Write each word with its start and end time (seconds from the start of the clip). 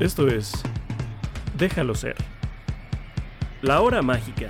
Esto 0.00 0.28
es 0.28 0.52
Déjalo 1.58 1.92
ser. 1.96 2.14
La 3.62 3.80
hora 3.80 4.00
mágica 4.00 4.48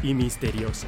y 0.00 0.14
misteriosa. 0.14 0.86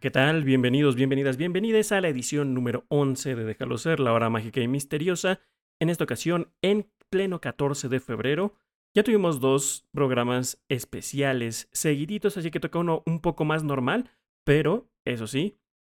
¿Qué 0.00 0.10
tal? 0.10 0.44
Bienvenidos, 0.44 0.94
bienvenidas, 0.94 1.38
bienvenidas 1.38 1.92
a 1.92 2.02
la 2.02 2.08
edición 2.08 2.52
número 2.52 2.84
11 2.88 3.36
de 3.36 3.44
Déjalo 3.44 3.78
ser, 3.78 4.00
la 4.00 4.12
hora 4.12 4.28
mágica 4.28 4.60
y 4.60 4.68
misteriosa. 4.68 5.40
En 5.78 5.88
esta 5.88 6.04
ocasión, 6.04 6.52
en 6.60 6.90
pleno 7.08 7.40
14 7.40 7.88
de 7.88 8.00
febrero, 8.00 8.54
ya 8.94 9.02
tuvimos 9.04 9.40
dos 9.40 9.86
programas 9.92 10.62
especiales 10.68 11.68
seguiditos, 11.72 12.36
así 12.36 12.50
que 12.50 12.60
toca 12.60 12.78
uno 12.78 13.02
un 13.06 13.20
poco 13.20 13.44
más 13.44 13.62
normal, 13.62 14.10
pero 14.44 14.90
eso 15.06 15.26
sí, 15.26 15.58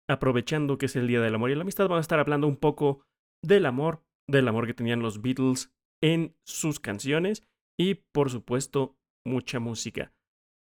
aprovechando 0.10 0.78
que 0.78 0.88
es 0.88 0.96
el 0.96 1.08
Día 1.08 1.22
del 1.22 1.36
Amor 1.36 1.52
y 1.52 1.56
la 1.56 1.62
Amistad, 1.62 1.86
vamos 1.86 2.00
a 2.00 2.02
estar 2.02 2.20
hablando 2.20 2.48
un 2.48 2.58
poco 2.58 3.06
del 3.44 3.66
amor, 3.66 4.04
del 4.28 4.48
amor 4.48 4.68
que 4.68 4.74
tenían 4.74 5.02
los 5.02 5.22
Beatles 5.22 5.72
en 6.04 6.36
sus 6.46 6.80
canciones 6.80 7.44
y, 7.80 7.96
por 7.96 8.30
supuesto, 8.30 8.98
mucha 9.26 9.60
música. 9.60 10.14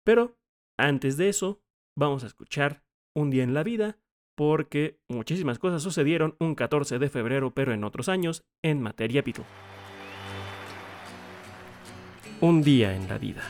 Pero 0.05 0.37
antes 0.77 1.17
de 1.17 1.29
eso, 1.29 1.61
vamos 1.97 2.23
a 2.23 2.27
escuchar 2.27 2.83
Un 3.13 3.29
día 3.29 3.43
en 3.43 3.53
la 3.53 3.63
vida, 3.63 3.99
porque 4.37 5.01
muchísimas 5.09 5.59
cosas 5.59 5.83
sucedieron 5.83 6.37
un 6.39 6.55
14 6.55 6.97
de 6.97 7.09
febrero, 7.09 7.53
pero 7.53 7.73
en 7.73 7.83
otros 7.83 8.07
años, 8.07 8.45
en 8.63 8.81
materia 8.81 9.21
Beatles. 9.21 9.80
Un 12.41 12.63
día 12.63 12.95
en 12.95 13.07
la 13.07 13.19
vida. 13.19 13.43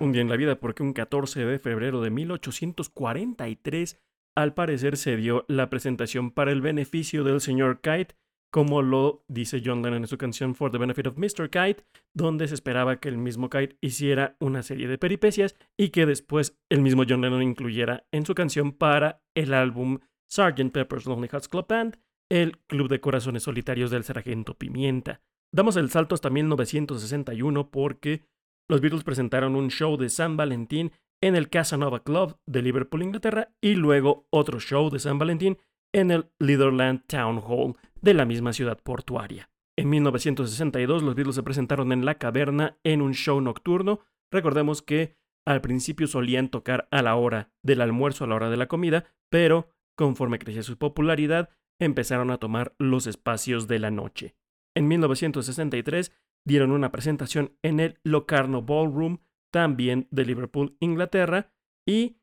Un 0.00 0.12
día 0.12 0.22
en 0.22 0.30
la 0.30 0.36
vida 0.36 0.58
porque 0.58 0.82
un 0.82 0.94
14 0.94 1.44
de 1.44 1.58
febrero 1.58 2.00
de 2.00 2.08
1843 2.08 4.00
al 4.34 4.54
parecer 4.54 4.96
se 4.96 5.18
dio 5.18 5.44
la 5.48 5.68
presentación 5.68 6.30
para 6.30 6.52
el 6.52 6.62
beneficio 6.62 7.22
del 7.22 7.42
señor 7.42 7.82
Kite, 7.82 8.16
como 8.50 8.80
lo 8.80 9.26
dice 9.28 9.60
John 9.62 9.82
Lennon 9.82 10.04
en 10.04 10.06
su 10.06 10.16
canción 10.16 10.54
For 10.54 10.70
the 10.70 10.78
Benefit 10.78 11.08
of 11.08 11.18
Mr. 11.18 11.50
Kite, 11.50 11.84
donde 12.14 12.48
se 12.48 12.54
esperaba 12.54 12.98
que 12.98 13.10
el 13.10 13.18
mismo 13.18 13.50
Kite 13.50 13.76
hiciera 13.82 14.38
una 14.40 14.62
serie 14.62 14.88
de 14.88 14.96
peripecias 14.96 15.54
y 15.76 15.90
que 15.90 16.06
después 16.06 16.58
el 16.70 16.80
mismo 16.80 17.04
John 17.06 17.20
Lennon 17.20 17.42
incluyera 17.42 18.06
en 18.10 18.24
su 18.24 18.34
canción 18.34 18.72
para 18.72 19.22
el 19.34 19.52
álbum 19.52 19.98
Sgt. 20.30 20.72
Pepper's 20.72 21.04
Lonely 21.04 21.28
Hearts 21.28 21.48
Club 21.48 21.66
Band, 21.68 21.98
el 22.30 22.58
Club 22.66 22.88
de 22.88 23.00
Corazones 23.00 23.44
Solitarios 23.44 23.90
del 23.90 24.04
Sargento 24.04 24.54
Pimienta. 24.54 25.20
Damos 25.52 25.76
el 25.76 25.90
salto 25.90 26.14
hasta 26.14 26.30
1961 26.30 27.70
porque 27.70 28.26
los 28.68 28.80
Beatles 28.80 29.04
presentaron 29.04 29.54
un 29.54 29.68
show 29.70 29.96
de 29.96 30.08
San 30.08 30.36
Valentín 30.36 30.92
en 31.22 31.36
el 31.36 31.48
Casanova 31.48 32.02
Club 32.02 32.38
de 32.46 32.62
Liverpool, 32.62 33.02
Inglaterra, 33.02 33.54
y 33.60 33.74
luego 33.74 34.26
otro 34.30 34.60
show 34.60 34.90
de 34.90 34.98
San 34.98 35.18
Valentín 35.18 35.58
en 35.94 36.10
el 36.10 36.30
Litherland 36.38 37.06
Town 37.06 37.40
Hall 37.46 37.74
de 38.00 38.14
la 38.14 38.24
misma 38.24 38.52
ciudad 38.52 38.78
portuaria. 38.82 39.48
En 39.78 39.88
1962 39.88 41.02
los 41.02 41.14
Beatles 41.14 41.36
se 41.36 41.42
presentaron 41.42 41.92
en 41.92 42.04
La 42.04 42.16
Caverna 42.16 42.78
en 42.82 43.02
un 43.02 43.14
show 43.14 43.40
nocturno. 43.40 44.00
Recordemos 44.30 44.82
que 44.82 45.16
al 45.46 45.60
principio 45.60 46.06
solían 46.06 46.48
tocar 46.48 46.88
a 46.90 47.02
la 47.02 47.14
hora 47.14 47.50
del 47.62 47.80
almuerzo, 47.80 48.24
a 48.24 48.26
la 48.26 48.34
hora 48.34 48.50
de 48.50 48.56
la 48.56 48.68
comida, 48.68 49.04
pero 49.30 49.68
conforme 49.96 50.38
crecía 50.38 50.62
su 50.62 50.76
popularidad, 50.76 51.50
empezaron 51.78 52.30
a 52.30 52.38
tomar 52.38 52.74
los 52.78 53.06
espacios 53.06 53.68
de 53.68 53.78
la 53.78 53.90
noche. 53.90 54.36
En 54.74 54.88
1963 54.88 56.12
dieron 56.44 56.70
una 56.70 56.92
presentación 56.92 57.56
en 57.62 57.80
el 57.80 57.98
Locarno 58.04 58.62
Ballroom, 58.62 59.18
también 59.50 60.06
de 60.10 60.24
Liverpool, 60.24 60.76
Inglaterra, 60.80 61.52
y 61.86 62.18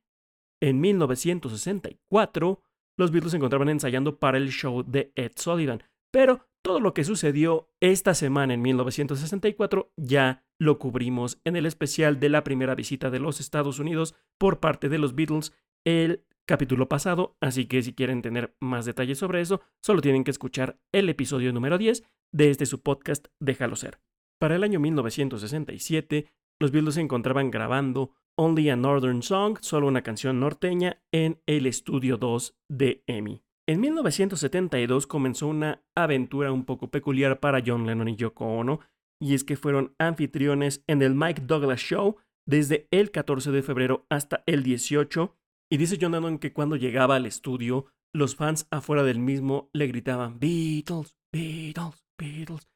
en 0.61 0.79
1964 0.79 2.61
los 2.97 3.11
Beatles 3.11 3.31
se 3.31 3.37
encontraban 3.37 3.69
ensayando 3.69 4.19
para 4.19 4.37
el 4.37 4.49
show 4.49 4.83
de 4.83 5.11
Ed 5.15 5.31
Sullivan, 5.35 5.83
pero 6.11 6.47
todo 6.63 6.79
lo 6.79 6.93
que 6.93 7.03
sucedió 7.03 7.69
esta 7.81 8.13
semana 8.13 8.53
en 8.53 8.61
1964 8.61 9.91
ya 9.97 10.45
lo 10.59 10.79
cubrimos 10.79 11.41
en 11.43 11.55
el 11.55 11.65
especial 11.65 12.19
de 12.19 12.29
la 12.29 12.43
primera 12.43 12.75
visita 12.75 13.09
de 13.09 13.19
los 13.19 13.39
Estados 13.39 13.79
Unidos 13.79 14.15
por 14.37 14.59
parte 14.59 14.87
de 14.87 14.99
los 14.99 15.15
Beatles 15.15 15.53
el 15.85 16.23
capítulo 16.45 16.89
pasado, 16.89 17.37
así 17.39 17.65
que 17.65 17.81
si 17.81 17.93
quieren 17.93 18.21
tener 18.21 18.55
más 18.59 18.85
detalles 18.85 19.17
sobre 19.17 19.41
eso, 19.41 19.61
solo 19.81 20.01
tienen 20.01 20.23
que 20.23 20.31
escuchar 20.31 20.79
el 20.91 21.09
episodio 21.09 21.53
número 21.53 21.77
10 21.77 22.03
de 22.33 22.49
este 22.49 22.65
su 22.65 22.81
podcast 22.81 23.27
Déjalo 23.39 23.75
ser. 23.75 23.99
Para 24.39 24.55
el 24.55 24.63
año 24.63 24.79
1967, 24.79 26.31
los 26.59 26.71
Beatles 26.71 26.95
se 26.95 27.01
encontraban 27.01 27.51
grabando 27.51 28.11
Only 28.35 28.69
a 28.69 28.75
Northern 28.75 29.21
Song, 29.21 29.57
solo 29.61 29.87
una 29.87 30.01
canción 30.01 30.39
norteña, 30.39 31.01
en 31.11 31.41
el 31.45 31.65
estudio 31.65 32.17
2 32.17 32.57
de 32.69 33.03
EMI. 33.07 33.43
En 33.67 33.79
1972 33.79 35.07
comenzó 35.07 35.47
una 35.47 35.83
aventura 35.95 36.51
un 36.51 36.65
poco 36.65 36.91
peculiar 36.91 37.39
para 37.39 37.63
John 37.65 37.85
Lennon 37.85 38.09
y 38.09 38.15
Yoko 38.15 38.45
Ono, 38.45 38.81
y 39.21 39.35
es 39.35 39.45
que 39.45 39.55
fueron 39.55 39.95
anfitriones 39.99 40.83
en 40.87 41.01
el 41.01 41.15
Mike 41.15 41.43
Douglas 41.45 41.79
Show 41.79 42.17
desde 42.45 42.87
el 42.91 43.11
14 43.11 43.51
de 43.51 43.63
febrero 43.63 44.05
hasta 44.09 44.43
el 44.45 44.63
18 44.63 45.33
y 45.73 45.77
dice 45.77 45.97
John 45.99 46.11
Lennon 46.11 46.37
que 46.37 46.53
cuando 46.53 46.75
llegaba 46.75 47.15
al 47.15 47.25
estudio, 47.25 47.87
los 48.13 48.35
fans 48.35 48.67
afuera 48.69 49.01
del 49.01 49.17
mismo 49.17 49.71
le 49.73 49.87
gritaban 49.87 50.39
Beatles, 50.39 51.17
Beatles, 51.33 52.05
Beatles. 52.15 52.69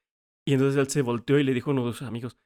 Y 0.47 0.53
entonces 0.53 0.79
él 0.79 0.89
se 0.89 1.03
volteó 1.03 1.37
y 1.37 1.43
le 1.43 1.53
dijo 1.53 1.69
a 1.69 1.73
uno 1.73 1.85
de 1.85 1.93
sus 1.93 2.07
amigos, 2.07 2.39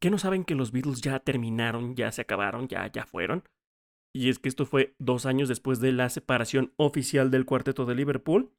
¿qué 0.00 0.08
no 0.08 0.16
saben 0.16 0.44
que 0.44 0.54
los 0.54 0.72
Beatles 0.72 1.02
ya 1.02 1.18
terminaron, 1.20 1.96
ya 1.96 2.10
se 2.12 2.22
acabaron, 2.22 2.66
ya, 2.66 2.90
ya 2.90 3.04
fueron? 3.04 3.44
Y 4.16 4.30
es 4.30 4.38
que 4.38 4.48
esto 4.48 4.64
fue 4.64 4.94
dos 4.98 5.26
años 5.26 5.50
después 5.50 5.80
de 5.80 5.92
la 5.92 6.08
separación 6.08 6.72
oficial 6.78 7.30
del 7.30 7.44
cuarteto 7.44 7.84
de 7.84 7.94
Liverpool. 7.94 8.54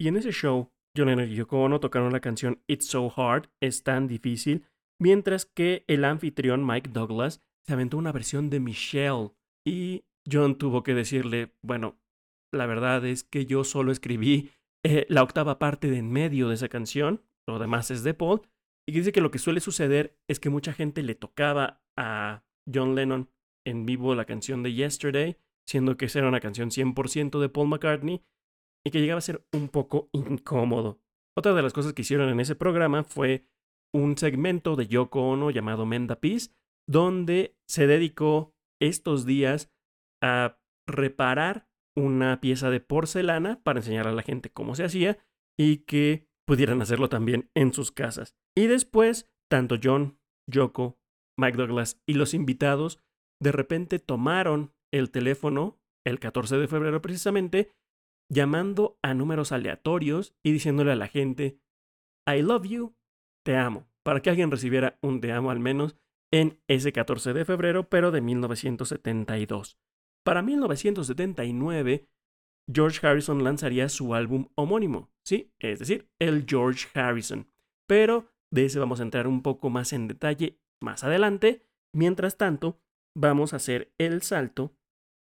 Y 0.00 0.08
en 0.08 0.16
ese 0.16 0.32
show, 0.32 0.72
John 0.96 1.08
Lennon 1.08 1.30
y 1.30 1.34
Yoko 1.34 1.78
tocaron 1.78 2.10
la 2.10 2.20
canción 2.20 2.62
It's 2.66 2.86
So 2.86 3.12
Hard, 3.14 3.50
es 3.60 3.82
tan 3.82 4.08
difícil, 4.08 4.64
mientras 4.98 5.44
que 5.44 5.84
el 5.88 6.06
anfitrión 6.06 6.66
Mike 6.66 6.88
Douglas 6.90 7.42
se 7.66 7.74
aventó 7.74 7.98
una 7.98 8.12
versión 8.12 8.48
de 8.48 8.60
Michelle. 8.60 9.32
Y 9.62 10.06
John 10.30 10.58
tuvo 10.58 10.82
que 10.82 10.94
decirle, 10.94 11.54
bueno, 11.62 11.98
la 12.52 12.66
verdad 12.66 13.04
es 13.04 13.24
que 13.24 13.46
yo 13.46 13.64
solo 13.64 13.92
escribí 13.92 14.50
eh, 14.84 15.06
la 15.08 15.22
octava 15.22 15.58
parte 15.58 15.90
de 15.90 15.98
en 15.98 16.10
medio 16.10 16.48
de 16.48 16.54
esa 16.54 16.68
canción, 16.68 17.22
lo 17.48 17.58
demás 17.58 17.90
es 17.90 18.02
de 18.02 18.14
Paul, 18.14 18.42
y 18.88 18.92
dice 18.92 19.12
que 19.12 19.20
lo 19.20 19.30
que 19.30 19.38
suele 19.38 19.60
suceder 19.60 20.16
es 20.28 20.38
que 20.38 20.50
mucha 20.50 20.72
gente 20.72 21.02
le 21.02 21.14
tocaba 21.14 21.82
a 21.98 22.44
John 22.72 22.94
Lennon 22.94 23.30
en 23.66 23.84
vivo 23.84 24.14
la 24.14 24.24
canción 24.24 24.62
de 24.62 24.74
Yesterday, 24.74 25.38
siendo 25.68 25.96
que 25.96 26.06
esa 26.06 26.20
era 26.20 26.28
una 26.28 26.40
canción 26.40 26.70
100% 26.70 27.40
de 27.40 27.48
Paul 27.48 27.68
McCartney, 27.68 28.22
y 28.86 28.90
que 28.90 29.00
llegaba 29.00 29.18
a 29.18 29.22
ser 29.22 29.44
un 29.52 29.68
poco 29.68 30.08
incómodo. 30.12 31.00
Otra 31.36 31.52
de 31.52 31.62
las 31.62 31.72
cosas 31.72 31.92
que 31.92 32.02
hicieron 32.02 32.28
en 32.28 32.38
ese 32.38 32.54
programa 32.54 33.02
fue 33.02 33.46
un 33.92 34.16
segmento 34.16 34.76
de 34.76 34.86
Yoko 34.86 35.20
Ono 35.28 35.50
llamado 35.50 35.84
Menda 35.84 36.20
Peace, 36.20 36.50
donde 36.88 37.56
se 37.68 37.86
dedicó 37.86 38.54
estos 38.80 39.26
días 39.26 39.72
a 40.26 40.58
reparar 40.86 41.68
una 41.96 42.40
pieza 42.40 42.70
de 42.70 42.80
porcelana 42.80 43.62
para 43.62 43.80
enseñar 43.80 44.06
a 44.06 44.12
la 44.12 44.22
gente 44.22 44.50
cómo 44.50 44.74
se 44.74 44.84
hacía 44.84 45.18
y 45.58 45.78
que 45.78 46.28
pudieran 46.46 46.82
hacerlo 46.82 47.08
también 47.08 47.50
en 47.54 47.72
sus 47.72 47.90
casas. 47.90 48.36
Y 48.54 48.66
después, 48.66 49.30
tanto 49.50 49.76
John, 49.82 50.18
Yoko, 50.48 50.98
Mike 51.38 51.56
Douglas 51.56 52.00
y 52.06 52.14
los 52.14 52.34
invitados 52.34 53.00
de 53.42 53.52
repente 53.52 53.98
tomaron 53.98 54.72
el 54.92 55.10
teléfono, 55.10 55.80
el 56.06 56.18
14 56.18 56.56
de 56.56 56.68
febrero 56.68 57.02
precisamente, 57.02 57.72
llamando 58.30 58.98
a 59.02 59.14
números 59.14 59.52
aleatorios 59.52 60.34
y 60.44 60.52
diciéndole 60.52 60.92
a 60.92 60.96
la 60.96 61.08
gente, 61.08 61.60
I 62.26 62.42
love 62.42 62.66
you, 62.66 62.96
te 63.44 63.56
amo, 63.56 63.88
para 64.04 64.20
que 64.20 64.30
alguien 64.30 64.50
recibiera 64.50 64.98
un 65.02 65.20
te 65.20 65.32
amo 65.32 65.50
al 65.50 65.60
menos 65.60 65.96
en 66.32 66.60
ese 66.68 66.92
14 66.92 67.32
de 67.32 67.44
febrero, 67.44 67.88
pero 67.88 68.10
de 68.10 68.20
1972. 68.20 69.78
Para 70.26 70.42
1979, 70.42 72.08
George 72.74 73.06
Harrison 73.06 73.44
lanzaría 73.44 73.88
su 73.88 74.12
álbum 74.12 74.48
homónimo, 74.56 75.12
sí, 75.24 75.52
es 75.60 75.78
decir, 75.78 76.10
el 76.18 76.46
George 76.48 76.88
Harrison. 76.98 77.46
Pero 77.88 78.32
de 78.52 78.64
ese 78.64 78.80
vamos 78.80 78.98
a 78.98 79.04
entrar 79.04 79.28
un 79.28 79.40
poco 79.40 79.70
más 79.70 79.92
en 79.92 80.08
detalle 80.08 80.58
más 80.82 81.04
adelante. 81.04 81.62
Mientras 81.94 82.36
tanto, 82.36 82.80
vamos 83.16 83.52
a 83.52 83.56
hacer 83.56 83.92
el 83.98 84.22
salto 84.22 84.74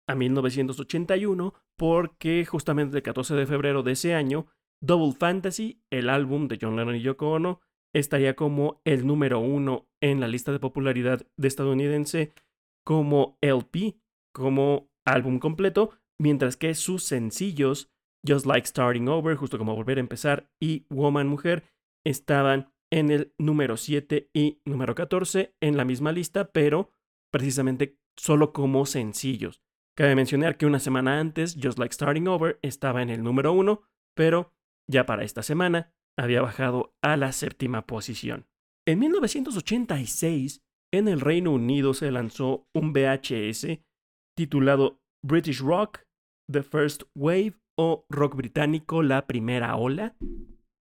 a 0.08 0.16
1981 0.16 1.54
porque 1.78 2.44
justamente 2.44 2.96
el 2.96 3.04
14 3.04 3.36
de 3.36 3.46
febrero 3.46 3.84
de 3.84 3.92
ese 3.92 4.16
año, 4.16 4.48
Double 4.82 5.16
Fantasy, 5.16 5.84
el 5.90 6.08
álbum 6.08 6.48
de 6.48 6.58
John 6.60 6.74
Lennon 6.74 6.96
y 6.96 7.02
Yoko 7.02 7.30
Ono, 7.30 7.60
estaría 7.94 8.34
como 8.34 8.82
el 8.84 9.06
número 9.06 9.38
uno 9.38 9.88
en 10.02 10.18
la 10.18 10.26
lista 10.26 10.50
de 10.50 10.58
popularidad 10.58 11.24
de 11.36 11.46
estadounidense 11.46 12.32
como 12.84 13.38
LP 13.40 14.00
como 14.32 14.90
álbum 15.06 15.38
completo, 15.38 15.90
mientras 16.18 16.56
que 16.56 16.74
sus 16.74 17.04
sencillos, 17.04 17.90
Just 18.26 18.46
Like 18.46 18.66
Starting 18.66 19.08
Over, 19.08 19.36
justo 19.36 19.58
como 19.58 19.74
Volver 19.74 19.98
a 19.98 20.00
Empezar, 20.00 20.50
y 20.60 20.86
Woman 20.90 21.28
Mujer, 21.28 21.64
estaban 22.04 22.72
en 22.92 23.10
el 23.10 23.34
número 23.38 23.76
7 23.76 24.30
y 24.34 24.60
número 24.64 24.94
14 24.94 25.54
en 25.60 25.76
la 25.76 25.84
misma 25.84 26.12
lista, 26.12 26.50
pero 26.52 26.92
precisamente 27.32 27.98
solo 28.16 28.52
como 28.52 28.86
sencillos. 28.86 29.62
Cabe 29.96 30.14
mencionar 30.14 30.56
que 30.56 30.66
una 30.66 30.80
semana 30.80 31.20
antes, 31.20 31.56
Just 31.60 31.78
Like 31.78 31.94
Starting 31.94 32.26
Over 32.28 32.58
estaba 32.62 33.02
en 33.02 33.10
el 33.10 33.22
número 33.22 33.52
1, 33.52 33.82
pero 34.16 34.52
ya 34.90 35.06
para 35.06 35.24
esta 35.24 35.42
semana 35.42 35.92
había 36.18 36.42
bajado 36.42 36.94
a 37.02 37.16
la 37.16 37.32
séptima 37.32 37.86
posición. 37.86 38.46
En 38.86 38.98
1986, 38.98 40.62
en 40.92 41.08
el 41.08 41.20
Reino 41.20 41.52
Unido 41.52 41.94
se 41.94 42.10
lanzó 42.10 42.68
un 42.74 42.92
VHS 42.92 43.78
titulado 44.40 45.02
British 45.22 45.60
Rock, 45.60 46.06
The 46.50 46.62
First 46.62 47.02
Wave 47.14 47.60
o 47.78 48.06
Rock 48.08 48.36
Británico, 48.36 49.02
la 49.02 49.26
primera 49.26 49.76
ola, 49.76 50.16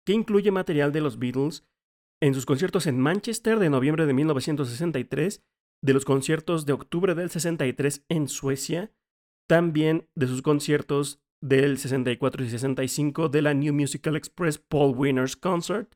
que 0.05 0.13
incluye 0.13 0.51
material 0.51 0.91
de 0.91 1.01
los 1.01 1.21
Beatles 1.21 1.65
en 2.21 2.35
sus 2.35 2.47
conciertos 2.47 2.89
en 2.89 2.99
Manchester 2.99 3.61
de 3.61 3.71
noviembre 3.71 4.07
de 4.07 4.13
1963, 4.13 5.45
de 5.85 5.93
los 5.93 6.05
conciertos 6.05 6.67
de 6.67 6.73
octubre 6.73 7.15
del 7.15 7.31
63 7.31 8.05
en 8.09 8.27
Suecia, 8.27 8.93
también 9.49 10.09
de 10.17 10.27
sus 10.27 10.43
conciertos 10.43 11.23
del 11.41 11.79
64 11.79 12.45
y 12.45 12.49
65 12.51 13.29
de 13.29 13.43
la 13.43 13.55
New 13.55 13.73
Musical 13.73 14.17
Express 14.17 14.59
Paul 14.59 14.97
Winners 14.97 15.37
Concert, 15.37 15.95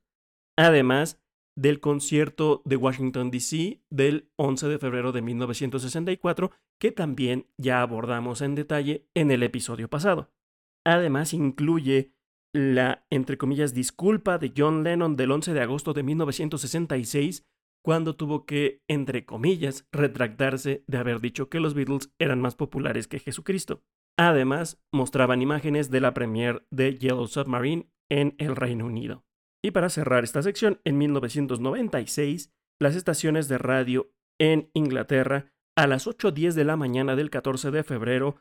además 0.57 1.21
del 1.59 1.81
concierto 1.81 2.63
de 2.65 2.77
Washington, 2.77 3.33
D.C. 3.33 3.83
del 3.91 4.31
11 4.37 4.69
de 4.69 4.79
febrero 4.79 5.11
de 5.11 5.23
1964, 5.23 6.53
que 6.79 6.93
también 6.93 7.47
ya 7.59 7.83
abordamos 7.83 8.43
en 8.43 8.55
detalle 8.55 9.09
en 9.15 9.33
el 9.33 9.43
episodio 9.43 9.91
pasado. 9.91 10.31
Además 10.85 11.35
incluye 11.35 12.13
la, 12.55 13.05
entre 13.11 13.37
comillas, 13.37 13.75
disculpa 13.75 14.39
de 14.39 14.53
John 14.57 14.85
Lennon 14.85 15.17
del 15.17 15.33
11 15.33 15.53
de 15.53 15.61
agosto 15.61 15.95
de 15.95 16.05
1966, 16.05 17.45
cuando 17.85 18.15
tuvo 18.15 18.47
que, 18.47 18.83
entre 18.87 19.25
comillas, 19.25 19.87
retractarse 19.91 20.85
de 20.87 20.99
haber 20.99 21.21
dicho 21.21 21.49
que 21.49 21.61
los 21.61 21.75
Beatles 21.75 22.13
eran 22.21 22.41
más 22.41 22.55
populares 22.55 23.09
que 23.09 23.19
Jesucristo. 23.19 23.83
Además, 24.17 24.81
mostraban 24.93 25.43
imágenes 25.43 25.91
de 25.91 26.01
la 26.01 26.15
premiere 26.15 26.61
de 26.71 26.97
Yellow 26.97 27.27
Submarine 27.27 27.91
en 28.09 28.37
el 28.39 28.55
Reino 28.55 28.87
Unido. 28.87 29.25
Y 29.63 29.73
para 29.73 29.91
cerrar 29.91 30.25
esta 30.25 30.43
sección, 30.43 30.81
en 30.85 30.99
1996, 30.99 32.53
las 32.81 32.95
estaciones 32.95 33.49
de 33.49 33.59
radio 33.59 34.13
en 34.41 34.71
Inglaterra, 34.73 35.53
a 35.77 35.87
las 35.87 36.07
8.10 36.07 36.53
de 36.53 36.65
la 36.65 36.77
mañana 36.77 37.17
del 37.17 37.31
14 37.31 37.71
de 37.71 37.83
febrero, 37.83 38.37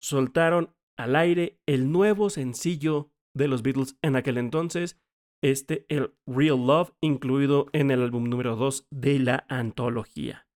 soltaron 0.00 0.74
al 0.96 1.16
aire 1.16 1.60
el 1.66 1.90
nuevo 1.90 2.30
sencillo 2.30 3.10
de 3.34 3.48
los 3.48 3.62
Beatles 3.62 3.98
en 4.02 4.16
aquel 4.16 4.38
entonces, 4.38 5.00
este 5.42 5.86
el 5.88 6.14
Real 6.26 6.66
Love, 6.66 6.92
incluido 7.00 7.66
en 7.72 7.90
el 7.90 8.02
álbum 8.02 8.28
número 8.28 8.56
2 8.56 8.86
de 8.90 9.18
la 9.18 9.44
antología. 9.48 10.46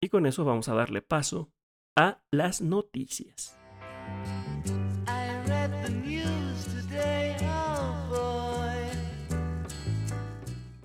Y 0.00 0.08
con 0.08 0.26
eso 0.26 0.44
vamos 0.44 0.68
a 0.68 0.74
darle 0.74 1.02
paso 1.02 1.52
a 1.96 2.22
las 2.30 2.62
noticias. 2.62 3.61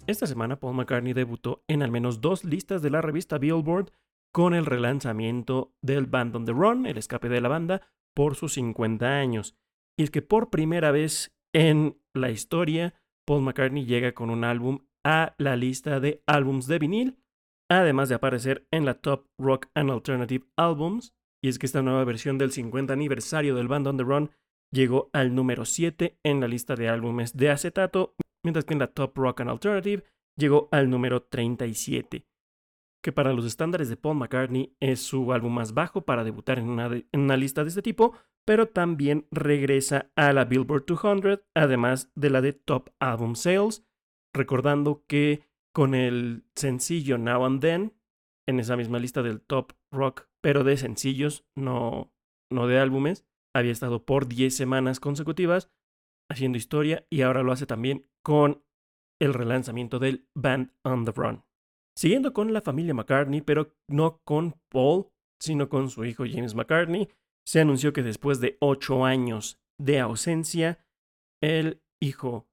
Esta 0.07 0.25
semana 0.25 0.57
Paul 0.57 0.75
McCartney 0.75 1.12
debutó 1.12 1.65
en 1.68 1.83
al 1.83 1.92
menos 1.92 2.21
dos 2.21 2.45
listas 2.45 2.81
de 2.81 2.89
la 2.89 3.01
revista 3.01 3.38
Billboard 3.38 3.92
con 4.33 4.54
el 4.54 4.65
relanzamiento 4.65 5.74
del 5.81 6.06
Band 6.06 6.33
on 6.33 6.45
the 6.45 6.54
Run, 6.54 6.86
el 6.86 6.98
escape 6.98 7.27
de 7.27 7.42
la 7.42 7.50
banda, 7.50 7.81
por 8.15 8.36
sus 8.36 8.54
50 8.54 9.06
años. 9.06 9.57
Y 10.00 10.04
es 10.04 10.09
que 10.09 10.21
por 10.21 10.50
primera 10.50 10.92
vez 10.92 11.36
en 11.54 12.00
la 12.13 12.31
historia, 12.31 12.94
Paul 13.25 13.44
McCartney 13.44 13.86
llega 13.86 14.13
con 14.13 14.30
un 14.30 14.45
álbum 14.45 14.86
a 15.04 15.36
la 15.38 15.57
lista 15.57 16.00
de 16.00 16.24
álbums 16.25 16.68
de 16.68 16.80
vinil, 16.80 17.19
además 17.69 18.07
de 18.07 18.15
aparecer 18.15 18.65
en 18.71 18.86
la 18.86 18.94
Top 19.01 19.27
Rock 19.38 19.68
and 19.75 19.92
Alternative 19.92 20.45
Albums. 20.56 21.13
Y 21.44 21.50
es 21.50 21.60
que 21.60 21.65
esta 21.65 21.81
nueva 21.81 22.06
versión 22.06 22.38
del 22.38 22.53
50 22.53 22.94
aniversario 22.94 23.56
del 23.56 23.68
Band 23.68 23.88
on 23.88 23.98
the 23.98 24.03
Run 24.03 24.31
llegó 24.71 25.10
al 25.12 25.36
número 25.36 25.65
7 25.65 26.18
en 26.24 26.39
la 26.39 26.48
lista 26.48 26.75
de 26.75 26.88
álbumes 26.88 27.36
de 27.36 27.50
acetato, 27.50 28.15
mientras 28.47 28.63
que 28.63 28.71
en 28.73 28.79
la 28.79 28.88
Top 28.88 29.17
Rock 29.17 29.41
and 29.41 29.49
Alternative 29.49 30.05
llegó 30.38 30.69
al 30.71 30.89
número 30.89 31.21
37, 31.21 32.25
que 33.03 33.11
para 33.11 33.33
los 33.33 33.45
estándares 33.45 33.89
de 33.89 33.97
Paul 33.97 34.15
McCartney 34.15 34.73
es 34.79 35.01
su 35.01 35.33
álbum 35.33 35.53
más 35.53 35.73
bajo 35.73 36.05
para 36.05 36.23
debutar 36.23 36.57
en 36.57 36.69
una, 36.69 36.85
en 36.85 37.19
una 37.19 37.35
lista 37.35 37.63
de 37.63 37.69
este 37.69 37.81
tipo, 37.81 38.17
pero 38.45 38.69
también 38.69 39.27
regresa 39.31 40.13
a 40.15 40.31
la 40.31 40.45
Billboard 40.45 40.85
200, 40.85 41.41
además 41.55 42.09
de 42.15 42.29
la 42.29 42.39
de 42.39 42.53
Top 42.53 42.91
Album 43.01 43.35
Sales, 43.35 43.85
recordando 44.33 45.03
que 45.07 45.43
con 45.73 45.93
el 45.93 46.45
sencillo 46.55 47.17
Now 47.17 47.43
and 47.43 47.59
Then, 47.59 47.97
en 48.47 48.61
esa 48.61 48.77
misma 48.77 48.97
lista 49.00 49.23
del 49.23 49.41
Top 49.41 49.73
Rock, 49.91 50.29
pero 50.41 50.63
de 50.63 50.77
sencillos, 50.77 51.45
no, 51.53 52.13
no 52.50 52.67
de 52.67 52.79
álbumes, 52.79 53.25
había 53.53 53.73
estado 53.73 54.05
por 54.05 54.29
10 54.29 54.55
semanas 54.55 55.01
consecutivas 55.01 55.69
haciendo 56.29 56.57
historia 56.57 57.05
y 57.09 57.21
ahora 57.21 57.43
lo 57.43 57.51
hace 57.51 57.65
también 57.65 58.07
con 58.27 58.62
el 59.21 59.33
relanzamiento 59.33 60.00
del 60.00 60.27
Band 60.35 60.74
on 60.83 61.06
the 61.06 61.13
Run. 61.13 61.45
Siguiendo 61.97 62.33
con 62.33 62.51
la 62.51 62.59
familia 62.59 62.94
McCartney, 62.94 63.39
pero 63.39 63.74
no 63.89 64.19
con 64.25 64.59
Paul, 64.69 65.07
sino 65.41 65.69
con 65.69 65.89
su 65.89 66.03
hijo 66.03 66.25
James 66.29 66.53
McCartney, 66.53 67.07
se 67.47 67.62
anunció 67.62 67.94
que 67.94 68.03
después 68.03 68.41
de 68.41 68.57
ocho 68.59 69.06
años 69.06 69.62
de 69.79 70.01
ausencia, 70.01 70.85
el 71.41 71.81
hijo 72.01 72.50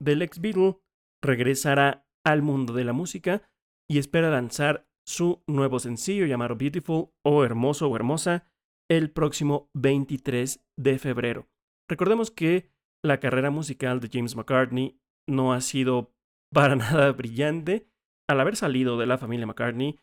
del 0.00 0.22
ex 0.22 0.40
Beatle 0.40 0.78
regresará 1.22 2.08
al 2.24 2.40
mundo 2.40 2.72
de 2.72 2.84
la 2.84 2.94
música 2.94 3.42
y 3.86 3.98
espera 3.98 4.30
lanzar 4.30 4.88
su 5.06 5.42
nuevo 5.46 5.78
sencillo 5.78 6.24
llamado 6.24 6.56
Beautiful 6.56 7.10
o 7.22 7.44
Hermoso 7.44 7.86
o 7.86 7.96
Hermosa 7.96 8.50
el 8.90 9.10
próximo 9.10 9.68
23 9.74 10.64
de 10.78 10.98
febrero. 10.98 11.50
Recordemos 11.86 12.30
que 12.30 12.70
la 13.04 13.20
carrera 13.20 13.50
musical 13.50 14.00
de 14.00 14.08
James 14.10 14.34
McCartney 14.34 14.98
no 15.28 15.52
ha 15.52 15.60
sido 15.60 16.12
para 16.52 16.76
nada 16.76 17.12
brillante. 17.12 17.86
Al 18.28 18.40
haber 18.40 18.56
salido 18.56 18.98
de 18.98 19.06
la 19.06 19.18
familia 19.18 19.46
McCartney, 19.46 19.98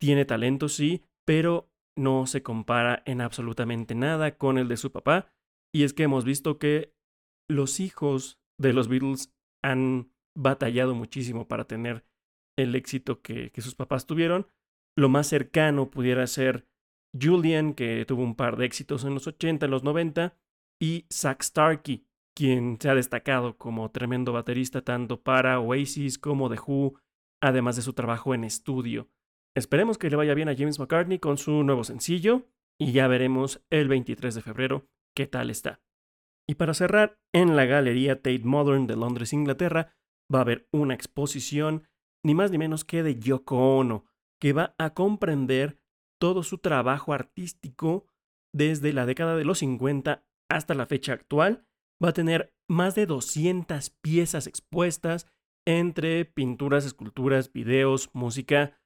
tiene 0.00 0.24
talento, 0.24 0.68
sí, 0.68 1.04
pero 1.26 1.70
no 1.96 2.26
se 2.26 2.42
compara 2.42 3.02
en 3.06 3.20
absolutamente 3.20 3.94
nada 3.94 4.36
con 4.36 4.58
el 4.58 4.68
de 4.68 4.76
su 4.76 4.90
papá. 4.90 5.32
Y 5.74 5.82
es 5.82 5.92
que 5.92 6.04
hemos 6.04 6.24
visto 6.24 6.58
que 6.58 6.94
los 7.48 7.80
hijos 7.80 8.40
de 8.58 8.72
los 8.72 8.88
Beatles 8.88 9.34
han 9.62 10.10
batallado 10.36 10.94
muchísimo 10.94 11.48
para 11.48 11.66
tener 11.66 12.04
el 12.56 12.74
éxito 12.74 13.20
que, 13.22 13.52
sus 13.58 13.74
papás 13.74 14.06
tuvieron. 14.06 14.46
Lo 14.96 15.08
más 15.08 15.26
cercano 15.28 15.90
pudiera 15.90 16.26
ser 16.26 16.66
Julian, 17.20 17.74
que 17.74 18.04
tuvo 18.06 18.22
un 18.22 18.34
par 18.34 18.56
de 18.56 18.66
éxitos 18.66 19.04
en 19.04 19.14
los 19.14 19.26
80, 19.26 19.66
en 19.66 19.70
los 19.70 19.84
90, 19.84 20.36
y 20.80 21.06
Zach 21.12 21.42
Starkey, 21.42 22.04
quien 22.38 22.78
se 22.80 22.88
ha 22.88 22.94
destacado 22.94 23.58
como 23.58 23.90
tremendo 23.90 24.32
baterista 24.32 24.82
tanto 24.82 25.20
para 25.20 25.58
Oasis 25.58 26.20
como 26.20 26.48
The 26.48 26.60
Who, 26.64 26.94
además 27.42 27.74
de 27.74 27.82
su 27.82 27.94
trabajo 27.94 28.32
en 28.32 28.44
estudio. 28.44 29.08
Esperemos 29.56 29.98
que 29.98 30.08
le 30.08 30.14
vaya 30.14 30.34
bien 30.34 30.48
a 30.48 30.54
James 30.54 30.78
McCartney 30.78 31.18
con 31.18 31.36
su 31.36 31.64
nuevo 31.64 31.82
sencillo 31.82 32.46
y 32.80 32.92
ya 32.92 33.08
veremos 33.08 33.60
el 33.70 33.88
23 33.88 34.36
de 34.36 34.42
febrero 34.42 34.86
qué 35.16 35.26
tal 35.26 35.50
está. 35.50 35.80
Y 36.48 36.54
para 36.54 36.74
cerrar, 36.74 37.18
en 37.34 37.56
la 37.56 37.64
Galería 37.64 38.22
Tate 38.22 38.44
Modern 38.44 38.86
de 38.86 38.94
Londres, 38.94 39.32
Inglaterra, 39.32 39.96
va 40.32 40.38
a 40.38 40.42
haber 40.42 40.68
una 40.70 40.94
exposición 40.94 41.88
ni 42.24 42.36
más 42.36 42.52
ni 42.52 42.58
menos 42.58 42.84
que 42.84 43.02
de 43.02 43.18
Yoko 43.18 43.78
Ono, 43.78 44.04
que 44.40 44.52
va 44.52 44.76
a 44.78 44.94
comprender 44.94 45.80
todo 46.20 46.44
su 46.44 46.58
trabajo 46.58 47.12
artístico 47.12 48.06
desde 48.54 48.92
la 48.92 49.06
década 49.06 49.36
de 49.36 49.44
los 49.44 49.58
50 49.58 50.24
hasta 50.48 50.74
la 50.74 50.86
fecha 50.86 51.14
actual 51.14 51.64
va 52.02 52.10
a 52.10 52.14
tener 52.14 52.54
más 52.68 52.94
de 52.94 53.06
200 53.06 53.90
piezas 54.02 54.46
expuestas 54.46 55.26
entre 55.66 56.24
pinturas, 56.24 56.84
esculturas, 56.84 57.52
videos, 57.52 58.10
música. 58.12 58.80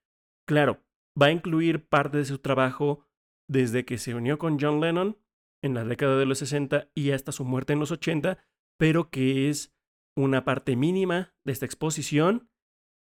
Claro, 0.47 0.83
va 1.21 1.27
a 1.27 1.33
incluir 1.33 1.89
parte 1.89 2.19
de 2.19 2.25
su 2.25 2.39
trabajo 2.39 3.07
desde 3.49 3.85
que 3.85 3.99
se 3.99 4.15
unió 4.15 4.39
con 4.39 4.59
John 4.59 4.81
Lennon 4.81 5.19
en 5.63 5.75
la 5.75 5.85
década 5.85 6.19
de 6.19 6.27
los 6.27 6.39
60 6.39 6.91
y 6.95 7.11
hasta 7.13 7.33
su 7.33 7.45
muerte 7.45 7.73
en 7.73 7.81
los 7.81 7.91
80, 7.91 8.39
pero 8.79 9.11
que 9.11 9.49
es 9.49 9.75
una 10.17 10.45
parte 10.45 10.75
mínima 10.77 11.35
de 11.45 11.53
esta 11.53 11.67
exposición. 11.67 12.51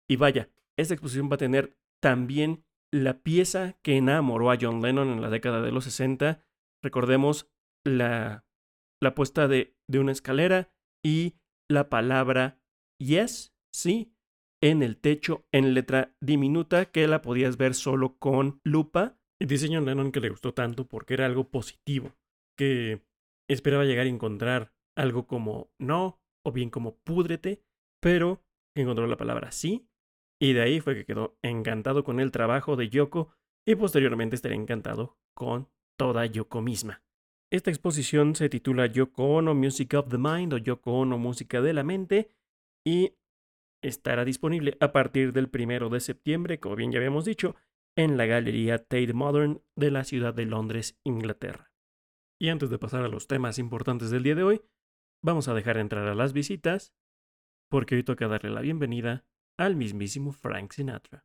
Y 0.09 0.17
vaya, 0.17 0.51
esta 0.77 0.95
exposición 0.95 1.31
va 1.31 1.35
a 1.35 1.39
tener 1.39 1.79
también 2.01 2.65
la 2.91 3.21
pieza 3.23 3.79
que 3.83 3.97
enamoró 3.97 4.51
a 4.51 4.59
John 4.61 4.81
Lennon 4.81 5.09
en 5.09 5.21
la 5.21 5.31
década 5.31 5.61
de 5.61 5.73
los 5.73 5.85
60. 5.85 6.43
Recordemos 6.83 7.51
la 7.85 8.48
la 9.03 9.15
puesta 9.15 9.49
de, 9.49 9.77
de 9.89 9.99
una 9.99 10.13
escalera 10.13 10.71
y 11.05 11.37
la 11.71 11.89
palabra 11.89 12.59
yes, 13.01 13.55
sí, 13.73 14.15
en 14.63 14.83
el 14.83 14.97
techo 14.99 15.47
en 15.53 15.75
letra 15.75 16.15
diminuta 16.21 16.87
que 16.87 17.07
la 17.07 17.23
podías 17.23 17.57
ver 17.57 17.75
solo 17.75 18.17
con 18.19 18.61
lupa. 18.65 19.19
Dice 19.41 19.69
John 19.71 19.85
Lennon 19.85 20.11
que 20.11 20.21
le 20.21 20.31
gustó 20.31 20.53
tanto 20.53 20.89
porque 20.89 21.15
era 21.15 21.27
algo 21.27 21.49
positivo, 21.51 22.17
que 22.57 23.05
esperaba 23.49 23.85
llegar 23.85 24.07
a 24.07 24.11
encontrar 24.11 24.73
algo 24.97 25.27
como 25.27 25.71
no 25.79 26.21
o 26.45 26.53
bien 26.53 26.71
como 26.71 26.99
púdrete, 26.99 27.63
pero 28.03 28.43
encontró 28.77 29.07
la 29.07 29.17
palabra 29.17 29.53
sí, 29.53 29.89
y 30.41 30.53
de 30.53 30.63
ahí 30.63 30.81
fue 30.81 30.95
que 30.95 31.05
quedó 31.05 31.39
encantado 31.43 32.05
con 32.05 32.21
el 32.21 32.33
trabajo 32.33 32.77
de 32.77 32.89
Yoko 32.89 33.33
y 33.67 33.75
posteriormente 33.75 34.37
estaría 34.37 34.57
encantado 34.57 35.19
con 35.37 35.69
toda 35.97 36.27
Yoko 36.27 36.63
misma. 36.63 37.03
Esta 37.51 37.71
exposición 37.71 38.35
se 38.35 38.51
titula 38.51 38.87
Yoko 38.87 39.37
Ono 39.37 39.55
Music 39.55 39.95
of 39.95 40.09
the 40.11 40.19
Mind 40.19 40.53
o 40.53 40.59
Yoko 40.59 40.93
Ono 40.93 41.17
Música 41.17 41.63
de 41.63 41.73
la 41.73 41.83
Mente 41.83 42.31
y 42.87 43.15
estará 43.83 44.27
disponible 44.27 44.77
a 44.81 44.93
partir 44.93 45.33
del 45.33 45.49
primero 45.49 45.89
de 45.89 46.01
septiembre, 46.01 46.61
como 46.61 46.77
bien 46.77 46.93
ya 46.93 46.99
habíamos 46.99 47.25
dicho, 47.25 47.57
en 47.97 48.19
la 48.19 48.27
Galería 48.27 48.77
Tate 48.77 49.15
Modern 49.15 49.63
de 49.77 49.91
la 49.91 50.05
ciudad 50.05 50.35
de 50.35 50.45
Londres, 50.45 51.01
Inglaterra. 51.05 51.73
Y 52.39 52.51
antes 52.51 52.69
de 52.69 52.79
pasar 52.79 53.03
a 53.03 53.09
los 53.09 53.29
temas 53.29 53.59
importantes 53.59 54.11
del 54.11 54.25
día 54.25 54.35
de 54.35 54.43
hoy, 54.43 54.61
vamos 55.25 55.49
a 55.49 55.55
dejar 55.55 55.79
entrar 55.79 56.07
a 56.07 56.15
las 56.15 56.35
visitas, 56.35 56.93
porque 57.71 57.95
hoy 57.95 58.03
toca 58.03 58.29
darle 58.29 58.51
la 58.51 58.61
bienvenida 58.61 59.25
al 59.59 59.75
mismísimo 59.75 60.33
Frank 60.33 60.73
Sinatra. 60.73 61.25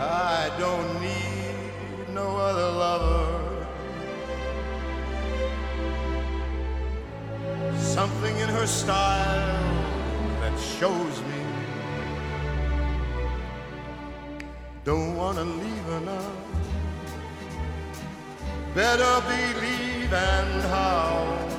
I 0.00 0.50
don't 0.58 1.00
need 1.00 2.14
no 2.14 2.36
other 2.36 2.70
lover. 2.70 3.66
Something 7.76 8.36
in 8.38 8.48
her 8.48 8.66
style 8.66 9.74
that 10.40 10.56
shows 10.58 11.20
me 11.22 11.38
don't 14.84 15.16
wanna 15.16 15.44
leave 15.44 15.84
her 15.84 16.00
now. 16.00 16.32
Better 18.74 19.20
believe 19.26 20.12
and 20.12 20.62
how. 20.62 21.57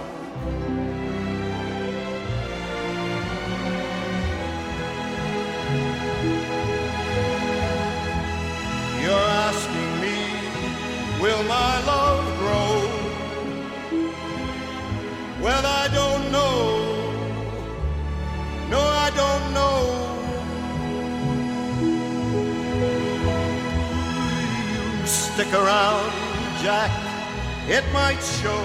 Stick 25.50 25.60
around, 25.60 26.12
Jack, 26.62 26.92
it 27.68 27.84
might 27.92 28.22
show. 28.22 28.64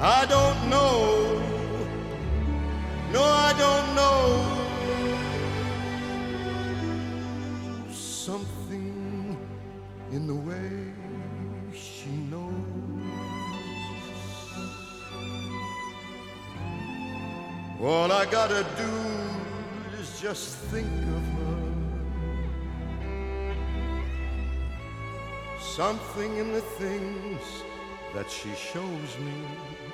I 0.00 0.26
don't 0.26 0.70
know. 0.70 1.42
No, 3.12 3.22
I 3.22 3.52
don't 3.58 3.94
know. 3.94 4.42
Something 7.90 9.36
in 10.12 10.26
the 10.26 10.34
way 10.34 10.92
she 11.74 12.10
knows. 12.30 12.52
All 17.80 18.12
I 18.12 18.26
gotta 18.26 18.64
do 18.76 20.00
is 20.00 20.20
just 20.20 20.56
think 20.70 20.86
of 20.86 21.25
Something 25.76 26.38
in 26.38 26.54
the 26.54 26.62
things 26.62 27.62
that 28.14 28.30
she 28.30 28.48
shows 28.54 29.18
me. 29.18 29.85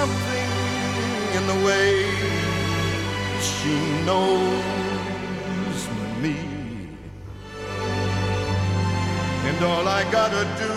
Something 0.00 0.50
in 1.38 1.44
the 1.52 1.58
way 1.64 1.90
she 3.40 3.74
knows 4.04 5.78
me. 6.20 6.36
And 9.48 9.64
all 9.64 9.88
I 9.88 10.02
gotta 10.12 10.44
do 10.64 10.74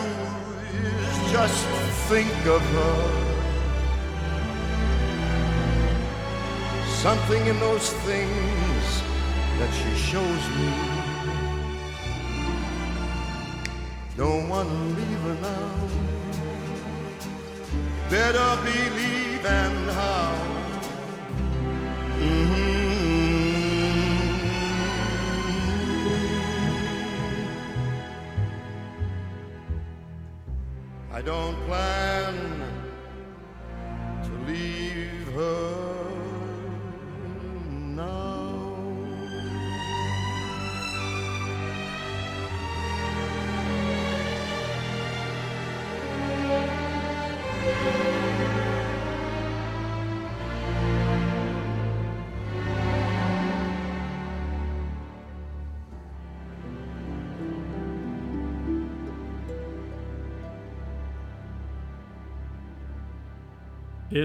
is 1.06 1.18
just 1.34 1.66
think 2.08 2.34
of 2.46 2.62
her. 2.78 3.00
Something 7.04 7.46
in 7.48 7.60
those 7.60 7.92
things 8.08 8.86
that 9.60 9.72
she 9.80 9.92
shows 10.12 10.44
me. 10.58 10.72
Don't 14.16 14.48
wanna 14.48 14.80
leave 14.98 15.22
her 15.28 15.38
now. 15.42 15.69
Better 18.10 18.58
believe 18.64 19.46
and 19.46 19.90
how. 19.92 20.34
Mhm. 22.20 22.80
I 31.14 31.22
don't 31.22 31.56
plan 31.68 32.79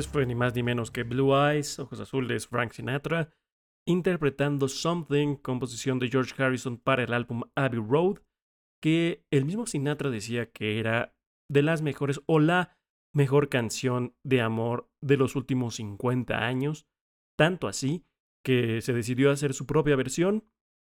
Fue 0.02 0.26
ni 0.26 0.34
más 0.34 0.56
ni 0.56 0.64
menos 0.64 0.90
que 0.90 1.04
Blue 1.04 1.36
Eyes, 1.36 1.78
Ojos 1.78 2.00
Azules, 2.00 2.48
Frank 2.48 2.72
Sinatra, 2.72 3.30
interpretando 3.86 4.66
Something, 4.66 5.36
composición 5.36 6.00
de 6.00 6.08
George 6.08 6.34
Harrison 6.42 6.78
para 6.78 7.04
el 7.04 7.12
álbum 7.12 7.42
Abbey 7.54 7.78
Road, 7.78 8.18
que 8.82 9.24
el 9.30 9.44
mismo 9.44 9.66
Sinatra 9.66 10.10
decía 10.10 10.50
que 10.50 10.80
era 10.80 11.14
de 11.48 11.62
las 11.62 11.80
mejores 11.82 12.20
o 12.26 12.40
la 12.40 12.76
mejor 13.14 13.48
canción 13.48 14.16
de 14.24 14.40
amor 14.40 14.90
de 15.00 15.16
los 15.16 15.36
últimos 15.36 15.76
50 15.76 16.44
años, 16.44 16.88
tanto 17.38 17.68
así 17.68 18.04
que 18.44 18.80
se 18.80 18.94
decidió 18.94 19.30
hacer 19.30 19.54
su 19.54 19.64
propia 19.64 19.94
versión. 19.94 20.44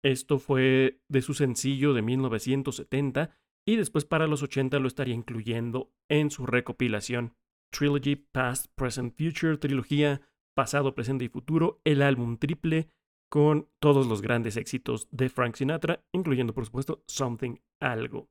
Esto 0.05 0.39
fue 0.39 1.01
de 1.09 1.23
su 1.23 1.35
sencillo 1.35 1.93
de 1.93 2.03
1970 2.03 3.37
y 3.67 3.75
después 3.75 4.05
para 4.05 4.29
los 4.29 4.45
80 4.45 4.79
lo 4.79 4.87
estaría 4.87 5.15
incluyendo 5.15 5.93
en 6.09 6.31
su 6.31 6.47
recopilación 6.47 7.35
Trilogy 7.73 8.17
Past, 8.17 8.67
Present, 8.77 9.17
Future, 9.17 9.57
trilogía 9.57 10.21
pasado, 10.55 10.95
presente 10.95 11.25
y 11.25 11.29
futuro, 11.29 11.81
el 11.85 12.03
álbum 12.03 12.37
triple 12.37 12.89
con 13.31 13.69
todos 13.81 14.07
los 14.07 14.21
grandes 14.21 14.57
éxitos 14.57 15.09
de 15.11 15.31
Frank 15.31 15.57
Sinatra, 15.57 16.05
incluyendo 16.13 16.53
por 16.53 16.67
supuesto 16.67 17.03
Something 17.07 17.57
Algo. 17.81 18.29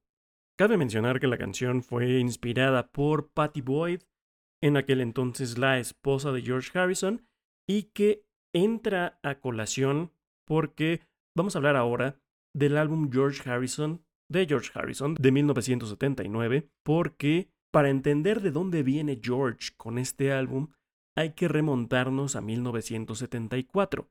Cabe 0.58 0.78
mencionar 0.78 1.20
que 1.20 1.28
la 1.28 1.40
canción 1.40 1.82
fue 1.82 2.20
inspirada 2.20 2.92
por 2.92 3.32
Patty 3.32 3.62
Boyd, 3.62 4.02
en 4.62 4.78
aquel 4.78 5.02
entonces 5.02 5.58
la 5.58 5.80
esposa 5.80 6.32
de 6.32 6.44
George 6.44 6.78
Harrison, 6.78 7.26
y 7.68 7.84
que 7.94 8.26
entra 8.54 9.20
a 9.24 9.40
colación 9.40 10.12
porque 10.46 11.02
vamos 11.36 11.56
a 11.56 11.60
hablar 11.60 11.76
ahora 11.76 12.22
del 12.54 12.78
álbum 12.78 13.10
George 13.12 13.50
Harrison, 13.50 14.06
de 14.30 14.46
George 14.46 14.70
Harrison, 14.76 15.16
de 15.16 15.32
1979, 15.32 16.70
porque 16.84 17.50
para 17.72 17.90
entender 17.90 18.42
de 18.42 18.52
dónde 18.52 18.84
viene 18.84 19.20
George 19.22 19.70
con 19.78 19.98
este 19.98 20.32
álbum, 20.32 20.72
hay 21.18 21.34
que 21.34 21.48
remontarnos 21.48 22.36
a 22.36 22.42
1974. 22.42 24.10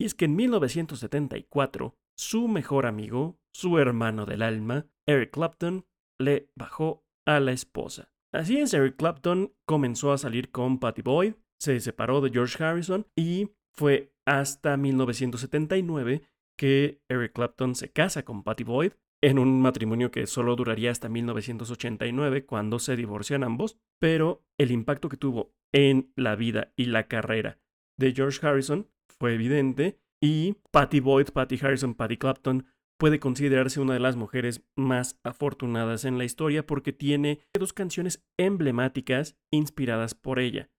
Y 0.00 0.04
es 0.04 0.14
que 0.14 0.26
en 0.26 0.36
1974, 0.36 1.94
su 2.16 2.48
mejor 2.48 2.86
amigo, 2.86 3.38
su 3.52 3.78
hermano 3.78 4.26
del 4.26 4.42
alma, 4.42 4.86
Eric 5.06 5.32
Clapton, 5.32 5.86
le 6.20 6.50
bajó 6.54 7.04
a 7.26 7.40
la 7.40 7.52
esposa. 7.52 8.12
Así 8.32 8.58
es, 8.58 8.74
Eric 8.74 8.96
Clapton 8.96 9.54
comenzó 9.66 10.12
a 10.12 10.18
salir 10.18 10.50
con 10.50 10.78
Patty 10.78 11.02
Boyd, 11.02 11.34
se 11.58 11.80
separó 11.80 12.20
de 12.20 12.30
George 12.30 12.62
Harrison 12.62 13.06
y 13.16 13.50
fue 13.74 14.12
hasta 14.26 14.76
1979 14.76 16.22
que 16.58 17.00
Eric 17.08 17.32
Clapton 17.32 17.74
se 17.74 17.90
casa 17.90 18.24
con 18.24 18.42
Patty 18.42 18.64
Boyd 18.64 18.92
en 19.22 19.38
un 19.38 19.60
matrimonio 19.60 20.10
que 20.10 20.26
solo 20.26 20.54
duraría 20.56 20.90
hasta 20.90 21.08
1989 21.08 22.46
cuando 22.46 22.78
se 22.78 22.96
divorcian 22.96 23.42
ambos, 23.42 23.78
pero 24.00 24.44
el 24.58 24.70
impacto 24.70 25.08
que 25.08 25.16
tuvo 25.16 25.52
en 25.72 26.12
la 26.16 26.36
vida 26.36 26.72
y 26.76 26.86
la 26.86 27.08
carrera 27.08 27.58
de 27.98 28.12
George 28.12 28.46
Harrison 28.46 28.88
fue 29.18 29.34
evidente 29.34 29.98
y 30.22 30.56
Patty 30.70 31.00
Boyd, 31.00 31.28
Patty 31.32 31.58
Harrison, 31.60 31.94
Patty 31.94 32.16
Clapton 32.16 32.66
puede 32.98 33.20
considerarse 33.20 33.80
una 33.80 33.94
de 33.94 34.00
las 34.00 34.16
mujeres 34.16 34.64
más 34.76 35.20
afortunadas 35.22 36.04
en 36.04 36.18
la 36.18 36.24
historia 36.24 36.66
porque 36.66 36.92
tiene 36.92 37.40
dos 37.56 37.72
canciones 37.72 38.24
emblemáticas 38.36 39.36
inspiradas 39.52 40.14
por 40.14 40.40
ella. 40.40 40.70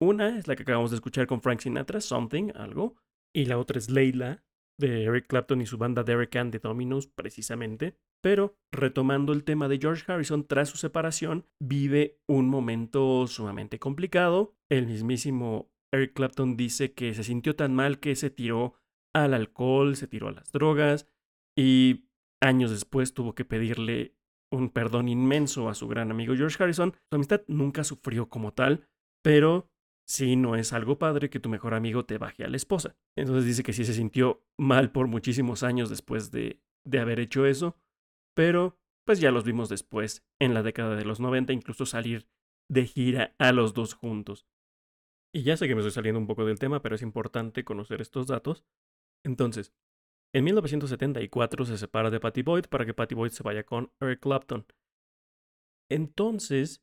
Una 0.00 0.38
es 0.38 0.48
la 0.48 0.56
que 0.56 0.62
acabamos 0.62 0.90
de 0.90 0.96
escuchar 0.96 1.26
con 1.26 1.40
Frank 1.40 1.60
Sinatra, 1.60 2.00
Something, 2.00 2.50
algo, 2.54 2.96
y 3.34 3.46
la 3.46 3.58
otra 3.58 3.78
es 3.78 3.90
Leila, 3.90 4.44
de 4.78 5.04
Eric 5.04 5.26
Clapton 5.26 5.60
y 5.60 5.66
su 5.66 5.76
banda 5.76 6.04
Derek 6.04 6.36
and 6.36 6.52
the 6.52 6.58
Dominos, 6.58 7.06
precisamente. 7.06 7.96
Pero, 8.22 8.56
retomando 8.72 9.32
el 9.32 9.44
tema 9.44 9.68
de 9.68 9.78
George 9.78 10.10
Harrison, 10.10 10.46
tras 10.46 10.68
su 10.68 10.76
separación, 10.76 11.46
vive 11.60 12.18
un 12.28 12.48
momento 12.48 13.26
sumamente 13.26 13.78
complicado. 13.78 14.54
El 14.70 14.86
mismísimo 14.86 15.70
Eric 15.92 16.14
Clapton 16.14 16.56
dice 16.56 16.92
que 16.92 17.14
se 17.14 17.24
sintió 17.24 17.56
tan 17.56 17.74
mal 17.74 18.00
que 18.00 18.14
se 18.16 18.30
tiró 18.30 18.74
al 19.14 19.34
alcohol, 19.34 19.96
se 19.96 20.06
tiró 20.06 20.28
a 20.28 20.32
las 20.32 20.52
drogas 20.52 21.06
y 21.56 22.04
años 22.42 22.70
después 22.70 23.14
tuvo 23.14 23.34
que 23.34 23.44
pedirle 23.44 24.14
un 24.52 24.70
perdón 24.70 25.08
inmenso 25.08 25.68
a 25.68 25.74
su 25.74 25.88
gran 25.88 26.10
amigo 26.10 26.34
George 26.34 26.62
Harrison. 26.62 26.92
Su 27.10 27.16
amistad 27.16 27.42
nunca 27.48 27.84
sufrió 27.84 28.28
como 28.28 28.52
tal, 28.52 28.86
pero 29.22 29.70
sí 30.08 30.36
no 30.36 30.56
es 30.56 30.72
algo 30.72 30.98
padre 30.98 31.30
que 31.30 31.40
tu 31.40 31.48
mejor 31.48 31.74
amigo 31.74 32.04
te 32.04 32.18
baje 32.18 32.44
a 32.44 32.48
la 32.48 32.56
esposa. 32.56 32.96
Entonces 33.16 33.44
dice 33.44 33.62
que 33.62 33.72
sí 33.72 33.84
se 33.84 33.94
sintió 33.94 34.42
mal 34.58 34.90
por 34.90 35.06
muchísimos 35.06 35.62
años 35.62 35.90
después 35.90 36.30
de, 36.30 36.60
de 36.84 36.98
haber 36.98 37.20
hecho 37.20 37.46
eso, 37.46 37.76
pero 38.34 38.78
pues 39.06 39.20
ya 39.20 39.30
los 39.30 39.44
vimos 39.44 39.68
después, 39.68 40.26
en 40.38 40.52
la 40.52 40.62
década 40.62 40.94
de 40.94 41.04
los 41.04 41.18
90, 41.18 41.52
incluso 41.52 41.86
salir 41.86 42.28
de 42.70 42.86
gira 42.86 43.34
a 43.38 43.52
los 43.52 43.72
dos 43.72 43.94
juntos. 43.94 44.46
Y 45.34 45.42
ya 45.42 45.56
sé 45.56 45.66
que 45.66 45.74
me 45.74 45.80
estoy 45.80 45.92
saliendo 45.92 46.18
un 46.18 46.26
poco 46.26 46.44
del 46.44 46.58
tema, 46.58 46.82
pero 46.82 46.94
es 46.94 47.02
importante 47.02 47.64
conocer 47.64 48.00
estos 48.00 48.26
datos. 48.26 48.64
Entonces, 49.24 49.72
en 50.34 50.44
1974 50.44 51.64
se 51.64 51.78
separa 51.78 52.10
de 52.10 52.20
Patty 52.20 52.42
Boyd 52.42 52.66
para 52.66 52.84
que 52.84 52.94
Patty 52.94 53.14
Boyd 53.14 53.30
se 53.30 53.42
vaya 53.42 53.64
con 53.64 53.92
Eric 54.00 54.20
Clapton. 54.20 54.66
Entonces, 55.90 56.82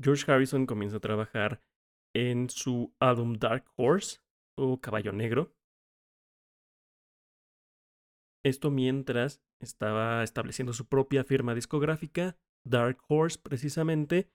George 0.00 0.30
Harrison 0.30 0.66
comienza 0.66 0.98
a 0.98 1.00
trabajar 1.00 1.62
en 2.14 2.48
su 2.48 2.94
álbum 3.00 3.34
Dark 3.34 3.64
Horse 3.76 4.20
o 4.56 4.80
Caballo 4.80 5.12
Negro. 5.12 5.52
Esto 8.44 8.70
mientras 8.70 9.42
estaba 9.60 10.22
estableciendo 10.22 10.72
su 10.72 10.86
propia 10.86 11.24
firma 11.24 11.54
discográfica, 11.54 12.36
Dark 12.64 12.98
Horse 13.08 13.38
precisamente, 13.42 14.30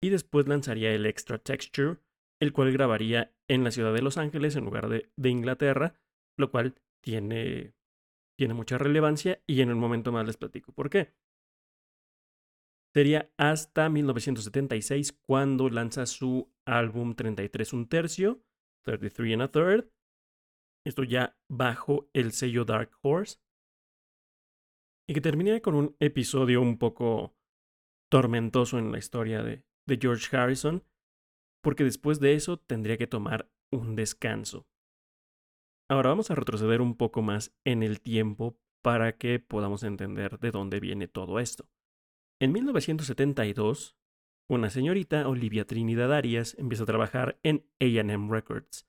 y 0.00 0.10
después 0.10 0.46
lanzaría 0.46 0.92
el 0.92 1.06
Extra 1.06 1.38
Texture, 1.38 1.98
el 2.40 2.52
cual 2.52 2.72
grabaría 2.72 3.34
en 3.48 3.64
la 3.64 3.72
ciudad 3.72 3.92
de 3.92 4.02
Los 4.02 4.16
Ángeles 4.16 4.54
en 4.54 4.64
lugar 4.64 4.88
de, 4.88 5.10
de 5.16 5.28
Inglaterra, 5.28 6.00
lo 6.38 6.50
cual 6.50 6.76
tiene, 7.02 7.74
tiene 8.38 8.54
mucha 8.54 8.78
relevancia 8.78 9.42
y 9.46 9.60
en 9.60 9.72
un 9.72 9.78
momento 9.78 10.12
más 10.12 10.24
les 10.24 10.36
platico 10.36 10.72
por 10.72 10.88
qué. 10.88 11.14
Sería 12.98 13.32
hasta 13.36 13.88
1976 13.88 15.12
cuando 15.24 15.70
lanza 15.70 16.04
su 16.04 16.52
álbum 16.66 17.14
33 17.14 17.72
un 17.72 17.88
tercio, 17.88 18.42
33 18.86 19.34
and 19.34 19.42
a 19.42 19.52
third. 19.52 19.92
Esto 20.84 21.04
ya 21.04 21.38
bajo 21.48 22.10
el 22.12 22.32
sello 22.32 22.64
Dark 22.64 22.90
Horse. 23.02 23.38
Y 25.08 25.14
que 25.14 25.20
terminaría 25.20 25.62
con 25.62 25.76
un 25.76 25.96
episodio 26.00 26.60
un 26.60 26.76
poco 26.76 27.36
tormentoso 28.10 28.80
en 28.80 28.90
la 28.90 28.98
historia 28.98 29.44
de 29.44 29.62
George 30.02 30.36
Harrison, 30.36 30.82
porque 31.62 31.84
después 31.84 32.18
de 32.18 32.34
eso 32.34 32.58
tendría 32.58 32.96
que 32.96 33.06
tomar 33.06 33.48
un 33.70 33.94
descanso. 33.94 34.66
Ahora 35.88 36.08
vamos 36.08 36.32
a 36.32 36.34
retroceder 36.34 36.80
un 36.80 36.96
poco 36.96 37.22
más 37.22 37.56
en 37.64 37.84
el 37.84 38.00
tiempo 38.00 38.58
para 38.82 39.16
que 39.18 39.38
podamos 39.38 39.84
entender 39.84 40.40
de 40.40 40.50
dónde 40.50 40.80
viene 40.80 41.06
todo 41.06 41.38
esto. 41.38 41.68
En 42.40 42.52
1972, 42.52 43.96
una 44.48 44.70
señorita, 44.70 45.28
Olivia 45.28 45.66
Trinidad 45.66 46.12
Arias, 46.12 46.54
empieza 46.56 46.84
a 46.84 46.86
trabajar 46.86 47.40
en 47.42 47.66
AM 47.80 48.30
Records. 48.30 48.88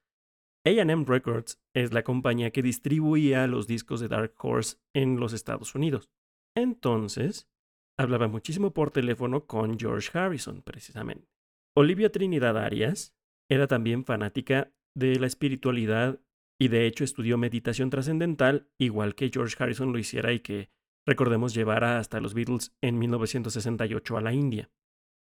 AM 0.66 1.06
Records 1.06 1.60
es 1.74 1.92
la 1.92 2.04
compañía 2.04 2.52
que 2.52 2.62
distribuía 2.62 3.48
los 3.48 3.66
discos 3.66 4.02
de 4.02 4.08
Dark 4.08 4.36
Horse 4.38 4.78
en 4.94 5.20
los 5.20 5.34
Estados 5.34 5.74
Unidos. 5.74 6.12
Entonces, 6.56 7.50
hablaba 7.98 8.28
muchísimo 8.28 8.72
por 8.72 8.92
teléfono 8.92 9.48
con 9.48 9.80
George 9.80 10.16
Harrison, 10.16 10.62
precisamente. 10.62 11.28
Olivia 11.76 12.12
Trinidad 12.12 12.56
Arias 12.56 13.16
era 13.50 13.66
también 13.66 14.06
fanática 14.06 14.72
de 14.96 15.18
la 15.18 15.26
espiritualidad 15.26 16.22
y 16.60 16.68
de 16.68 16.86
hecho 16.86 17.04
estudió 17.04 17.40
meditación 17.40 17.90
trascendental, 17.90 18.70
igual 18.78 19.16
que 19.16 19.32
George 19.34 19.56
Harrison 19.58 19.92
lo 19.92 19.98
hiciera 19.98 20.34
y 20.34 20.42
que, 20.42 20.70
recordemos, 21.06 21.54
llevara 21.54 22.00
hasta 22.00 22.20
los 22.20 22.34
Beatles 22.34 22.76
en 22.82 23.00
1968 23.00 24.18
a 24.18 24.22
la 24.22 24.34
India. 24.34 24.72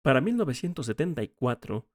Para 0.03 0.21
1974, 0.21 1.89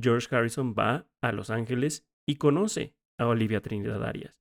George 0.00 0.34
Harrison 0.34 0.74
va 0.78 1.08
a 1.20 1.32
Los 1.32 1.50
Ángeles 1.50 2.06
y 2.26 2.36
conoce 2.36 2.94
a 3.18 3.26
Olivia 3.26 3.60
Trinidad 3.60 4.04
Arias. 4.04 4.36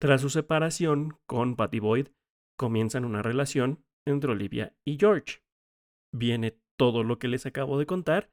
Tras 0.00 0.20
su 0.20 0.30
separación 0.30 1.18
con 1.26 1.56
Patty 1.56 1.80
Boyd, 1.80 2.08
comienzan 2.56 3.04
una 3.04 3.22
relación 3.22 3.84
entre 4.06 4.30
Olivia 4.30 4.76
y 4.84 4.96
George. 4.98 5.42
Viene 6.12 6.60
todo 6.78 7.02
lo 7.02 7.18
que 7.18 7.28
les 7.28 7.44
acabo 7.46 7.78
de 7.78 7.86
contar 7.86 8.32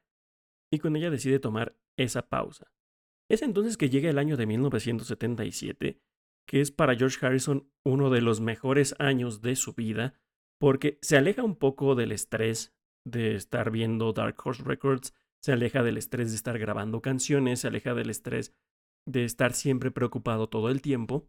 y 0.72 0.78
con 0.78 0.96
ella 0.96 1.10
decide 1.10 1.38
tomar 1.40 1.76
esa 1.96 2.28
pausa. 2.28 2.72
Es 3.28 3.42
entonces 3.42 3.76
que 3.76 3.90
llega 3.90 4.08
el 4.08 4.18
año 4.18 4.36
de 4.36 4.46
1977, 4.46 6.00
que 6.46 6.60
es 6.60 6.70
para 6.70 6.94
George 6.94 7.24
Harrison 7.24 7.70
uno 7.84 8.10
de 8.10 8.20
los 8.20 8.40
mejores 8.40 8.94
años 8.98 9.42
de 9.42 9.56
su 9.56 9.74
vida, 9.74 10.14
porque 10.58 10.98
se 11.02 11.16
aleja 11.16 11.42
un 11.42 11.56
poco 11.56 11.94
del 11.94 12.12
estrés 12.12 12.74
de 13.04 13.34
estar 13.34 13.70
viendo 13.70 14.12
Dark 14.12 14.36
Horse 14.44 14.62
Records, 14.64 15.14
se 15.42 15.52
aleja 15.52 15.82
del 15.82 15.96
estrés 15.96 16.30
de 16.30 16.36
estar 16.36 16.58
grabando 16.58 17.02
canciones, 17.02 17.60
se 17.60 17.68
aleja 17.68 17.94
del 17.94 18.10
estrés 18.10 18.52
de 19.06 19.24
estar 19.24 19.52
siempre 19.52 19.90
preocupado 19.90 20.48
todo 20.48 20.70
el 20.70 20.82
tiempo, 20.82 21.28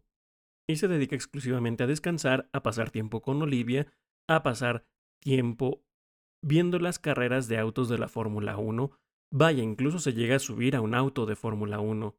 y 0.68 0.76
se 0.76 0.88
dedica 0.88 1.14
exclusivamente 1.14 1.84
a 1.84 1.86
descansar, 1.86 2.48
a 2.52 2.62
pasar 2.62 2.90
tiempo 2.90 3.22
con 3.22 3.40
Olivia, 3.42 3.86
a 4.28 4.42
pasar 4.42 4.84
tiempo 5.22 5.84
viendo 6.44 6.78
las 6.78 6.98
carreras 6.98 7.48
de 7.48 7.58
autos 7.58 7.88
de 7.88 7.98
la 7.98 8.08
Fórmula 8.08 8.56
1, 8.56 8.92
Vaya, 9.30 9.62
incluso 9.62 9.98
se 9.98 10.14
llega 10.14 10.36
a 10.36 10.40
subir 10.40 10.74
a 10.74 10.80
un 10.80 10.94
auto 10.94 11.26
de 11.26 11.36
Fórmula 11.36 11.80
1 11.80 12.16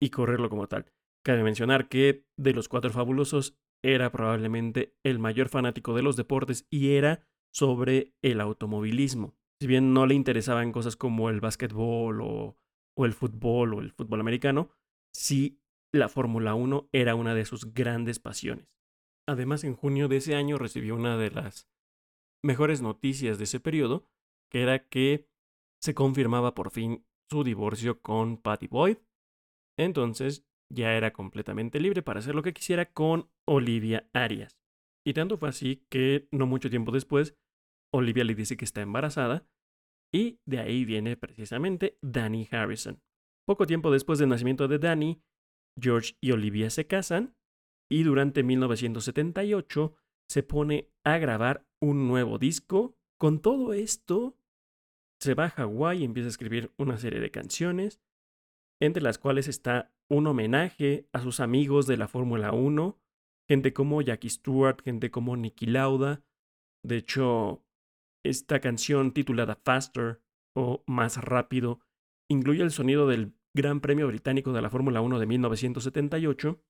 y 0.00 0.10
correrlo 0.10 0.50
como 0.50 0.66
tal. 0.66 0.92
Cabe 1.24 1.42
mencionar 1.42 1.88
que 1.88 2.26
de 2.36 2.52
los 2.52 2.68
cuatro 2.68 2.90
fabulosos 2.90 3.56
era 3.82 4.12
probablemente 4.12 4.94
el 5.02 5.18
mayor 5.18 5.48
fanático 5.48 5.94
de 5.94 6.02
los 6.02 6.16
deportes 6.16 6.66
y 6.70 6.92
era 6.92 7.26
sobre 7.52 8.14
el 8.22 8.40
automovilismo. 8.40 9.34
Si 9.60 9.66
bien 9.66 9.94
no 9.94 10.06
le 10.06 10.14
interesaban 10.14 10.72
cosas 10.72 10.96
como 10.96 11.30
el 11.30 11.40
básquetbol 11.40 12.20
o, 12.20 12.58
el 12.96 13.12
fútbol 13.14 13.74
o 13.74 13.80
el 13.80 13.92
fútbol 13.92 14.20
americano, 14.20 14.70
sí 15.14 15.60
la 15.92 16.08
Fórmula 16.08 16.54
1 16.54 16.88
era 16.92 17.14
una 17.14 17.34
de 17.34 17.44
sus 17.46 17.72
grandes 17.72 18.18
pasiones. 18.18 18.68
Además, 19.26 19.64
en 19.64 19.76
junio 19.76 20.08
de 20.08 20.18
ese 20.18 20.34
año 20.34 20.58
recibió 20.58 20.94
una 20.94 21.16
de 21.16 21.30
las 21.30 21.70
mejores 22.42 22.82
noticias 22.82 23.38
de 23.38 23.44
ese 23.44 23.60
periodo, 23.60 24.06
que 24.50 24.62
era 24.62 24.88
que 24.88 25.30
se 25.80 25.94
confirmaba 25.94 26.54
por 26.54 26.70
fin 26.70 27.06
su 27.30 27.44
divorcio 27.44 28.02
con 28.02 28.36
Patty 28.36 28.66
Boyd. 28.66 28.98
Entonces 29.78 30.46
ya 30.72 30.94
era 30.94 31.12
completamente 31.12 31.80
libre 31.80 32.02
para 32.02 32.20
hacer 32.20 32.34
lo 32.34 32.42
que 32.42 32.52
quisiera 32.52 32.86
con 32.86 33.30
Olivia 33.46 34.08
Arias. 34.12 34.58
Y 35.06 35.12
tanto 35.12 35.36
fue 35.36 35.48
así 35.48 35.84
que 35.90 36.28
no 36.32 36.46
mucho 36.46 36.70
tiempo 36.70 36.92
después, 36.92 37.36
Olivia 37.92 38.24
le 38.24 38.34
dice 38.34 38.56
que 38.56 38.64
está 38.64 38.80
embarazada 38.80 39.46
y 40.12 40.40
de 40.46 40.60
ahí 40.60 40.84
viene 40.84 41.16
precisamente 41.16 41.98
Danny 42.02 42.48
Harrison. 42.50 43.00
Poco 43.46 43.66
tiempo 43.66 43.90
después 43.90 44.18
del 44.18 44.30
nacimiento 44.30 44.68
de 44.68 44.78
Danny, 44.78 45.22
George 45.80 46.16
y 46.20 46.30
Olivia 46.30 46.70
se 46.70 46.86
casan 46.86 47.36
y 47.90 48.02
durante 48.02 48.42
1978 48.42 49.94
se 50.28 50.42
pone 50.42 50.90
a 51.04 51.18
grabar 51.18 51.66
un 51.82 52.08
nuevo 52.08 52.38
disco. 52.38 52.96
Con 53.20 53.40
todo 53.40 53.72
esto, 53.72 54.36
se 55.20 55.34
va 55.34 55.46
a 55.46 55.50
Hawái 55.50 56.00
y 56.00 56.04
empieza 56.04 56.28
a 56.28 56.30
escribir 56.30 56.72
una 56.78 56.98
serie 56.98 57.20
de 57.20 57.30
canciones, 57.30 58.00
entre 58.80 59.02
las 59.02 59.18
cuales 59.18 59.48
está 59.48 59.93
un 60.10 60.26
homenaje 60.26 61.08
a 61.12 61.20
sus 61.20 61.40
amigos 61.40 61.86
de 61.86 61.96
la 61.96 62.08
Fórmula 62.08 62.52
1, 62.52 62.98
gente 63.48 63.72
como 63.72 64.02
Jackie 64.02 64.30
Stewart, 64.30 64.82
gente 64.82 65.10
como 65.10 65.36
Nicky 65.36 65.66
Lauda. 65.66 66.22
De 66.84 66.96
hecho, 66.96 67.64
esta 68.24 68.60
canción 68.60 69.12
titulada 69.12 69.54
Faster 69.54 70.20
o 70.56 70.82
Más 70.86 71.22
Rápido 71.22 71.80
incluye 72.30 72.62
el 72.62 72.70
sonido 72.70 73.06
del 73.06 73.34
Gran 73.54 73.80
Premio 73.80 74.06
Británico 74.08 74.52
de 74.52 74.62
la 74.62 74.70
Fórmula 74.70 75.00
1 75.00 75.18
de 75.18 75.26
1978, 75.26 76.60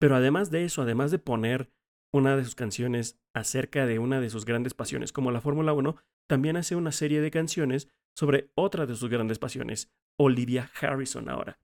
pero 0.00 0.16
además 0.16 0.50
de 0.50 0.64
eso, 0.64 0.82
además 0.82 1.10
de 1.10 1.18
poner 1.18 1.70
una 2.12 2.36
de 2.36 2.44
sus 2.44 2.54
canciones 2.54 3.20
acerca 3.34 3.86
de 3.86 3.98
una 3.98 4.20
de 4.20 4.30
sus 4.30 4.44
grandes 4.44 4.74
pasiones 4.74 5.12
como 5.12 5.30
la 5.30 5.40
Fórmula 5.40 5.72
1, 5.72 5.96
también 6.28 6.56
hace 6.56 6.76
una 6.76 6.92
serie 6.92 7.20
de 7.20 7.30
canciones 7.30 7.88
sobre 8.16 8.50
otra 8.54 8.86
de 8.86 8.96
sus 8.96 9.10
grandes 9.10 9.38
pasiones, 9.38 9.92
Olivia 10.18 10.70
Harrison 10.80 11.28
ahora. 11.28 11.60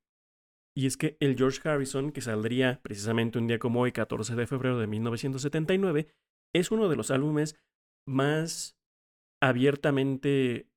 Y 0.74 0.87
es 0.87 0.96
que 0.96 1.16
el 1.20 1.37
George 1.37 1.66
Harrison, 1.68 2.12
que 2.12 2.20
saldría 2.20 2.80
precisamente 2.82 3.38
un 3.38 3.46
día 3.46 3.58
como 3.58 3.80
hoy, 3.80 3.92
14 3.92 4.35
de 4.35 4.46
febrero 4.46 4.78
de 4.78 4.87
1979, 4.87 6.08
es 6.54 6.70
uno 6.70 6.88
de 6.88 6.96
los 6.96 7.11
álbumes 7.11 7.56
más 8.06 8.78
abiertamente 9.42 10.68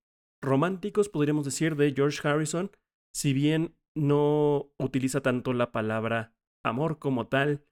románticos, 0.44 1.10
podríamos 1.10 1.46
decir, 1.46 1.76
de 1.76 1.94
George 1.94 2.28
Harrison, 2.28 2.72
si 3.14 3.34
bien 3.34 3.76
no 3.96 4.70
utiliza 4.78 5.22
tanto 5.22 5.54
la 5.54 5.72
palabra 5.72 6.34
amor 6.66 7.00
como 7.00 7.28
tal 7.28 7.64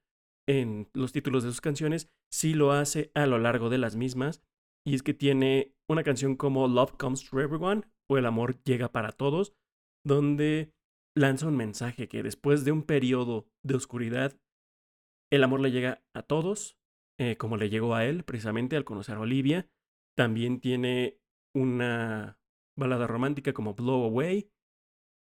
en 0.48 0.88
los 0.94 1.12
títulos 1.12 1.42
de 1.42 1.50
sus 1.50 1.60
canciones, 1.60 2.10
sí 2.32 2.54
lo 2.54 2.72
hace 2.72 3.10
a 3.14 3.26
lo 3.26 3.38
largo 3.38 3.70
de 3.70 3.78
las 3.78 3.96
mismas. 3.96 4.42
Y 4.86 4.94
es 4.94 5.02
que 5.02 5.14
tiene 5.14 5.74
una 5.88 6.02
canción 6.02 6.36
como 6.36 6.68
Love 6.68 6.96
Comes 6.98 7.28
to 7.28 7.40
Everyone 7.40 7.82
o 8.08 8.18
El 8.18 8.26
amor 8.26 8.62
llega 8.64 8.92
para 8.92 9.12
todos, 9.12 9.54
donde 10.04 10.74
lanza 11.14 11.46
un 11.46 11.56
mensaje 11.56 12.08
que 12.08 12.22
después 12.22 12.64
de 12.64 12.72
un 12.72 12.82
periodo 12.82 13.46
de 13.62 13.74
oscuridad, 13.74 14.38
el 15.30 15.44
amor 15.44 15.60
le 15.60 15.70
llega 15.70 16.04
a 16.12 16.22
todos, 16.22 16.78
eh, 17.18 17.36
como 17.36 17.56
le 17.56 17.70
llegó 17.70 17.94
a 17.94 18.04
él 18.04 18.24
precisamente 18.24 18.76
al 18.76 18.84
conocer 18.84 19.16
a 19.16 19.20
Olivia. 19.20 19.68
También 20.16 20.60
tiene 20.60 21.20
una 21.54 22.38
balada 22.76 23.06
romántica 23.06 23.52
como 23.52 23.74
Blow 23.74 24.04
Away, 24.04 24.50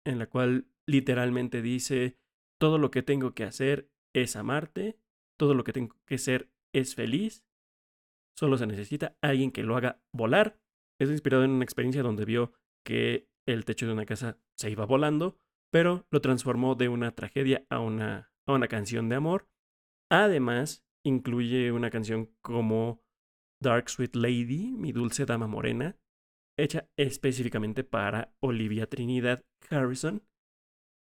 en 0.07 0.19
la 0.19 0.29
cual 0.29 0.69
literalmente 0.87 1.63
dice, 1.63 2.19
todo 2.59 2.79
lo 2.79 2.91
que 2.91 3.03
tengo 3.03 3.35
que 3.35 3.45
hacer 3.45 3.91
es 4.15 4.37
amarte, 4.37 4.99
todo 5.39 5.55
lo 5.55 5.65
que 5.65 5.73
tengo 5.73 5.97
que 6.07 6.19
ser 6.19 6.51
es 6.75 6.95
feliz, 6.95 7.45
solo 8.37 8.57
se 8.59 8.67
necesita 8.67 9.17
alguien 9.21 9.51
que 9.51 9.63
lo 9.63 9.77
haga 9.77 10.03
volar. 10.13 10.59
Es 10.99 11.11
inspirado 11.11 11.45
en 11.45 11.51
una 11.51 11.65
experiencia 11.65 12.03
donde 12.03 12.25
vio 12.25 12.53
que 12.85 13.29
el 13.47 13.65
techo 13.65 13.87
de 13.87 13.93
una 13.93 14.07
casa 14.07 14.39
se 14.57 14.71
iba 14.71 14.87
volando, 14.87 15.39
pero 15.77 16.07
lo 16.11 16.23
transformó 16.23 16.75
de 16.75 16.89
una 16.89 17.15
tragedia 17.15 17.67
a 17.69 17.81
una, 17.81 18.33
a 18.49 18.55
una 18.55 18.67
canción 18.67 19.11
de 19.11 19.17
amor. 19.17 19.47
Además, 20.11 20.87
incluye 21.05 21.71
una 21.71 21.91
canción 21.91 22.35
como 22.41 23.05
Dark 23.63 23.91
Sweet 23.91 24.17
Lady, 24.17 24.73
mi 24.73 24.93
dulce 24.93 25.27
dama 25.27 25.47
morena, 25.47 25.99
hecha 26.59 26.89
específicamente 26.97 27.85
para 27.85 28.35
Olivia 28.41 28.87
Trinidad 28.87 29.45
Harrison, 29.69 30.27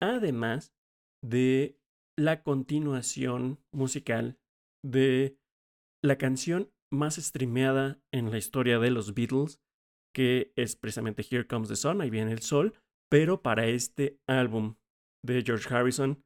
además 0.00 0.72
de 1.20 1.76
la 2.16 2.44
continuación 2.44 3.58
musical 3.74 4.38
de 4.86 5.36
la 6.00 6.16
canción 6.16 6.72
más 6.92 7.16
streameada 7.16 8.00
en 8.12 8.30
la 8.30 8.38
historia 8.38 8.78
de 8.78 8.92
los 8.92 9.14
Beatles, 9.14 9.60
que 10.14 10.52
es 10.54 10.76
precisamente 10.76 11.26
Here 11.28 11.48
Comes 11.48 11.70
the 11.70 11.74
Sun, 11.74 12.02
ahí 12.02 12.10
viene 12.10 12.30
el 12.30 12.42
sol, 12.42 12.80
pero 13.10 13.42
para 13.42 13.66
este 13.66 14.18
álbum 14.26 14.76
de 15.24 15.42
George 15.42 15.72
Harrison 15.74 16.24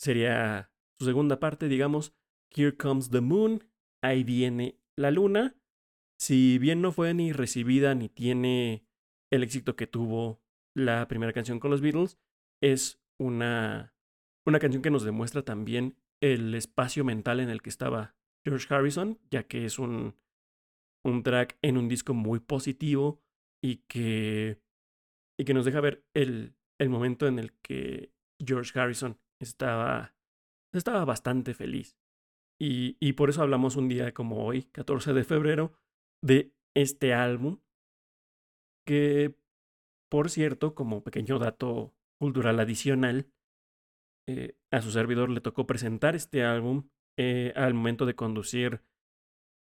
sería 0.00 0.72
su 0.98 1.04
segunda 1.04 1.38
parte, 1.38 1.68
digamos, 1.68 2.14
Here 2.54 2.76
Comes 2.76 3.10
the 3.10 3.20
Moon, 3.20 3.64
ahí 4.02 4.24
viene 4.24 4.80
la 4.96 5.10
luna, 5.10 5.56
si 6.18 6.58
bien 6.58 6.80
no 6.80 6.92
fue 6.92 7.14
ni 7.14 7.32
recibida 7.32 7.94
ni 7.94 8.08
tiene 8.08 8.86
el 9.30 9.42
éxito 9.42 9.76
que 9.76 9.86
tuvo 9.86 10.42
la 10.74 11.06
primera 11.08 11.32
canción 11.32 11.60
con 11.60 11.70
los 11.70 11.80
Beatles, 11.80 12.18
es 12.62 13.00
una, 13.20 13.94
una 14.46 14.58
canción 14.58 14.82
que 14.82 14.90
nos 14.90 15.04
demuestra 15.04 15.42
también 15.42 15.96
el 16.22 16.54
espacio 16.54 17.04
mental 17.04 17.40
en 17.40 17.50
el 17.50 17.60
que 17.60 17.70
estaba 17.70 18.14
George 18.44 18.72
Harrison, 18.72 19.20
ya 19.30 19.42
que 19.44 19.64
es 19.64 19.78
un, 19.78 20.16
un 21.04 21.22
track 21.22 21.58
en 21.62 21.76
un 21.76 21.88
disco 21.88 22.14
muy 22.14 22.40
positivo 22.40 23.20
y 23.62 23.78
que, 23.88 24.61
y 25.38 25.44
que 25.44 25.54
nos 25.54 25.64
deja 25.64 25.80
ver 25.80 26.04
el, 26.14 26.54
el 26.78 26.88
momento 26.88 27.26
en 27.26 27.38
el 27.38 27.52
que 27.60 28.12
George 28.44 28.78
Harrison 28.78 29.18
estaba, 29.40 30.14
estaba 30.72 31.04
bastante 31.04 31.54
feliz. 31.54 31.96
Y, 32.60 32.96
y 33.00 33.14
por 33.14 33.30
eso 33.30 33.42
hablamos 33.42 33.76
un 33.76 33.88
día 33.88 34.12
como 34.12 34.44
hoy, 34.44 34.64
14 34.64 35.12
de 35.12 35.24
febrero, 35.24 35.72
de 36.22 36.52
este 36.74 37.12
álbum, 37.12 37.60
que 38.86 39.34
por 40.12 40.28
cierto, 40.28 40.74
como 40.74 41.02
pequeño 41.02 41.38
dato 41.38 41.94
cultural 42.20 42.60
adicional, 42.60 43.32
eh, 44.28 44.58
a 44.70 44.82
su 44.82 44.90
servidor 44.90 45.30
le 45.30 45.40
tocó 45.40 45.66
presentar 45.66 46.14
este 46.14 46.44
álbum 46.44 46.90
eh, 47.18 47.54
al 47.56 47.72
momento 47.72 48.04
de 48.04 48.14
conducir 48.14 48.82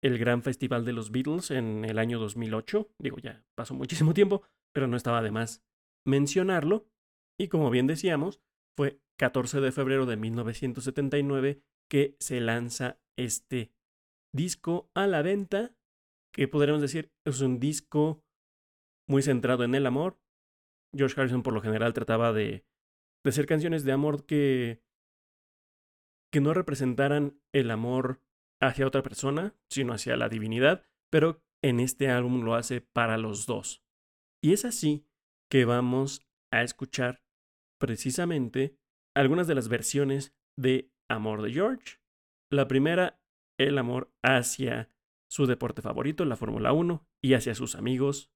el 0.03 0.17
gran 0.17 0.43
festival 0.43 0.87
de 0.87 0.95
los 0.95 1.11
Beatles 1.11 1.51
en 1.51 1.85
el 1.85 1.99
año 1.99 2.19
2008. 2.19 2.89
Digo, 2.99 3.19
ya 3.19 3.45
pasó 3.55 3.75
muchísimo 3.75 4.15
tiempo, 4.15 4.43
pero 4.73 4.87
no 4.87 4.97
estaba 4.97 5.23
de 5.23 5.31
más 5.31 5.65
mencionarlo. 6.07 6.89
Y 7.39 7.49
como 7.49 7.71
bien 7.71 7.87
decíamos, 7.87 8.41
fue 8.77 9.01
14 9.19 9.61
de 9.61 9.73
febrero 9.73 10.07
de 10.07 10.17
1979 10.17 11.63
que 11.91 12.17
se 12.19 12.41
lanza 12.41 13.01
este 13.17 13.73
disco 14.33 14.91
a 14.95 15.07
la 15.07 15.23
venta 15.23 15.75
que 16.33 16.49
podríamos 16.49 16.83
decir 16.83 17.13
es 17.25 17.41
un 17.41 17.59
disco 17.59 18.25
muy 19.09 19.23
centrado 19.23 19.65
en 19.65 19.75
el 19.75 19.87
amor. 19.87 20.21
George 20.97 21.21
Harrison 21.21 21.43
por 21.43 21.55
lo 21.55 21.61
general 21.61 21.93
trataba 21.95 22.33
de, 22.33 22.65
de 23.25 23.33
ser 23.33 23.47
canciones 23.47 23.85
de 23.85 23.93
amor 23.93 24.27
que, 24.27 24.83
que 26.33 26.41
no 26.41 26.55
representaran 26.55 27.41
el 27.53 27.71
amor 27.71 28.23
hacia 28.61 28.87
otra 28.87 29.03
persona, 29.03 29.55
sino 29.71 29.93
hacia 29.93 30.17
la 30.17 30.29
divinidad, 30.29 30.87
pero 31.11 31.43
en 31.63 31.81
este 31.81 32.09
álbum 32.09 32.43
lo 32.45 32.55
hace 32.55 32.81
para 32.81 33.19
los 33.19 33.47
dos. 33.47 33.83
Y 34.43 34.53
es 34.53 34.65
así 34.65 35.07
que 35.51 35.65
vamos 35.65 36.27
a 36.53 36.63
escuchar 36.63 37.23
precisamente 37.81 38.77
algunas 39.17 39.47
de 39.47 39.55
las 39.55 39.69
versiones 39.69 40.37
de 40.57 40.93
Amor 41.11 41.43
de 41.43 41.53
George. 41.53 41.99
La 42.51 42.69
primera, 42.69 43.21
el 43.59 43.79
amor 43.79 44.13
hacia 44.23 44.91
su 45.31 45.47
deporte 45.47 45.83
favorito, 45.83 46.25
la 46.25 46.37
Fórmula 46.37 46.73
1, 46.73 47.07
y 47.23 47.35
hacia 47.35 47.55
sus 47.55 47.75
amigos 47.75 48.31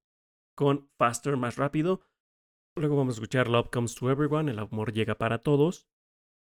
con 0.56 0.90
Faster, 0.98 1.36
más 1.36 1.56
rápido. 1.56 2.02
Luego 2.76 2.96
vamos 2.96 3.14
a 3.14 3.18
escuchar 3.18 3.48
Love 3.48 3.70
Comes 3.70 3.94
to 3.94 4.10
Everyone, 4.10 4.50
el 4.50 4.58
amor 4.58 4.92
llega 4.92 5.16
para 5.16 5.38
todos, 5.38 5.88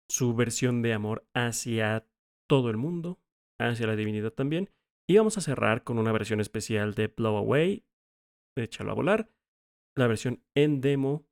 su 0.09 0.35
versión 0.35 0.81
de 0.81 0.93
amor 0.93 1.27
hacia 1.33 2.07
todo 2.49 2.69
el 2.69 2.77
mundo, 2.77 3.21
hacia 3.59 3.87
la 3.87 3.95
divinidad 3.95 4.31
también. 4.31 4.69
Y 5.07 5.17
vamos 5.17 5.37
a 5.37 5.41
cerrar 5.41 5.83
con 5.83 5.99
una 5.99 6.11
versión 6.11 6.39
especial 6.39 6.93
de 6.95 7.07
Blow 7.07 7.37
Away, 7.37 7.85
Échalo 8.55 8.91
a 8.91 8.95
volar, 8.95 9.29
la 9.95 10.07
versión 10.07 10.43
en 10.55 10.81
demo 10.81 11.25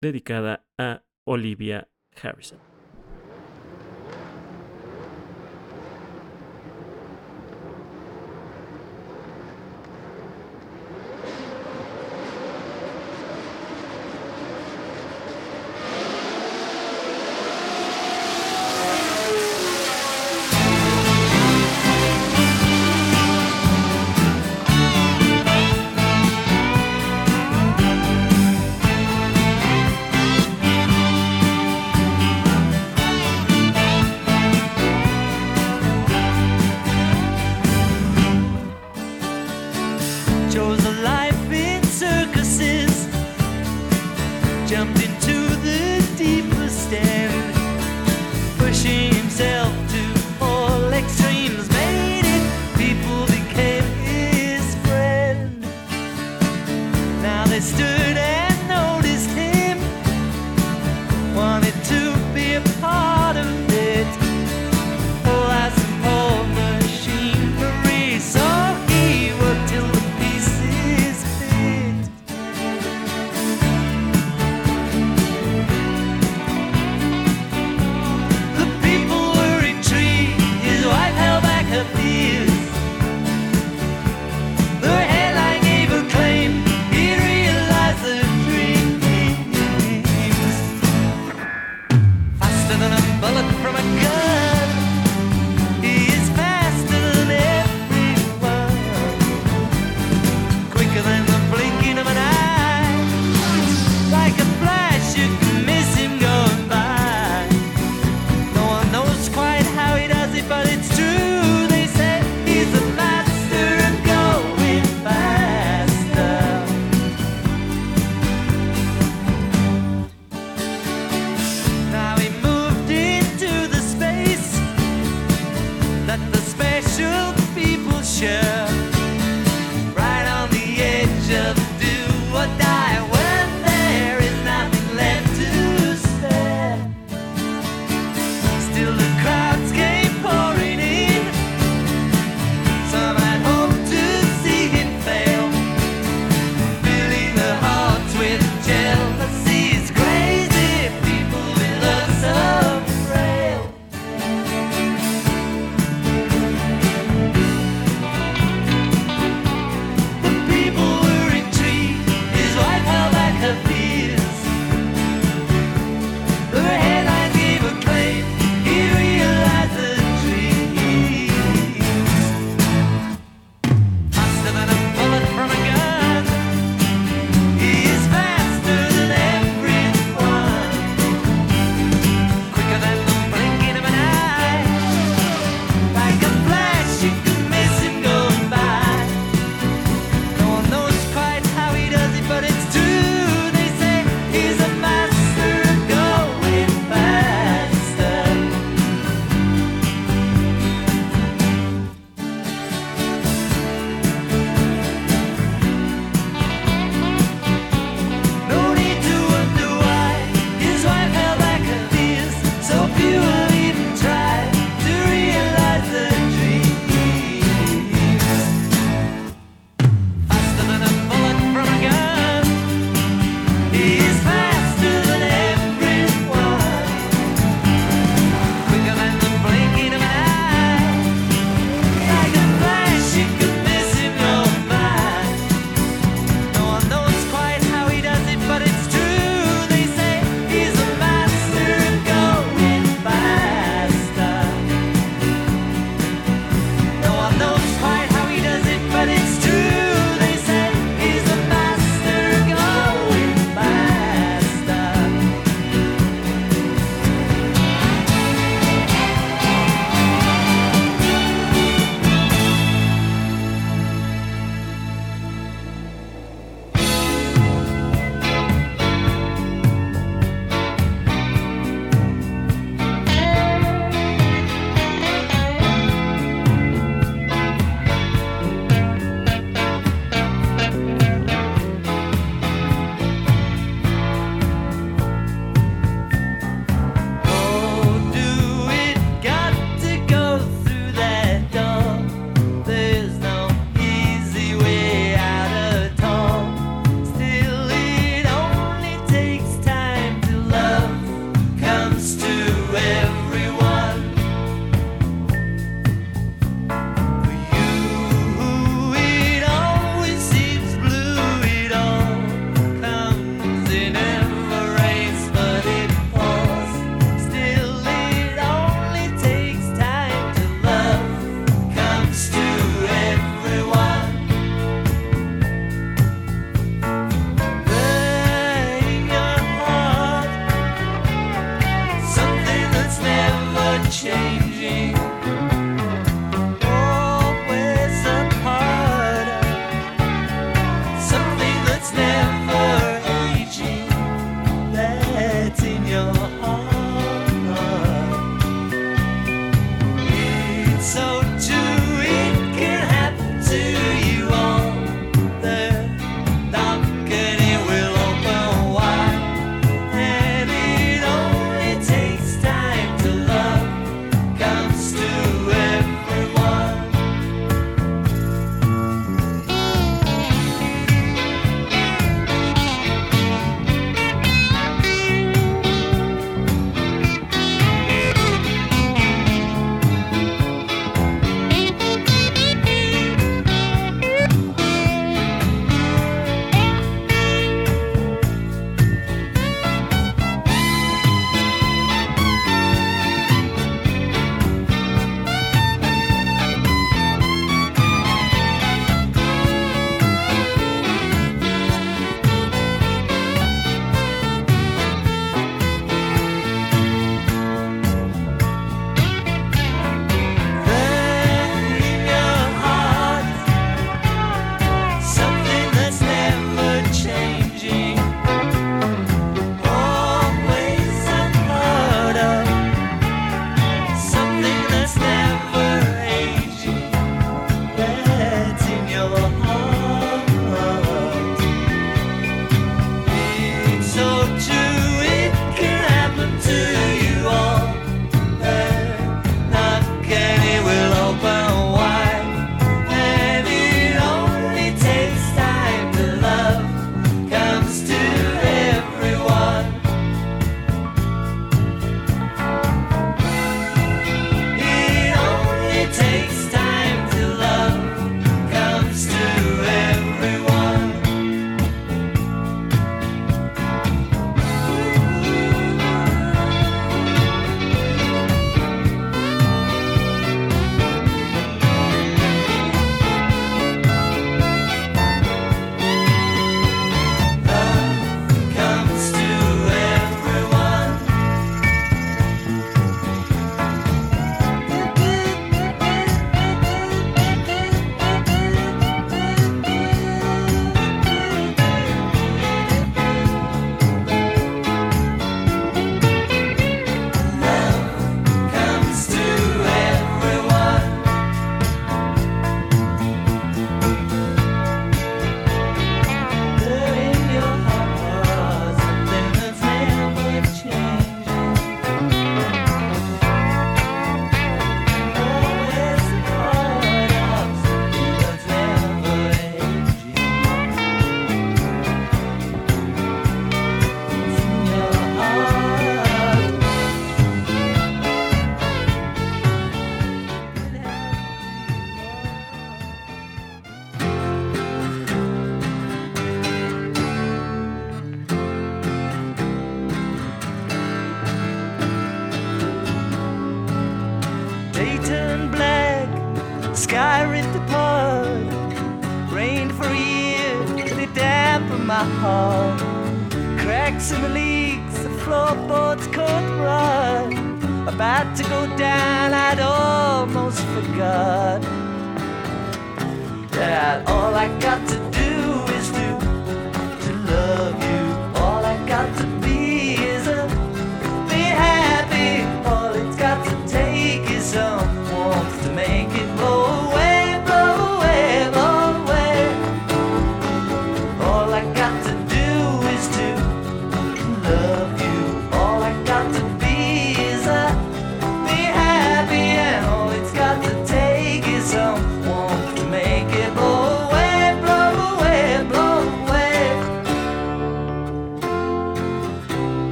dedicada 0.00 0.66
a 0.78 1.04
Olivia 1.24 1.88
Harrison. 2.20 2.75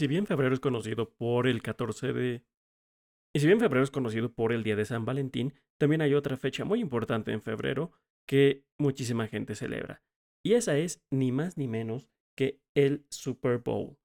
Si 0.00 0.06
bien 0.06 0.26
febrero 0.26 0.54
es 0.54 0.60
conocido 0.60 1.10
por 1.10 1.46
el 1.46 1.60
14 1.60 2.14
de... 2.14 2.42
Y 3.34 3.40
si 3.40 3.46
bien 3.46 3.60
febrero 3.60 3.84
es 3.84 3.90
conocido 3.90 4.32
por 4.32 4.50
el 4.50 4.62
Día 4.62 4.74
de 4.74 4.86
San 4.86 5.04
Valentín, 5.04 5.52
también 5.78 6.00
hay 6.00 6.14
otra 6.14 6.38
fecha 6.38 6.64
muy 6.64 6.80
importante 6.80 7.32
en 7.32 7.42
febrero 7.42 7.92
que 8.26 8.64
muchísima 8.78 9.26
gente 9.26 9.54
celebra. 9.54 10.02
Y 10.42 10.54
esa 10.54 10.78
es 10.78 11.04
ni 11.10 11.32
más 11.32 11.58
ni 11.58 11.68
menos 11.68 12.08
que 12.34 12.62
el 12.74 13.04
Super 13.10 13.58
Bowl, 13.58 13.98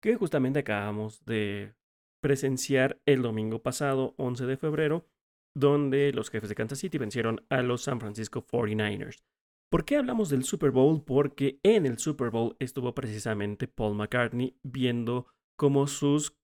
que 0.00 0.14
justamente 0.14 0.60
acabamos 0.60 1.24
de 1.24 1.74
presenciar 2.22 3.02
el 3.04 3.22
domingo 3.22 3.64
pasado, 3.64 4.14
11 4.18 4.46
de 4.46 4.56
febrero, 4.56 5.08
donde 5.56 6.12
los 6.12 6.30
jefes 6.30 6.50
de 6.50 6.54
Kansas 6.54 6.78
City 6.78 6.98
vencieron 6.98 7.44
a 7.48 7.62
los 7.62 7.82
San 7.82 7.98
Francisco 7.98 8.46
49ers. 8.46 9.24
¿Por 9.72 9.86
qué 9.86 9.96
hablamos 9.96 10.28
del 10.28 10.44
Super 10.44 10.70
Bowl? 10.70 11.02
Porque 11.02 11.58
en 11.62 11.86
el 11.86 11.96
Super 11.98 12.28
Bowl 12.28 12.56
estuvo 12.58 12.94
precisamente 12.94 13.66
Paul 13.66 13.94
McCartney 13.96 14.54
viendo 14.62 15.28
cómo 15.58 15.86
sus 15.86 16.36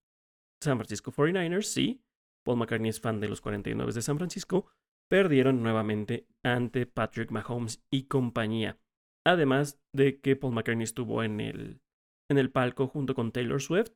San 0.64 0.78
Francisco 0.78 1.12
49ers, 1.12 1.64
sí, 1.64 2.02
Paul 2.42 2.56
McCartney 2.56 2.88
es 2.88 3.02
fan 3.02 3.20
de 3.20 3.28
los 3.28 3.42
49 3.42 3.92
de 3.92 4.00
San 4.00 4.16
Francisco, 4.16 4.70
perdieron 5.10 5.62
nuevamente 5.62 6.26
ante 6.42 6.86
Patrick 6.86 7.30
Mahomes 7.30 7.84
y 7.92 8.04
compañía. 8.04 8.78
Además 9.26 9.78
de 9.94 10.22
que 10.22 10.34
Paul 10.34 10.54
McCartney 10.54 10.84
estuvo 10.84 11.22
en 11.22 11.40
el, 11.40 11.82
en 12.30 12.38
el 12.38 12.50
palco 12.50 12.86
junto 12.86 13.14
con 13.14 13.30
Taylor 13.30 13.60
Swift, 13.60 13.92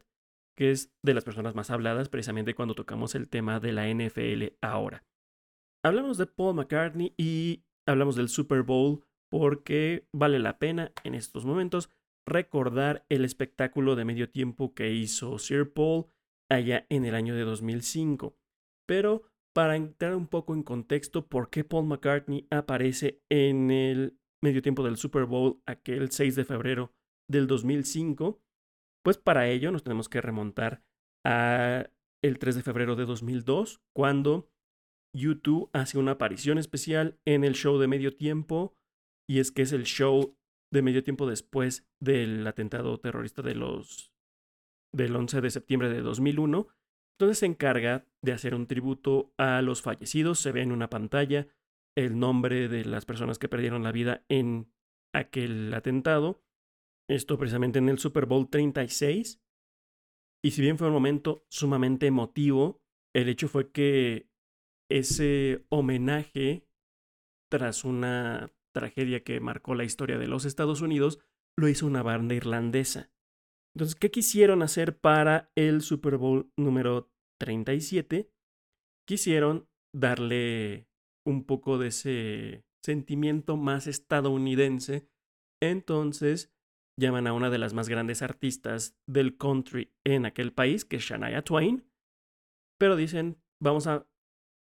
que 0.59 0.73
es 0.73 0.93
de 1.03 1.15
las 1.15 1.25
personas 1.25 1.55
más 1.55 1.71
habladas 1.71 2.11
precisamente 2.11 2.55
cuando 2.55 2.75
tocamos 2.75 3.15
el 3.15 3.31
tema 3.31 3.61
de 3.61 3.73
la 3.73 3.89
NFL 3.89 4.59
ahora. 4.61 5.07
Hablamos 5.83 6.19
de 6.19 6.27
Paul 6.27 6.57
McCartney 6.57 7.15
y 7.17 7.65
hablamos 7.89 8.15
del 8.15 8.29
Super 8.29 8.63
Bowl 8.63 9.07
porque 9.33 10.07
vale 10.13 10.39
la 10.39 10.59
pena 10.59 10.93
en 11.05 11.15
estos 11.15 11.47
momentos 11.47 11.89
recordar 12.29 13.07
el 13.09 13.25
espectáculo 13.25 13.97
de 13.97 14.05
medio 14.05 14.29
tiempo 14.29 14.75
que 14.75 14.93
hizo 14.93 15.39
Sir 15.39 15.73
Paul 15.73 16.05
allá 16.51 16.85
en 16.91 17.07
el 17.07 17.15
año 17.15 17.35
de 17.35 17.45
2005. 17.45 18.37
Pero 18.87 19.23
para 19.55 19.77
entrar 19.77 20.15
un 20.17 20.27
poco 20.27 20.53
en 20.53 20.63
contexto, 20.63 21.29
¿por 21.29 21.49
qué 21.49 21.65
Paul 21.65 21.87
McCartney 21.87 22.47
aparece 22.51 23.23
en 23.31 23.71
el 23.71 24.19
medio 24.43 24.61
tiempo 24.61 24.85
del 24.85 24.99
Super 24.99 25.25
Bowl 25.25 25.63
aquel 25.65 26.11
6 26.11 26.37
de 26.37 26.45
febrero 26.45 26.93
del 27.27 27.47
2005? 27.47 28.39
Pues 29.03 29.17
para 29.17 29.49
ello 29.49 29.73
nos 29.73 29.83
tenemos 29.83 30.11
que 30.11 30.21
remontar 30.21 30.83
a 31.25 31.89
el 32.23 32.39
3 32.39 32.57
de 32.57 32.63
febrero 32.63 32.97
de 32.97 33.07
2002, 33.07 33.81
cuando 33.97 34.51
U2 35.17 35.71
hace 35.73 35.97
una 35.97 36.13
aparición 36.13 36.59
especial 36.59 37.19
en 37.25 37.45
el 37.45 37.55
show 37.55 37.79
de 37.79 37.89
medio 37.89 38.15
tiempo, 38.15 38.77
y 39.33 39.39
es 39.39 39.51
que 39.51 39.63
es 39.63 39.73
el 39.73 39.85
show 39.85 40.37
de 40.71 40.83
medio 40.83 41.03
tiempo 41.03 41.27
después 41.27 41.89
del 41.99 42.47
atentado 42.47 43.01
terrorista 43.01 43.41
de 43.41 43.55
los 43.55 44.13
del 44.95 45.17
11 45.17 45.41
de 45.41 45.51
septiembre 45.51 45.89
de 45.89 46.03
2001. 46.03 46.69
Entonces 47.15 47.39
se 47.39 47.47
encarga 47.47 48.07
de 48.23 48.33
hacer 48.33 48.55
un 48.55 48.67
tributo 48.67 49.33
a 49.39 49.63
los 49.63 49.81
fallecidos, 49.81 50.39
se 50.39 50.53
ve 50.53 50.61
en 50.61 50.71
una 50.71 50.91
pantalla 50.91 51.49
el 51.97 52.19
nombre 52.19 52.69
de 52.69 52.85
las 52.85 53.07
personas 53.07 53.39
que 53.39 53.49
perdieron 53.49 53.83
la 53.83 53.93
vida 53.93 54.23
en 54.29 54.71
aquel 55.15 55.73
atentado. 55.73 56.45
Esto 57.09 57.39
precisamente 57.39 57.79
en 57.79 57.89
el 57.89 57.99
Super 57.99 58.27
Bowl 58.27 58.51
36. 58.51 59.41
Y 60.45 60.51
si 60.51 60.61
bien 60.61 60.77
fue 60.77 60.89
un 60.89 60.93
momento 60.93 61.47
sumamente 61.49 62.07
emotivo, 62.07 62.83
el 63.15 63.31
hecho 63.31 63.49
fue 63.49 63.73
que 63.73 64.29
ese 64.91 65.65
homenaje 65.71 66.69
tras 67.51 67.85
una 67.87 68.53
tragedia 68.73 69.23
que 69.23 69.41
marcó 69.41 69.75
la 69.75 69.85
historia 69.85 70.19
de 70.19 70.29
los 70.29 70.45
Estados 70.45 70.81
Unidos 70.81 71.21
lo 71.59 71.69
hizo 71.69 71.87
una 71.87 72.03
banda 72.03 72.35
irlandesa. 72.35 73.11
Entonces, 73.75 73.95
¿qué 73.95 74.11
quisieron 74.11 74.63
hacer 74.63 74.99
para 74.99 75.51
el 75.57 75.81
Super 75.81 76.17
Bowl 76.17 76.51
número 76.59 77.11
37? 77.41 78.31
Quisieron 79.07 79.69
darle 79.95 80.89
un 81.27 81.45
poco 81.45 81.79
de 81.79 81.89
ese 81.89 82.65
sentimiento 82.85 83.57
más 83.57 83.87
estadounidense. 83.87 85.09
Entonces, 85.63 86.53
llaman 86.99 87.27
a 87.27 87.33
una 87.33 87.51
de 87.51 87.59
las 87.59 87.75
más 87.75 87.89
grandes 87.89 88.23
artistas 88.23 88.97
del 89.09 89.37
country 89.37 89.93
en 90.05 90.27
aquel 90.27 90.53
país, 90.53 90.85
que 90.85 90.97
es 90.97 91.03
Shania 91.03 91.43
Twain, 91.43 91.85
pero 92.79 92.97
dicen, 92.97 93.39
vamos 93.63 93.87
a, 93.87 94.07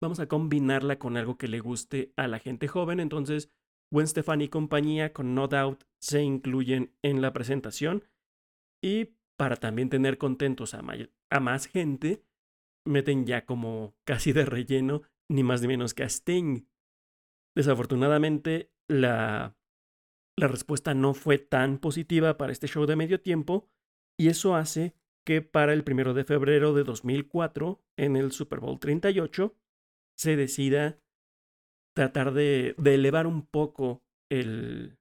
vamos 0.03 0.21
a 0.21 0.29
combinarla 0.29 0.99
con 0.99 1.17
algo 1.17 1.39
que 1.39 1.49
le 1.49 1.61
guste 1.61 2.13
a 2.17 2.27
la 2.27 2.39
gente 2.39 2.69
joven. 2.69 3.01
Entonces, 3.01 3.51
Gwen 3.91 4.07
Stefani 4.07 4.45
y 4.45 4.49
compañía 4.49 5.12
con 5.12 5.34
No 5.34 5.49
Doubt 5.49 5.84
se 6.01 6.22
incluyen 6.22 6.95
en 7.03 7.22
la 7.22 7.32
presentación. 7.32 8.05
Y 8.82 9.16
para 9.36 9.57
también 9.57 9.89
tener 9.89 10.18
contentos 10.18 10.74
a, 10.74 10.82
más 11.41 11.66
gente, 11.66 12.24
meten 12.86 13.26
ya 13.26 13.47
como 13.47 13.97
casi 14.05 14.32
de 14.32 14.45
relleno, 14.45 15.03
ni 15.30 15.43
más 15.43 15.62
ni 15.62 15.68
menos 15.68 15.95
que 15.95 16.03
a 16.03 16.07
Sting. 16.07 16.66
Desafortunadamente, 17.57 18.72
la, 18.89 19.57
la 20.36 20.49
respuesta 20.49 20.95
no 20.95 21.14
fue 21.14 21.39
tan 21.39 21.78
positiva 21.78 22.36
para 22.36 22.53
este 22.53 22.68
show 22.68 22.86
de 22.86 22.97
medio 22.97 23.20
tiempo, 23.20 23.68
y 24.18 24.28
eso 24.28 24.55
hace 24.55 24.95
que 25.24 25.43
para 25.43 25.72
el 25.72 25.84
primero 25.84 26.14
de 26.14 26.24
febrero 26.24 26.72
de 26.72 26.84
2004, 26.84 27.84
en 27.97 28.16
el 28.16 28.32
Super 28.32 28.61
Bowl 28.61 28.80
38, 28.80 29.55
se 30.16 30.36
decida 30.36 30.99
tratar 31.99 32.33
de, 32.33 32.77
elevar 32.85 33.27
un 33.27 33.45
poco 33.45 34.05
el, 34.31 35.01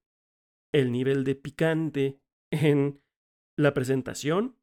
el 0.73 0.91
nivel 0.91 1.23
de 1.25 1.35
picante 1.35 2.19
en 2.51 3.03
la 3.55 3.75
presentación. 3.75 4.57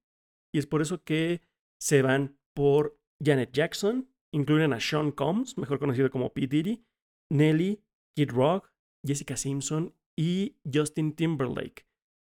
Y 0.53 0.59
es 0.59 0.66
por 0.66 0.82
eso 0.82 1.05
que 1.05 1.43
se 1.80 2.03
van 2.03 2.37
por 2.53 2.99
Janet 3.24 3.53
Jackson, 3.53 4.11
incluyen 4.32 4.72
a 4.72 4.80
Sean 4.80 5.12
Combs, 5.12 5.57
mejor 5.59 5.78
conocido 5.78 6.11
como 6.11 6.35
P. 6.35 6.49
Diddy, 6.49 6.85
Nelly, 7.30 7.85
Kid 8.16 8.32
Rock, 8.32 8.72
Jessica 9.07 9.37
Simpson 9.37 9.95
y 10.18 10.57
Justin 10.64 11.14
Timberlake. 11.14 11.87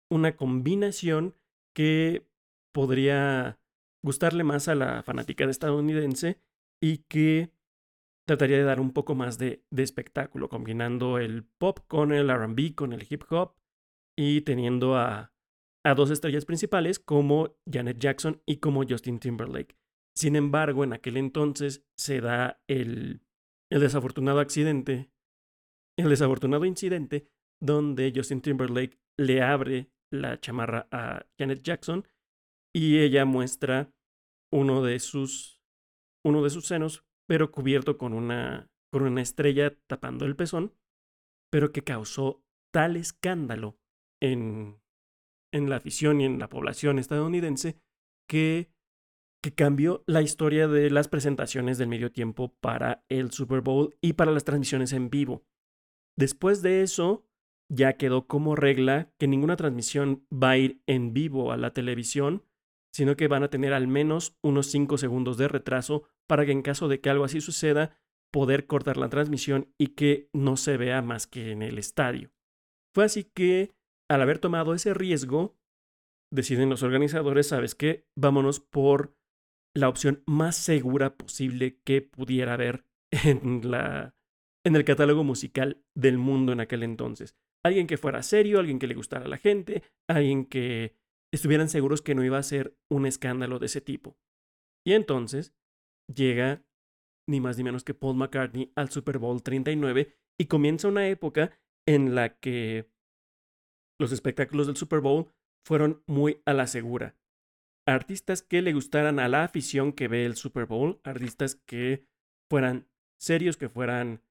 Una 0.10 0.36
combinación 0.36 1.36
que 1.76 2.28
podría 2.74 3.60
gustarle 4.04 4.43
más 4.43 4.68
a 4.68 4.74
la 4.74 5.04
fanática 5.04 5.45
estadounidense 5.45 6.41
y 6.82 7.04
que 7.08 7.52
trataría 8.28 8.57
de 8.57 8.63
dar 8.63 8.80
un 8.80 8.93
poco 8.93 9.15
más 9.15 9.38
de, 9.38 9.63
de 9.72 9.84
espectáculo, 9.84 10.49
combinando 10.49 11.17
el 11.17 11.43
pop 11.43 11.80
con 11.88 12.11
el 12.11 12.30
RB, 12.30 12.76
con 12.76 12.93
el 12.93 13.05
hip 13.09 13.24
hop 13.30 13.55
y 14.17 14.41
teniendo 14.41 14.95
a, 14.95 15.34
a 15.84 15.95
dos 15.95 16.11
estrellas 16.11 16.45
principales 16.45 16.99
como 16.99 17.57
Janet 17.72 17.97
Jackson 17.99 18.41
y 18.45 18.57
como 18.57 18.84
Justin 18.88 19.19
Timberlake. 19.19 19.76
Sin 20.15 20.36
embargo, 20.36 20.84
en 20.84 20.93
aquel 20.93 21.17
entonces 21.17 21.86
se 21.97 22.22
da 22.22 22.61
el, 22.67 23.22
el 23.72 23.82
desafortunado 23.82 24.39
accidente, 24.39 25.11
el 25.97 26.09
desafortunado 26.09 26.65
incidente 26.65 27.28
donde 27.61 28.11
Justin 28.15 28.41
Timberlake 28.41 28.99
le 29.17 29.41
abre 29.41 29.91
la 30.11 30.39
chamarra 30.39 30.88
a 30.91 31.26
Janet 31.38 31.63
Jackson 31.63 32.07
y 32.74 32.99
ella 32.99 33.26
muestra 33.26 33.93
uno 34.51 34.84
de 34.84 34.99
sus 34.99 35.61
uno 36.24 36.43
de 36.43 36.49
sus 36.51 36.65
senos, 36.67 37.03
pero 37.32 37.49
cubierto 37.49 37.97
con 37.97 38.11
una 38.11 38.69
con 38.91 39.03
una 39.03 39.21
estrella 39.21 39.73
tapando 39.88 40.25
el 40.25 40.36
pezón, 40.36 40.75
pero 41.49 41.71
que 41.71 41.82
causó 41.82 42.43
tal 42.73 42.97
escándalo 42.97 43.79
en 44.21 44.82
en 45.53 45.69
la 45.69 45.77
afición 45.77 46.19
y 46.19 46.25
en 46.25 46.39
la 46.39 46.49
población 46.49 46.99
estadounidense 46.99 47.79
que, 48.27 48.69
que 49.41 49.55
cambió 49.55 50.03
la 50.07 50.21
historia 50.21 50.67
de 50.67 50.89
las 50.89 51.07
presentaciones 51.07 51.77
del 51.77 51.88
medio 51.88 52.11
tiempo 52.11 52.53
para 52.59 53.05
el 53.07 53.32
Super 53.32 53.61
Bowl 53.61 53.95
y 54.01 54.11
para 54.11 54.34
las 54.34 54.43
transmisiones 54.43 54.91
en 54.91 55.09
vivo. 55.09 55.45
Después 56.17 56.61
de 56.61 56.82
eso, 56.82 57.25
ya 57.71 57.93
quedó 57.93 58.27
como 58.27 58.57
regla 58.57 59.09
que 59.17 59.29
ninguna 59.29 59.55
transmisión 59.55 60.27
va 60.34 60.49
a 60.49 60.57
ir 60.57 60.82
en 60.86 61.13
vivo 61.13 61.53
a 61.53 61.57
la 61.57 61.71
televisión, 61.71 62.43
sino 62.93 63.15
que 63.15 63.29
van 63.29 63.43
a 63.43 63.49
tener 63.49 63.71
al 63.71 63.88
menos 63.88 64.38
unos 64.43 64.67
5 64.67 64.97
segundos 64.97 65.38
de 65.38 65.47
retraso 65.47 66.03
para 66.32 66.45
que 66.45 66.53
en 66.53 66.61
caso 66.61 66.88
de 66.88 67.01
que 67.01 67.09
algo 67.09 67.25
así 67.25 67.41
suceda, 67.41 67.99
poder 68.32 68.65
cortar 68.65 68.95
la 68.95 69.09
transmisión 69.09 69.73
y 69.77 69.88
que 69.88 70.29
no 70.32 70.55
se 70.55 70.77
vea 70.77 71.01
más 71.01 71.27
que 71.27 71.51
en 71.51 71.61
el 71.61 71.77
estadio. 71.77 72.32
Fue 72.95 73.03
así 73.03 73.25
que, 73.25 73.73
al 74.09 74.21
haber 74.21 74.39
tomado 74.39 74.73
ese 74.73 74.93
riesgo, 74.93 75.57
deciden 76.32 76.69
los 76.69 76.84
organizadores, 76.84 77.49
¿sabes 77.49 77.75
qué? 77.75 78.05
Vámonos 78.17 78.61
por 78.61 79.13
la 79.75 79.89
opción 79.89 80.23
más 80.25 80.55
segura 80.55 81.17
posible 81.17 81.82
que 81.84 82.01
pudiera 82.01 82.53
haber 82.53 82.86
en, 83.11 83.69
la, 83.69 84.15
en 84.65 84.77
el 84.77 84.86
catálogo 84.86 85.25
musical 85.25 85.84
del 85.97 86.17
mundo 86.17 86.53
en 86.53 86.61
aquel 86.61 86.84
entonces. 86.84 87.36
Alguien 87.61 87.88
que 87.88 87.97
fuera 87.97 88.23
serio, 88.23 88.59
alguien 88.59 88.79
que 88.79 88.88
le 88.88 88.95
gustara 88.95 89.25
a 89.25 89.27
la 89.27 89.38
gente, 89.38 89.84
alguien 90.07 90.45
que 90.45 90.95
estuvieran 91.34 91.67
seguros 91.67 92.01
que 92.01 92.15
no 92.15 92.23
iba 92.23 92.38
a 92.38 92.43
ser 92.43 92.77
un 92.89 93.05
escándalo 93.05 93.59
de 93.59 93.65
ese 93.65 93.82
tipo. 93.82 94.15
Y 94.88 94.93
entonces 94.93 95.53
llega 96.08 96.64
ni 97.28 97.39
más 97.39 97.58
ni 97.58 97.64
menos 97.64 97.84
que 97.84 97.93
Paul 97.93 98.18
McCartney 98.18 98.72
al 98.76 98.89
Super 98.89 99.18
Bowl 99.18 99.41
39 99.41 100.16
y 100.39 100.45
comienza 100.45 100.88
una 100.88 101.08
época 101.08 101.58
en 101.88 102.16
la 102.16 102.38
que 102.38 102.89
los 103.99 104.12
espectáculos 104.12 104.68
del 104.68 104.76
Super 104.76 104.99
Bowl 104.99 105.32
fueron 105.66 106.04
muy 106.08 106.41
a 106.45 106.54
la 106.54 106.68
segura. 106.68 107.16
Artistas 107.88 108.41
que 108.41 108.62
le 108.62 108.74
gustaran 108.74 109.20
a 109.20 109.28
la 109.28 109.43
afición 109.43 109.93
que 109.93 110.08
ve 110.08 110.26
el 110.26 110.36
Super 110.36 110.66
Bowl, 110.66 110.99
artistas 111.04 111.56
que 111.56 112.06
fueran 112.49 112.88
serios, 113.20 113.58
que 113.58 113.70
fueran 113.70 114.24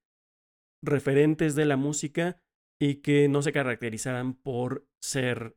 referentes 0.83 1.55
de 1.55 1.67
la 1.67 1.77
música 1.77 2.43
y 2.81 2.97
que 2.97 3.29
no 3.29 3.43
se 3.43 3.53
caracterizaran 3.53 4.35
por 4.35 4.89
ser 5.01 5.57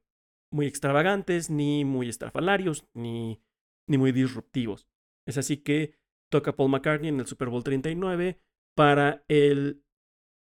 muy 0.52 0.68
extravagantes, 0.68 1.50
ni 1.50 1.86
muy 1.86 2.10
estrafalarios, 2.10 2.88
ni, 2.94 3.42
ni 3.88 3.98
muy 3.98 4.12
disruptivos. 4.12 4.88
Es 5.28 5.38
así 5.38 5.58
que 5.58 5.96
toca 6.34 6.56
Paul 6.56 6.72
McCartney 6.72 7.10
en 7.10 7.20
el 7.20 7.28
Super 7.28 7.50
Bowl 7.50 7.64
39. 7.64 8.42
Para 8.76 9.24
el, 9.28 9.84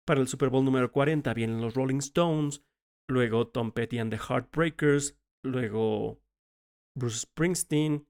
para 0.07 0.21
el 0.21 0.29
Super 0.29 0.49
Bowl 0.49 0.63
número 0.63 0.89
40 0.89 1.33
vienen 1.33 1.59
los 1.59 1.73
Rolling 1.73 1.97
Stones, 1.97 2.63
luego 3.09 3.49
Tom 3.49 3.73
Petty 3.73 3.99
and 3.99 4.09
the 4.09 4.17
Heartbreakers, 4.17 5.19
luego 5.43 6.23
Bruce 6.97 7.19
Springsteen, 7.19 8.07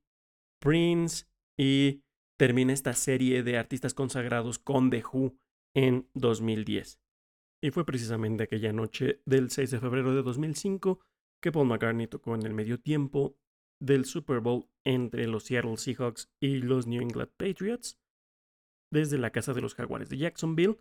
Prince 0.61 1.25
y 1.57 2.03
termina 2.39 2.71
esta 2.71 2.93
serie 2.93 3.41
de 3.41 3.57
artistas 3.57 3.95
consagrados 3.95 4.59
con 4.59 4.91
The 4.91 5.03
Who 5.11 5.35
en 5.75 6.07
2010. 6.13 7.01
Y 7.63 7.71
fue 7.71 7.83
precisamente 7.83 8.43
aquella 8.43 8.73
noche 8.73 9.23
del 9.25 9.49
6 9.49 9.71
de 9.71 9.79
febrero 9.79 10.13
de 10.13 10.21
2005 10.21 10.99
que 11.41 11.51
Paul 11.51 11.67
McCartney 11.67 12.05
tocó 12.05 12.35
en 12.35 12.45
el 12.45 12.53
medio 12.53 12.79
tiempo 12.79 13.39
del 13.81 14.05
Super 14.05 14.39
Bowl 14.39 14.69
entre 14.85 15.27
los 15.27 15.43
Seattle 15.43 15.77
Seahawks 15.77 16.31
y 16.41 16.57
los 16.57 16.87
New 16.87 17.01
England 17.01 17.31
Patriots 17.37 17.99
desde 18.91 19.17
la 19.17 19.31
casa 19.31 19.53
de 19.53 19.61
los 19.61 19.75
Jaguares 19.75 20.09
de 20.09 20.17
Jacksonville 20.17 20.77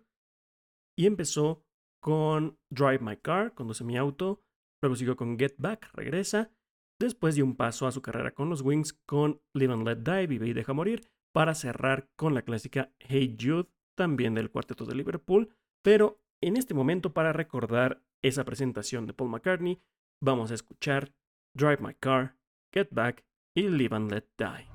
y 0.97 1.05
empezó 1.05 1.63
con 2.01 2.59
Drive 2.69 2.99
My 2.99 3.17
Car, 3.17 3.53
Conduce 3.53 3.83
mi 3.83 3.97
auto, 3.97 4.43
luego 4.81 4.95
siguió 4.95 5.15
con 5.15 5.37
Get 5.37 5.55
Back, 5.57 5.91
Regresa, 5.93 6.51
después 6.99 7.35
dio 7.35 7.45
un 7.45 7.55
paso 7.55 7.87
a 7.87 7.91
su 7.91 8.01
carrera 8.01 8.31
con 8.31 8.49
los 8.49 8.61
Wings 8.61 8.93
con 9.05 9.41
Live 9.53 9.73
and 9.73 9.87
Let 9.87 9.97
Die, 9.97 10.27
Vive 10.27 10.47
y 10.47 10.53
Deja 10.53 10.73
Morir, 10.73 11.07
para 11.33 11.55
cerrar 11.55 12.09
con 12.15 12.33
la 12.33 12.41
clásica 12.41 12.93
Hey 12.99 13.37
Jude, 13.39 13.69
también 13.95 14.33
del 14.35 14.51
cuarteto 14.51 14.85
de 14.85 14.95
Liverpool, 14.95 15.55
pero 15.83 16.19
en 16.43 16.57
este 16.57 16.73
momento 16.73 17.13
para 17.13 17.33
recordar 17.33 18.03
esa 18.23 18.43
presentación 18.43 19.05
de 19.05 19.13
Paul 19.13 19.29
McCartney, 19.29 19.81
vamos 20.21 20.51
a 20.51 20.55
escuchar 20.55 21.13
Drive 21.55 21.79
My 21.81 21.93
Car, 21.95 22.37
Get 22.73 22.89
Back 22.91 23.23
y 23.53 23.67
Live 23.67 23.95
and 23.95 24.11
Let 24.11 24.25
Die. 24.37 24.70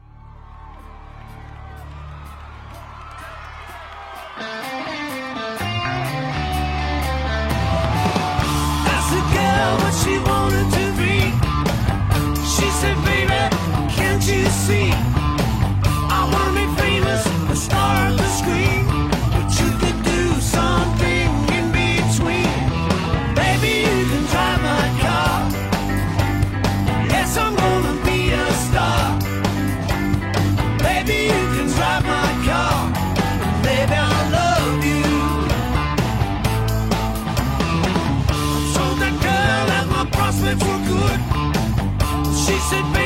She 42.67 42.71
said, 42.71 43.06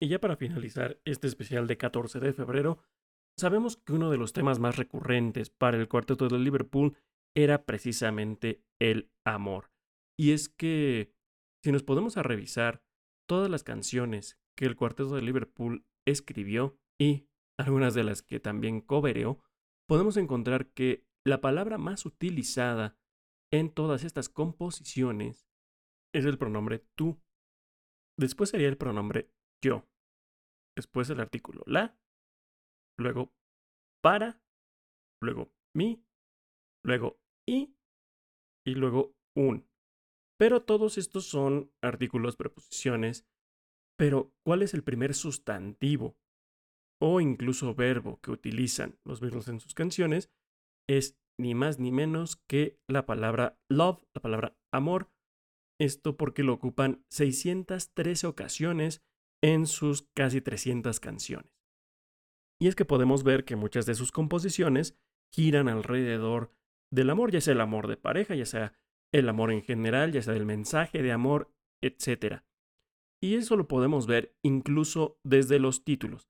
Y 0.00 0.08
ya 0.08 0.20
para 0.20 0.36
finalizar 0.36 1.00
este 1.04 1.26
especial 1.26 1.66
de 1.66 1.78
14 1.78 2.20
de 2.20 2.32
febrero, 2.32 2.78
sabemos 3.38 3.76
que 3.76 3.94
uno 3.94 4.10
de 4.10 4.18
los 4.18 4.32
temas 4.32 4.58
más 4.58 4.76
recurrentes 4.76 5.50
para 5.50 5.78
el 5.78 5.88
cuarteto 5.88 6.28
de 6.28 6.38
Liverpool 6.38 6.96
era 7.34 7.64
precisamente 7.64 8.62
el 8.80 9.10
amor. 9.24 9.70
Y 10.18 10.32
es 10.32 10.48
que, 10.48 11.12
si 11.64 11.72
nos 11.72 11.82
podemos 11.82 12.16
a 12.16 12.22
revisar 12.22 12.82
todas 13.26 13.50
las 13.50 13.64
canciones 13.64 14.38
que 14.56 14.66
el 14.66 14.76
cuarteto 14.76 15.14
de 15.14 15.22
Liverpool 15.22 15.86
escribió 16.06 16.76
y 17.00 17.26
algunas 17.58 17.94
de 17.94 18.04
las 18.04 18.22
que 18.22 18.40
también 18.40 18.80
cobereó, 18.80 19.40
podemos 19.88 20.16
encontrar 20.16 20.68
que 20.72 21.06
la 21.26 21.40
palabra 21.40 21.78
más 21.78 22.04
utilizada 22.04 22.96
en 23.50 23.70
todas 23.70 24.04
estas 24.04 24.28
composiciones 24.28 25.46
es 26.14 26.24
el 26.24 26.38
pronombre 26.38 26.86
tú. 26.96 27.20
Después 28.18 28.50
sería 28.50 28.68
el 28.68 28.78
pronombre 28.78 29.30
yo. 29.62 29.86
Después 30.76 31.10
el 31.10 31.20
artículo 31.20 31.62
la. 31.66 31.98
Luego 32.98 33.34
para. 34.02 34.40
Luego 35.20 35.52
mi. 35.74 36.04
Luego 36.84 37.18
y. 37.46 37.76
Y 38.66 38.74
luego 38.74 39.14
un. 39.36 39.68
Pero 40.38 40.62
todos 40.62 40.98
estos 40.98 41.26
son 41.26 41.72
artículos, 41.82 42.36
preposiciones. 42.36 43.26
Pero, 43.96 44.32
¿cuál 44.44 44.62
es 44.62 44.74
el 44.74 44.82
primer 44.82 45.14
sustantivo 45.14 46.16
o 47.00 47.20
incluso 47.20 47.74
verbo 47.74 48.20
que 48.20 48.32
utilizan 48.32 48.98
los 49.04 49.20
Beatles 49.20 49.48
en 49.48 49.60
sus 49.60 49.74
canciones? 49.74 50.30
Es 50.88 51.16
ni 51.38 51.54
más 51.54 51.78
ni 51.78 51.92
menos 51.92 52.36
que 52.48 52.80
la 52.88 53.06
palabra 53.06 53.58
love, 53.68 54.04
la 54.14 54.22
palabra 54.22 54.56
amor. 54.72 55.13
Esto 55.78 56.16
porque 56.16 56.42
lo 56.42 56.52
ocupan 56.52 57.04
613 57.10 58.26
ocasiones 58.26 59.02
en 59.42 59.66
sus 59.66 60.08
casi 60.14 60.40
300 60.40 61.00
canciones. 61.00 61.50
Y 62.60 62.68
es 62.68 62.76
que 62.76 62.84
podemos 62.84 63.24
ver 63.24 63.44
que 63.44 63.56
muchas 63.56 63.84
de 63.86 63.94
sus 63.94 64.12
composiciones 64.12 64.96
giran 65.32 65.68
alrededor 65.68 66.52
del 66.92 67.10
amor, 67.10 67.32
ya 67.32 67.40
sea 67.40 67.54
el 67.54 67.60
amor 67.60 67.88
de 67.88 67.96
pareja, 67.96 68.34
ya 68.34 68.46
sea 68.46 68.72
el 69.12 69.28
amor 69.28 69.52
en 69.52 69.62
general, 69.62 70.12
ya 70.12 70.22
sea 70.22 70.34
el 70.34 70.46
mensaje 70.46 71.02
de 71.02 71.12
amor, 71.12 71.50
etc. 71.82 72.42
Y 73.20 73.34
eso 73.34 73.56
lo 73.56 73.68
podemos 73.68 74.06
ver 74.06 74.34
incluso 74.42 75.18
desde 75.24 75.58
los 75.58 75.84
títulos. 75.84 76.28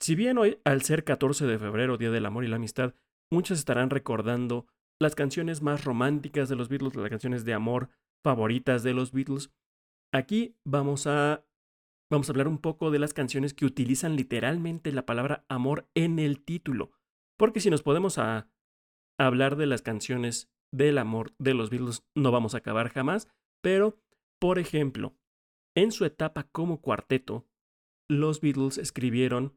Si 0.00 0.14
bien 0.14 0.38
hoy, 0.38 0.58
al 0.64 0.82
ser 0.82 1.04
14 1.04 1.46
de 1.46 1.58
febrero, 1.58 1.98
Día 1.98 2.10
del 2.10 2.24
Amor 2.24 2.44
y 2.44 2.48
la 2.48 2.56
Amistad, 2.56 2.94
muchos 3.30 3.58
estarán 3.58 3.90
recordando 3.90 4.66
las 4.98 5.14
canciones 5.14 5.60
más 5.60 5.84
románticas 5.84 6.48
de 6.48 6.56
los 6.56 6.68
Beatles, 6.68 6.94
las 6.94 7.10
canciones 7.10 7.44
de 7.44 7.54
amor 7.54 7.90
favoritas 8.24 8.82
de 8.82 8.94
los 8.94 9.12
Beatles. 9.12 9.50
Aquí 10.12 10.56
vamos 10.64 11.06
a 11.06 11.44
vamos 12.10 12.28
a 12.28 12.32
hablar 12.32 12.48
un 12.48 12.58
poco 12.58 12.90
de 12.90 12.98
las 12.98 13.14
canciones 13.14 13.54
que 13.54 13.64
utilizan 13.64 14.16
literalmente 14.16 14.90
la 14.90 15.06
palabra 15.06 15.44
amor 15.48 15.88
en 15.94 16.18
el 16.18 16.42
título, 16.42 16.90
porque 17.38 17.60
si 17.60 17.70
nos 17.70 17.82
podemos 17.82 18.18
a, 18.18 18.50
hablar 19.18 19.56
de 19.56 19.66
las 19.66 19.82
canciones 19.82 20.50
del 20.72 20.98
amor 20.98 21.34
de 21.38 21.54
los 21.54 21.70
Beatles 21.70 22.02
no 22.16 22.32
vamos 22.32 22.54
a 22.54 22.58
acabar 22.58 22.88
jamás, 22.88 23.28
pero 23.62 24.00
por 24.40 24.58
ejemplo, 24.58 25.14
en 25.76 25.92
su 25.92 26.04
etapa 26.04 26.44
como 26.44 26.80
cuarteto, 26.80 27.46
los 28.08 28.40
Beatles 28.40 28.78
escribieron 28.78 29.56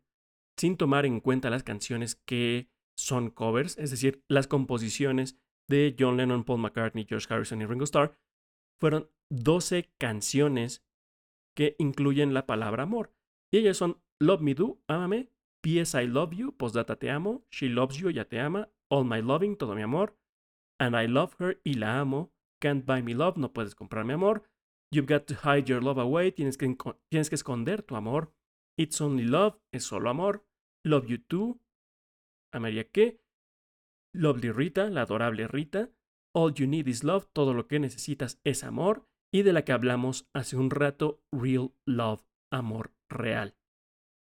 sin 0.60 0.78
tomar 0.78 1.06
en 1.06 1.22
cuenta 1.22 1.50
las 1.50 1.64
canciones 1.64 2.16
que 2.28 2.70
son 2.96 3.32
covers, 3.32 3.78
es 3.78 3.90
decir, 3.90 4.22
las 4.30 4.48
composiciones 4.48 5.38
de 5.70 5.96
John 5.98 6.18
Lennon, 6.18 6.44
Paul 6.44 6.60
McCartney, 6.60 7.06
George 7.08 7.34
Harrison 7.34 7.62
y 7.62 7.66
Ringo 7.66 7.86
Starr, 7.86 8.16
fueron 8.84 9.10
12 9.30 9.94
canciones 9.98 10.86
que 11.56 11.78
incluyen 11.80 12.34
la 12.34 12.46
palabra 12.46 12.84
amor. 12.84 13.14
Y 13.50 13.60
ellas 13.60 13.78
son 13.78 14.02
Love 14.20 14.42
Me 14.42 14.56
Do, 14.56 14.82
Ámame, 14.90 15.30
P.S. 15.62 16.04
I 16.04 16.06
Love 16.06 16.34
You, 16.36 16.58
Postdata 16.58 16.98
Te 16.98 17.10
Amo, 17.10 17.46
She 17.50 17.70
Loves 17.70 17.96
You, 17.96 18.10
Ya 18.10 18.26
Te 18.26 18.42
Ama, 18.42 18.68
All 18.90 19.06
My 19.06 19.22
Loving, 19.22 19.56
Todo 19.56 19.74
Mi 19.74 19.84
Amor, 19.84 20.18
And 20.82 21.02
I 21.02 21.08
Love 21.08 21.34
Her 21.40 21.62
y 21.64 21.76
La 21.76 22.02
Amo, 22.02 22.34
Can't 22.62 22.86
Buy 22.86 23.02
Me 23.02 23.14
Love, 23.14 23.38
No 23.38 23.54
Puedes 23.54 23.74
Comprar 23.74 24.04
Mi 24.04 24.16
Amor, 24.16 24.44
You've 24.92 25.08
Got 25.08 25.28
to 25.28 25.36
Hide 25.36 25.64
Your 25.64 25.82
Love 25.82 26.00
Away, 26.00 26.34
tienes 26.34 26.58
que, 26.58 26.76
tienes 27.08 27.30
que 27.30 27.36
esconder 27.36 27.84
tu 27.84 27.96
amor, 27.96 28.34
It's 28.78 29.00
Only 29.00 29.24
Love, 29.24 29.62
es 29.72 29.86
solo 29.86 30.10
amor, 30.10 30.46
Love 30.84 31.08
You 31.08 31.20
Too, 31.20 31.62
Amaría 32.52 32.90
que, 32.90 33.22
Lovely 34.14 34.52
Rita, 34.52 34.90
la 34.90 35.04
adorable 35.04 35.48
Rita, 35.48 35.90
All 36.36 36.54
You 36.54 36.68
Need 36.68 36.88
Is 36.88 37.04
Love, 37.04 37.28
todo 37.34 37.54
lo 37.54 37.68
que 37.68 37.80
necesitas 37.80 38.40
es 38.44 38.64
amor, 38.64 39.06
y 39.32 39.44
de 39.44 39.54
la 39.54 39.64
que 39.64 39.72
hablamos 39.72 40.28
hace 40.34 40.58
un 40.58 40.70
rato, 40.70 41.22
Real 41.32 41.72
Love, 41.86 42.24
amor 42.52 42.94
real. 43.10 43.56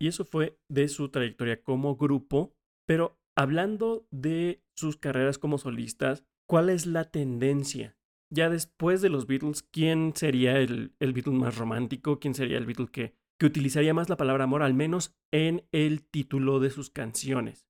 Y 0.01 0.09
eso 0.09 0.25
fue 0.25 0.59
de 0.69 0.89
su 0.89 1.11
trayectoria 1.11 1.63
como 1.63 1.97
grupo, 1.97 2.55
pero 2.87 3.19
hablando 3.37 4.07
de 4.11 4.63
sus 4.77 4.97
carreras 4.97 5.39
como 5.39 5.59
solistas, 5.59 6.25
¿cuál 6.49 6.71
es 6.71 6.87
la 6.87 7.11
tendencia? 7.11 7.97
Ya 8.33 8.49
después 8.49 9.03
de 9.03 9.11
los 9.11 9.27
Beatles, 9.27 9.63
¿quién 9.63 10.13
sería 10.15 10.59
el, 10.59 10.95
el 11.01 11.13
Beatle 11.13 11.35
más 11.35 11.59
romántico? 11.59 12.21
¿Quién 12.21 12.35
sería 12.35 12.59
el 12.59 12.67
Beatle 12.67 12.89
que, 12.89 13.15
que 13.39 13.47
utilizaría 13.47 13.93
más 13.93 14.09
la 14.09 14.17
palabra 14.17 14.45
amor, 14.45 14.63
al 14.63 14.75
menos 14.75 15.15
en 15.33 15.67
el 15.73 16.05
título 16.05 16.61
de 16.61 16.71
sus 16.71 16.91
canciones? 16.91 17.67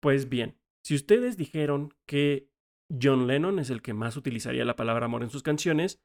Pues 0.00 0.28
bien, 0.28 0.56
si 0.84 0.94
ustedes 0.94 1.36
dijeron 1.36 1.92
que 2.06 2.53
John 2.90 3.26
Lennon 3.26 3.58
es 3.58 3.70
el 3.70 3.82
que 3.82 3.94
más 3.94 4.16
utilizaría 4.16 4.64
la 4.64 4.76
palabra 4.76 5.06
amor 5.06 5.22
en 5.22 5.30
sus 5.30 5.42
canciones, 5.42 6.00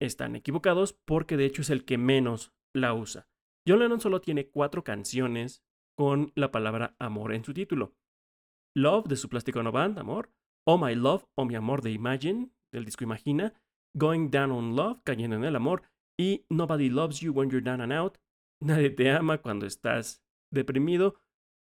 están 0.00 0.36
equivocados 0.36 0.92
porque 0.92 1.36
de 1.36 1.46
hecho 1.46 1.62
es 1.62 1.70
el 1.70 1.84
que 1.84 1.98
menos 1.98 2.52
la 2.74 2.94
usa. 2.94 3.28
John 3.66 3.78
Lennon 3.78 4.00
solo 4.00 4.20
tiene 4.20 4.48
cuatro 4.48 4.84
canciones 4.84 5.62
con 5.96 6.32
la 6.34 6.50
palabra 6.50 6.96
amor 6.98 7.32
en 7.32 7.44
su 7.44 7.54
título. 7.54 7.94
Love 8.76 9.06
de 9.06 9.16
su 9.16 9.28
Plástico 9.28 9.62
No 9.62 9.72
Band, 9.72 9.98
amor. 9.98 10.32
Oh 10.66 10.78
My 10.78 10.94
Love 10.94 11.24
o 11.36 11.44
Mi 11.44 11.54
Amor 11.54 11.82
de 11.82 11.92
Imagine, 11.92 12.50
del 12.72 12.84
disco 12.84 13.04
Imagina. 13.04 13.54
Going 13.96 14.30
Down 14.30 14.50
on 14.50 14.76
Love, 14.76 15.02
cayendo 15.04 15.36
en 15.36 15.44
el 15.44 15.56
amor. 15.56 15.82
Y 16.18 16.44
Nobody 16.50 16.90
Loves 16.90 17.20
You 17.20 17.32
When 17.32 17.50
You're 17.50 17.64
Down 17.64 17.80
and 17.80 17.92
Out. 17.92 18.18
Nadie 18.60 18.90
te 18.90 19.10
ama 19.10 19.38
cuando 19.38 19.66
estás 19.66 20.22
deprimido. 20.52 21.16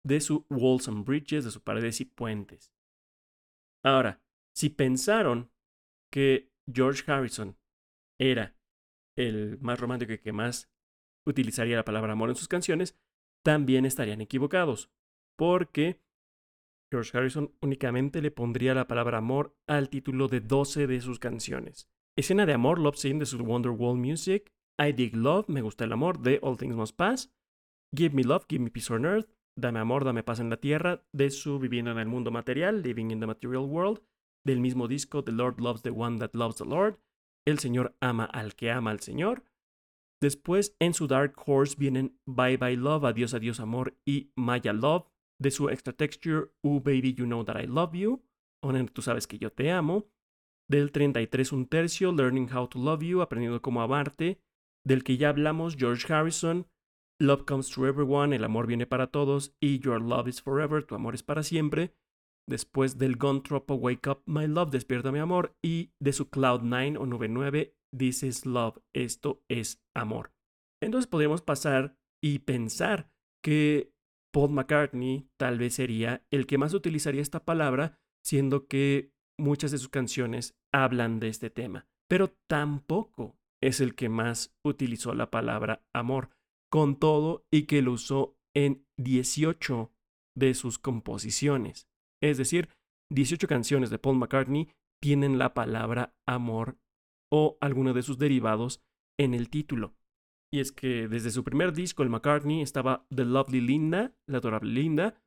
De 0.04 0.22
su 0.22 0.46
Walls 0.50 0.88
and 0.88 1.06
Bridges, 1.06 1.46
de 1.46 1.52
su 1.52 1.62
Paredes 1.62 2.02
y 2.02 2.06
Puentes. 2.06 2.72
Ahora, 3.84 4.22
si 4.56 4.70
pensaron 4.70 5.52
que 6.12 6.54
George 6.72 7.04
Harrison 7.12 7.58
era 8.20 8.56
el 9.18 9.60
más 9.60 9.80
romántico 9.80 10.14
y 10.14 10.20
que 10.20 10.32
más 10.32 10.72
utilizaría 11.28 11.76
la 11.76 11.86
palabra 11.86 12.14
amor 12.14 12.30
en 12.30 12.36
sus 12.36 12.48
canciones, 12.48 12.98
también 13.44 13.86
estarían 13.86 14.22
equivocados, 14.22 14.92
porque 15.38 16.02
George 16.92 17.18
Harrison 17.18 17.54
únicamente 17.62 18.22
le 18.22 18.32
pondría 18.32 18.74
la 18.74 18.88
palabra 18.88 19.18
amor 19.18 19.58
al 19.68 19.90
título 19.90 20.28
de 20.28 20.40
12 20.40 20.88
de 20.88 21.02
sus 21.02 21.20
canciones. 21.20 21.90
Escena 22.18 22.46
de 22.46 22.54
amor, 22.54 22.80
Love 22.80 22.98
Scene 22.98 23.20
de 23.20 23.26
su 23.26 23.38
Wonderwall 23.44 23.98
Music, 23.98 24.54
I 24.80 24.94
Dig 24.94 25.16
Love, 25.16 25.50
Me 25.50 25.62
Gusta 25.62 25.84
el 25.84 25.92
Amor 25.92 26.20
de 26.20 26.40
All 26.42 26.58
Things 26.58 26.76
Must 26.76 26.96
Pass, 26.96 27.34
Give 27.94 28.16
Me 28.16 28.24
Love, 28.24 28.46
Give 28.48 28.64
Me 28.64 28.72
Peace 28.72 28.94
on 28.94 29.06
Earth, 29.06 29.30
Dame 29.58 29.80
Amor, 29.80 30.06
Dame 30.06 30.24
Paz 30.24 30.40
en 30.40 30.50
la 30.50 30.58
Tierra 30.58 31.06
de 31.12 31.30
su 31.30 31.60
Viviendo 31.60 31.92
en 31.92 31.98
el 31.98 32.08
Mundo 32.08 32.32
Material, 32.32 32.82
Living 32.82 33.12
in 33.12 33.20
the 33.20 33.28
Material 33.28 33.64
World, 33.64 34.02
del 34.46 34.62
mismo 34.62 34.88
disco 34.88 35.24
The 35.24 35.32
Lord 35.32 35.60
Loves 35.60 35.82
the 35.82 35.90
One 35.90 36.20
That 36.20 36.34
Loves 36.34 36.58
the 36.58 36.66
Lord, 36.66 37.00
el 37.46 37.60
Señor 37.60 37.96
ama 38.00 38.26
al 38.26 38.56
que 38.56 38.72
ama 38.72 38.92
al 38.92 39.02
Señor. 39.02 39.44
Después, 40.22 40.76
en 40.80 40.94
su 40.94 41.08
Dark 41.08 41.36
Horse 41.46 41.76
vienen 41.78 42.18
Bye 42.26 42.58
Bye 42.58 42.78
Love, 42.78 43.06
Adiós, 43.06 43.34
Adiós 43.34 43.60
Amor 43.60 43.98
y 44.06 44.32
Maya 44.36 44.74
Love. 44.74 45.08
De 45.38 45.52
su 45.52 45.70
Extra 45.70 45.92
Texture, 45.92 46.52
Oh 46.62 46.80
Baby, 46.80 47.14
You 47.14 47.26
Know 47.26 47.44
That 47.44 47.62
I 47.62 47.68
Love 47.68 47.94
You. 47.94 48.24
O 48.64 48.72
Tú 48.86 49.02
Sabes 49.02 49.28
Que 49.28 49.38
Yo 49.38 49.52
Te 49.52 49.70
Amo. 49.70 50.06
Del 50.70 50.92
33, 50.92 51.52
un 51.52 51.68
tercio, 51.68 52.12
Learning 52.12 52.50
How 52.52 52.68
to 52.70 52.80
Love 52.80 53.04
You, 53.04 53.22
Aprendiendo 53.22 53.62
Cómo 53.62 53.82
Amarte. 53.82 54.40
Del 54.86 55.04
que 55.04 55.18
ya 55.18 55.30
hablamos, 55.30 55.76
George 55.76 56.12
Harrison. 56.12 56.68
Love 57.20 57.46
Comes 57.46 57.70
to 57.70 57.86
Everyone, 57.86 58.36
El 58.36 58.46
Amor 58.46 58.66
Viene 58.66 58.88
para 58.88 59.08
Todos. 59.08 59.54
Y 59.60 59.80
Your 59.80 60.02
Love 60.02 60.30
is 60.30 60.42
Forever, 60.42 60.84
Tu 60.84 60.96
Amor 60.96 61.16
es 61.16 61.24
para 61.24 61.44
Siempre 61.44 61.94
después 62.48 62.98
del 62.98 63.18
Tropo 63.18 63.76
Wake 63.76 64.10
Up 64.10 64.24
My 64.26 64.48
Love, 64.48 64.72
Despierta 64.72 65.12
mi 65.12 65.20
amor, 65.20 65.56
y 65.64 65.94
de 66.00 66.14
su 66.14 66.30
Cloud 66.30 66.62
9 66.64 66.98
o 66.98 67.06
Nube 67.06 67.28
9, 67.28 67.76
This 67.98 68.24
is 68.24 68.46
Love, 68.46 68.80
esto 68.94 69.44
es 69.50 69.84
amor. 69.96 70.34
Entonces 70.82 71.08
podríamos 71.08 71.42
pasar 71.42 71.98
y 72.22 72.40
pensar 72.40 73.12
que 73.44 73.94
Paul 74.34 74.52
McCartney 74.52 75.30
tal 75.38 75.58
vez 75.58 75.76
sería 75.76 76.26
el 76.30 76.46
que 76.46 76.58
más 76.58 76.74
utilizaría 76.74 77.22
esta 77.22 77.46
palabra, 77.46 78.00
siendo 78.24 78.68
que 78.68 79.14
muchas 79.38 79.72
de 79.72 79.78
sus 79.78 79.90
canciones 79.90 80.58
hablan 80.74 81.20
de 81.20 81.30
este 81.30 81.50
tema, 81.50 81.88
pero 82.10 82.36
tampoco 82.48 83.38
es 83.62 83.80
el 83.80 83.96
que 83.96 84.10
más 84.10 84.56
utilizó 84.64 85.14
la 85.14 85.32
palabra 85.32 85.86
amor, 85.94 86.32
con 86.70 87.00
todo 87.00 87.46
y 87.52 87.64
que 87.64 87.82
lo 87.82 87.94
usó 87.94 88.38
en 88.54 88.86
18 88.98 89.92
de 90.36 90.54
sus 90.54 90.80
composiciones. 90.80 91.88
Es 92.26 92.38
decir, 92.38 92.70
18 93.12 93.48
canciones 93.48 93.92
de 93.92 94.00
Paul 94.00 94.18
McCartney 94.18 94.70
tienen 95.00 95.38
la 95.38 95.54
palabra 95.54 96.16
amor 96.26 96.80
o 97.32 97.58
alguno 97.62 97.94
de 97.94 98.02
sus 98.02 98.18
derivados 98.18 98.82
en 99.20 99.36
el 99.36 99.50
título. 99.50 99.94
Y 100.52 100.60
es 100.60 100.72
que 100.72 101.08
desde 101.08 101.30
su 101.30 101.44
primer 101.44 101.74
disco, 101.74 102.02
el 102.02 102.10
McCartney, 102.10 102.62
estaba 102.62 103.06
The 103.14 103.26
Lovely 103.26 103.62
Linda, 103.62 104.16
la 104.28 104.40
adorable 104.40 104.72
Linda. 104.72 105.22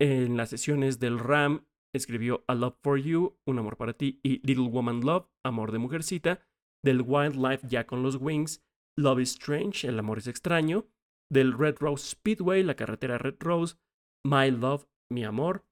En 0.00 0.38
las 0.38 0.48
sesiones 0.48 0.98
del 0.98 1.18
Ram 1.18 1.66
escribió 1.92 2.44
A 2.46 2.54
Love 2.54 2.76
for 2.82 2.98
You, 2.98 3.38
Un 3.46 3.58
amor 3.58 3.76
para 3.76 3.92
ti, 3.92 4.20
y 4.22 4.38
Little 4.46 4.68
Woman 4.68 5.00
Love, 5.00 5.28
Amor 5.44 5.72
de 5.72 5.78
Mujercita. 5.78 6.40
Del 6.82 7.02
Wildlife, 7.02 7.66
ya 7.66 7.86
con 7.86 8.02
los 8.02 8.16
Wings, 8.16 8.64
Love 8.96 9.20
is 9.20 9.32
Strange, 9.32 9.86
El 9.86 9.98
amor 9.98 10.18
es 10.18 10.28
extraño. 10.28 10.86
Del 11.30 11.52
Red 11.52 11.76
Rose 11.80 12.06
Speedway, 12.06 12.62
la 12.62 12.76
carretera 12.76 13.18
Red 13.18 13.36
Rose, 13.40 13.76
My 14.24 14.50
Love, 14.50 14.86
Mi 15.10 15.24
amor. 15.24 15.67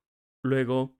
Luego, 0.47 0.97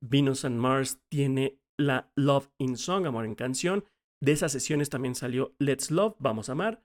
Venus 0.00 0.44
and 0.44 0.58
Mars 0.58 1.00
tiene 1.08 1.60
la 1.78 2.10
Love 2.16 2.50
in 2.58 2.76
Song, 2.76 3.06
Amor 3.06 3.24
en 3.24 3.34
canción. 3.34 3.84
De 4.20 4.32
esas 4.32 4.52
sesiones 4.52 4.90
también 4.90 5.14
salió 5.14 5.54
Let's 5.58 5.90
Love, 5.90 6.16
Vamos 6.18 6.48
a 6.48 6.52
amar. 6.52 6.82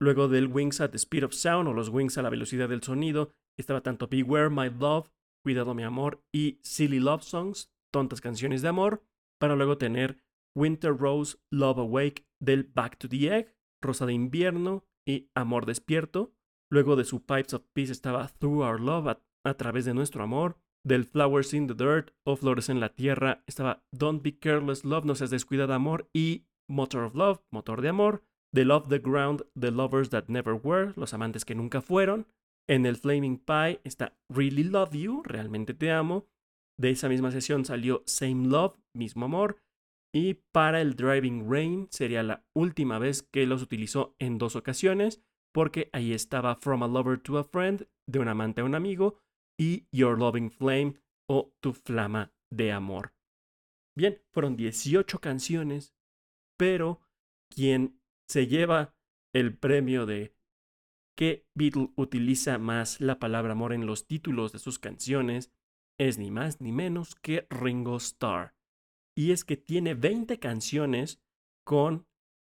Luego 0.00 0.28
del 0.28 0.48
Wings 0.48 0.80
at 0.80 0.90
the 0.90 0.98
Speed 0.98 1.24
of 1.24 1.32
Sound 1.32 1.68
o 1.68 1.72
los 1.72 1.88
Wings 1.88 2.18
a 2.18 2.22
la 2.22 2.30
velocidad 2.30 2.68
del 2.68 2.82
sonido, 2.82 3.30
estaba 3.56 3.82
tanto 3.82 4.08
Beware 4.08 4.50
My 4.50 4.68
Love, 4.68 5.08
Cuidado 5.44 5.74
mi 5.74 5.82
amor 5.82 6.24
y 6.32 6.58
Silly 6.62 6.98
Love 6.98 7.22
Songs, 7.22 7.70
tontas 7.92 8.20
canciones 8.20 8.62
de 8.62 8.68
amor, 8.68 9.04
para 9.38 9.54
luego 9.56 9.78
tener 9.78 10.18
Winter 10.56 10.96
Rose, 10.96 11.36
Love 11.50 11.78
Awake 11.78 12.26
del 12.40 12.64
Back 12.64 12.98
to 12.98 13.08
the 13.08 13.36
Egg, 13.36 13.54
Rosa 13.80 14.06
de 14.06 14.14
invierno 14.14 14.84
y 15.06 15.30
Amor 15.34 15.66
despierto. 15.66 16.34
Luego 16.70 16.96
de 16.96 17.04
su 17.04 17.24
Pipes 17.24 17.54
of 17.54 17.62
Peace 17.72 17.92
estaba 17.92 18.26
Through 18.28 18.64
Our 18.64 18.80
Love, 18.80 19.08
a, 19.08 19.22
a 19.44 19.54
través 19.54 19.84
de 19.84 19.94
nuestro 19.94 20.24
amor. 20.24 20.58
Del 20.86 21.04
Flowers 21.06 21.54
in 21.54 21.66
the 21.66 21.74
Dirt 21.74 22.10
o 22.24 22.36
Flores 22.36 22.68
en 22.68 22.78
la 22.78 22.90
Tierra 22.90 23.42
estaba 23.46 23.82
Don't 23.90 24.22
Be 24.22 24.38
Careless 24.38 24.84
Love, 24.84 25.06
No 25.06 25.14
Seas 25.14 25.30
Descuidada 25.30 25.76
Amor 25.76 26.10
y 26.12 26.44
Motor 26.68 27.04
of 27.04 27.14
Love, 27.14 27.40
Motor 27.50 27.80
de 27.80 27.88
Amor. 27.88 28.22
The 28.54 28.64
Love 28.64 28.88
the 28.88 29.00
Ground, 29.00 29.44
The 29.58 29.72
Lovers 29.72 30.10
That 30.10 30.28
Never 30.28 30.54
Were, 30.54 30.92
Los 30.94 31.12
Amantes 31.12 31.44
que 31.44 31.56
Nunca 31.56 31.80
Fueron. 31.80 32.28
En 32.68 32.86
el 32.86 32.96
Flaming 32.96 33.38
Pie 33.38 33.80
está 33.82 34.16
Really 34.28 34.62
Love 34.62 34.92
You, 34.92 35.22
Realmente 35.24 35.74
Te 35.74 35.90
Amo. 35.90 36.28
De 36.78 36.90
esa 36.90 37.08
misma 37.08 37.32
sesión 37.32 37.64
salió 37.64 38.02
Same 38.06 38.46
Love, 38.46 38.78
Mismo 38.94 39.24
Amor. 39.24 39.58
Y 40.14 40.34
para 40.52 40.80
el 40.80 40.94
Driving 40.94 41.50
Rain 41.50 41.88
sería 41.90 42.22
la 42.22 42.44
última 42.54 43.00
vez 43.00 43.22
que 43.22 43.46
los 43.46 43.62
utilizó 43.62 44.14
en 44.20 44.38
dos 44.38 44.54
ocasiones, 44.54 45.20
porque 45.52 45.90
ahí 45.92 46.12
estaba 46.12 46.54
From 46.54 46.84
a 46.84 46.88
Lover 46.88 47.18
to 47.18 47.38
a 47.38 47.44
Friend, 47.44 47.88
de 48.06 48.18
un 48.20 48.28
amante 48.28 48.60
a 48.60 48.64
un 48.64 48.76
amigo, 48.76 49.18
y 49.58 49.86
Your 49.92 50.18
Loving 50.18 50.50
Flame 50.50 50.94
o 51.28 51.52
Tu 51.60 51.72
Flama 51.72 52.32
de 52.50 52.72
Amor. 52.72 53.14
Bien, 53.96 54.20
fueron 54.30 54.56
18 54.56 55.20
canciones, 55.20 55.94
pero 56.56 57.00
quien 57.48 58.00
se 58.28 58.46
lleva 58.46 58.94
el 59.32 59.56
premio 59.56 60.06
de 60.06 60.34
qué 61.16 61.46
Beatle 61.54 61.92
utiliza 61.96 62.58
más 62.58 63.00
la 63.00 63.18
palabra 63.18 63.52
amor 63.52 63.72
en 63.72 63.86
los 63.86 64.06
títulos 64.06 64.52
de 64.52 64.58
sus 64.58 64.78
canciones 64.78 65.52
es 65.98 66.18
ni 66.18 66.30
más 66.30 66.60
ni 66.60 66.72
menos 66.72 67.14
que 67.14 67.46
Ringo 67.50 67.96
Starr. 67.96 68.54
Y 69.16 69.30
es 69.30 69.44
que 69.44 69.56
tiene 69.56 69.94
20 69.94 70.40
canciones 70.40 71.20
con 71.64 72.06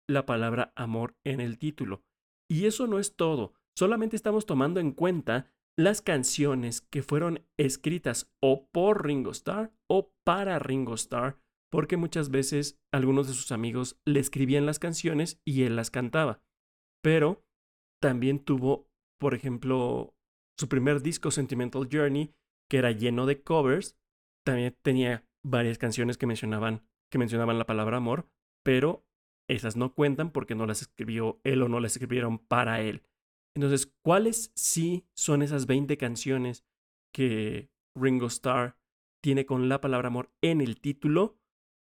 la 0.08 0.26
palabra 0.26 0.74
amor 0.76 1.16
en 1.24 1.40
el 1.40 1.58
título. 1.58 2.04
Y 2.48 2.66
eso 2.66 2.86
no 2.86 3.00
es 3.00 3.16
todo, 3.16 3.54
solamente 3.76 4.16
estamos 4.16 4.46
tomando 4.46 4.80
en 4.80 4.92
cuenta 4.92 5.52
las 5.84 6.02
canciones 6.02 6.82
que 6.82 7.04
fueron 7.04 7.46
escritas 7.58 8.32
o 8.42 8.68
por 8.72 9.06
Ringo 9.06 9.32
Starr 9.32 9.74
o 9.88 10.14
para 10.24 10.60
Ringo 10.60 10.94
Starr 10.96 11.40
porque 11.72 11.98
muchas 11.98 12.30
veces 12.30 12.80
algunos 12.92 13.28
de 13.28 13.34
sus 13.34 13.52
amigos 13.52 14.00
le 14.06 14.20
escribían 14.20 14.66
las 14.66 14.78
canciones 14.78 15.42
y 15.46 15.64
él 15.64 15.76
las 15.76 15.90
cantaba. 15.90 16.42
Pero 17.02 17.46
también 18.02 18.44
tuvo, 18.44 18.90
por 19.20 19.34
ejemplo, 19.34 20.14
su 20.60 20.68
primer 20.68 21.02
disco 21.02 21.32
Sentimental 21.32 21.88
Journey, 21.90 22.36
que 22.70 22.78
era 22.78 22.92
lleno 22.92 23.26
de 23.26 23.42
covers, 23.42 23.98
también 24.46 24.76
tenía 24.82 25.26
varias 25.44 25.78
canciones 25.78 26.18
que 26.18 26.28
mencionaban, 26.28 26.86
que 27.10 27.18
mencionaban 27.18 27.58
la 27.58 27.66
palabra 27.66 27.98
amor, 27.98 28.28
pero 28.64 29.06
esas 29.50 29.76
no 29.78 29.94
cuentan 29.94 30.32
porque 30.32 30.56
no 30.56 30.66
las 30.66 30.82
escribió 30.82 31.40
él 31.44 31.64
o 31.64 31.70
no 31.70 31.80
las 31.80 31.94
escribieron 31.94 32.38
para 32.38 32.82
él. 32.82 33.04
Entonces, 33.56 33.94
¿cuáles 34.04 34.52
sí 34.56 35.06
son 35.14 35.42
esas 35.42 35.66
20 35.66 35.98
canciones 35.98 36.66
que 37.14 37.70
Ringo 37.96 38.28
Starr 38.28 38.78
tiene 39.22 39.46
con 39.46 39.70
la 39.70 39.82
palabra 39.82 40.08
amor 40.08 40.32
en 40.42 40.62
el 40.62 40.80
título? 40.80 41.42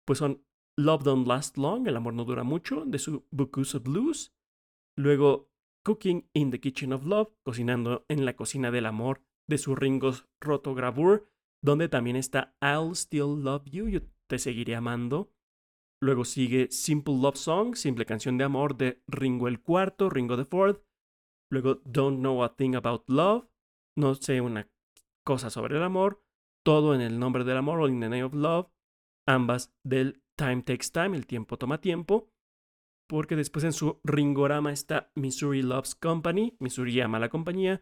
pues 0.06 0.20
son 0.20 0.46
Love 0.78 1.04
Don't 1.04 1.28
Last 1.28 1.58
Long, 1.58 1.88
El 1.88 1.98
amor 1.98 2.14
no 2.14 2.26
dura 2.26 2.44
mucho, 2.44 2.86
de 2.86 3.00
su 3.00 3.26
Bookus 3.32 3.76
of 3.76 3.84
Blues. 3.84 4.34
Luego 4.98 5.50
Cooking 5.84 6.30
in 6.34 6.52
the 6.52 6.60
Kitchen 6.60 6.94
of 6.94 7.06
Love, 7.06 7.34
cocinando 7.44 8.06
en 8.08 8.26
la 8.26 8.36
cocina 8.36 8.72
del 8.72 8.86
amor, 8.86 9.22
de 9.48 9.58
su 9.58 9.76
Ringo's 9.76 10.28
Rotogravure, 10.40 11.24
donde 11.64 11.90
también 11.90 12.16
está 12.16 12.56
I'll 12.62 12.96
Still 12.96 13.44
Love 13.44 13.66
You, 13.66 13.90
yo 13.90 14.00
te 14.28 14.40
seguiré 14.40 14.76
amando. 14.76 15.32
Luego 16.02 16.26
sigue 16.26 16.70
Simple 16.72 17.16
Love 17.20 17.38
Song, 17.38 17.76
simple 17.76 18.06
canción 18.06 18.38
de 18.38 18.44
amor 18.44 18.78
de 18.78 19.02
Ringo 19.08 19.48
el 19.48 19.62
cuarto, 19.62 20.10
Ringo 20.10 20.38
the 20.38 20.46
Fourth. 20.46 20.84
Luego 21.56 21.76
Don't 21.86 22.20
Know 22.20 22.44
a 22.44 22.54
Thing 22.54 22.76
About 22.76 23.10
Love, 23.10 23.48
no 23.98 24.14
sé 24.16 24.42
una 24.42 24.70
cosa 25.26 25.50
sobre 25.50 25.78
el 25.78 25.84
amor. 25.84 26.22
Todo 26.66 26.94
en 26.94 27.00
el 27.00 27.18
nombre 27.18 27.46
del 27.46 27.56
amor, 27.56 27.80
All 27.80 27.92
in 27.92 28.02
the 28.02 28.10
Name 28.10 28.26
of 28.26 28.34
Love. 28.34 28.68
Ambas 29.26 29.74
del 29.82 30.22
Time 30.38 30.64
Takes 30.64 30.90
Time, 30.92 31.16
el 31.16 31.26
tiempo 31.26 31.58
toma 31.58 31.80
tiempo, 31.80 32.30
porque 33.08 33.38
después 33.38 33.64
en 33.64 33.72
su 33.72 34.02
ringorama 34.04 34.74
está 34.74 35.14
Missouri 35.16 35.62
Loves 35.62 35.96
Company, 35.96 36.58
Missouri 36.60 37.00
ama 37.00 37.20
la 37.20 37.30
compañía, 37.30 37.82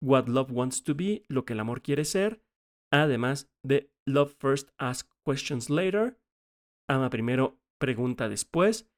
What 0.00 0.28
Love 0.28 0.52
Wants 0.52 0.84
to 0.84 0.94
Be, 0.94 1.24
lo 1.28 1.44
que 1.44 1.54
el 1.54 1.60
amor 1.60 1.82
quiere 1.82 2.04
ser, 2.04 2.40
además 2.92 3.50
de 3.64 3.92
Love 4.06 4.36
First, 4.38 4.70
Ask 4.78 5.10
Questions 5.26 5.70
Later, 5.70 6.20
ama 6.88 7.10
primero, 7.10 7.58
pregunta 7.80 8.28
después, 8.28 8.88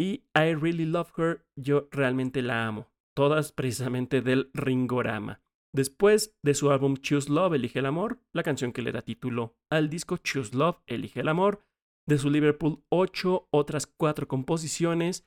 y 0.00 0.24
I 0.34 0.54
Really 0.54 0.84
Love 0.84 1.12
Her, 1.16 1.46
yo 1.56 1.88
realmente 1.92 2.42
la 2.42 2.66
amo, 2.66 2.88
todas 3.18 3.50
precisamente 3.50 4.22
del 4.22 4.48
ringorama. 4.54 5.40
Después 5.74 6.36
de 6.44 6.54
su 6.54 6.70
álbum 6.70 6.94
Choose 6.98 7.28
Love, 7.28 7.54
Elige 7.54 7.80
el 7.80 7.86
Amor, 7.86 8.20
la 8.32 8.44
canción 8.44 8.72
que 8.72 8.80
le 8.80 8.92
da 8.92 9.02
título 9.02 9.56
al 9.72 9.90
disco 9.90 10.18
Choose 10.18 10.56
Love, 10.56 10.78
Elige 10.86 11.18
el 11.18 11.28
Amor, 11.28 11.60
de 12.08 12.16
su 12.16 12.30
Liverpool 12.30 12.84
8, 12.92 13.48
otras 13.50 13.88
cuatro 13.88 14.28
composiciones, 14.28 15.26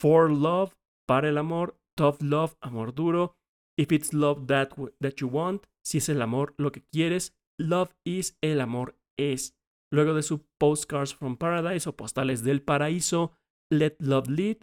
For 0.00 0.30
Love, 0.30 0.72
Para 1.04 1.30
el 1.30 1.36
Amor, 1.36 1.80
Tough 1.96 2.22
Love, 2.22 2.54
Amor 2.60 2.94
Duro, 2.94 3.34
If 3.76 3.90
It's 3.90 4.14
Love 4.14 4.46
That, 4.46 4.68
that 5.00 5.14
You 5.16 5.26
Want, 5.26 5.66
Si 5.84 5.98
es 5.98 6.08
el 6.08 6.22
amor 6.22 6.54
lo 6.58 6.70
que 6.70 6.84
quieres, 6.92 7.36
Love 7.58 7.90
Is, 8.06 8.38
el 8.40 8.60
amor 8.60 9.00
es. 9.18 9.56
Luego 9.92 10.14
de 10.14 10.22
su 10.22 10.46
Postcards 10.60 11.12
from 11.12 11.36
Paradise 11.36 11.88
o 11.88 11.96
Postales 11.96 12.44
del 12.44 12.62
Paraíso, 12.62 13.32
Let 13.68 13.96
Love 13.98 14.28
Lead, 14.28 14.58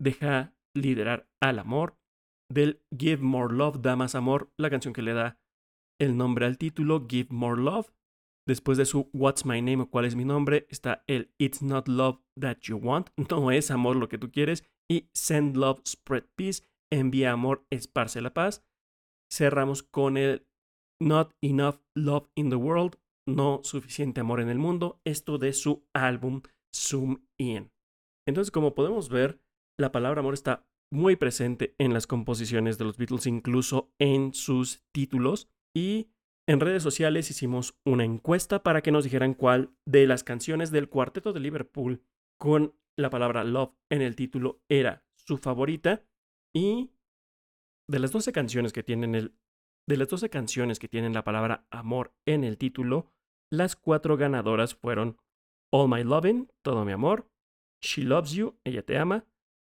deja 0.00 0.56
liderar 0.74 1.28
al 1.40 1.60
amor, 1.60 1.99
del 2.50 2.82
Give 2.96 3.22
More 3.22 3.54
Love, 3.54 3.80
Da 3.80 3.96
Más 3.96 4.14
Amor, 4.14 4.52
la 4.58 4.70
canción 4.70 4.92
que 4.92 5.02
le 5.02 5.14
da 5.14 5.38
el 6.00 6.16
nombre 6.16 6.46
al 6.46 6.58
título, 6.58 7.06
Give 7.08 7.28
More 7.30 7.60
Love. 7.60 7.92
Después 8.46 8.78
de 8.78 8.86
su 8.86 9.08
What's 9.12 9.44
My 9.44 9.62
Name 9.62 9.82
o 9.82 9.90
Cuál 9.90 10.06
es 10.06 10.16
mi 10.16 10.24
nombre, 10.24 10.66
está 10.70 11.04
el 11.06 11.32
It's 11.38 11.62
Not 11.62 11.88
Love 11.88 12.20
That 12.38 12.58
You 12.62 12.78
Want, 12.78 13.10
no 13.30 13.50
es 13.50 13.70
amor 13.70 13.96
lo 13.96 14.08
que 14.08 14.18
tú 14.18 14.30
quieres, 14.30 14.64
y 14.90 15.08
Send 15.14 15.56
Love, 15.56 15.80
Spread 15.86 16.24
Peace, 16.34 16.64
envía 16.90 17.32
amor, 17.32 17.64
esparce 17.70 18.20
la 18.20 18.34
paz. 18.34 18.64
Cerramos 19.32 19.84
con 19.84 20.16
el 20.16 20.46
Not 21.00 21.36
Enough 21.40 21.80
Love 21.94 22.28
in 22.34 22.50
the 22.50 22.56
World, 22.56 22.96
no 23.28 23.60
suficiente 23.62 24.20
amor 24.20 24.40
en 24.40 24.48
el 24.48 24.58
mundo, 24.58 25.00
esto 25.04 25.38
de 25.38 25.52
su 25.52 25.86
álbum 25.94 26.42
Zoom 26.74 27.22
In. 27.38 27.70
Entonces, 28.26 28.50
como 28.50 28.74
podemos 28.74 29.08
ver, 29.08 29.40
la 29.78 29.92
palabra 29.92 30.20
amor 30.20 30.34
está 30.34 30.66
muy 30.92 31.16
presente 31.16 31.74
en 31.78 31.92
las 31.92 32.06
composiciones 32.06 32.78
de 32.78 32.84
los 32.84 32.96
Beatles, 32.96 33.26
incluso 33.26 33.92
en 33.98 34.34
sus 34.34 34.82
títulos. 34.92 35.48
Y 35.74 36.08
en 36.48 36.60
redes 36.60 36.82
sociales 36.82 37.30
hicimos 37.30 37.78
una 37.84 38.04
encuesta 38.04 38.62
para 38.62 38.82
que 38.82 38.90
nos 38.90 39.04
dijeran 39.04 39.34
cuál 39.34 39.72
de 39.86 40.06
las 40.06 40.24
canciones 40.24 40.70
del 40.70 40.88
cuarteto 40.88 41.32
de 41.32 41.40
Liverpool 41.40 42.02
con 42.38 42.74
la 42.96 43.10
palabra 43.10 43.44
love 43.44 43.74
en 43.90 44.02
el 44.02 44.16
título 44.16 44.60
era 44.68 45.04
su 45.14 45.38
favorita. 45.38 46.04
Y 46.54 46.90
de 47.88 47.98
las 47.98 48.12
12 48.12 48.32
canciones 48.32 48.72
que 48.72 48.82
tienen 48.82 49.14
el 49.14 49.34
de 49.88 49.96
las 49.96 50.08
12 50.08 50.30
canciones 50.30 50.78
que 50.78 50.88
tienen 50.88 51.14
la 51.14 51.24
palabra 51.24 51.66
amor 51.70 52.14
en 52.24 52.44
el 52.44 52.58
título, 52.58 53.10
las 53.50 53.74
cuatro 53.74 54.16
ganadoras 54.16 54.74
fueron 54.76 55.16
All 55.72 55.88
My 55.88 56.04
Loving, 56.04 56.48
Todo 56.62 56.84
Mi 56.84 56.92
Amor, 56.92 57.28
She 57.82 58.02
Loves 58.02 58.32
You, 58.32 58.56
Ella 58.62 58.84
Te 58.84 58.98
Ama, 58.98 59.26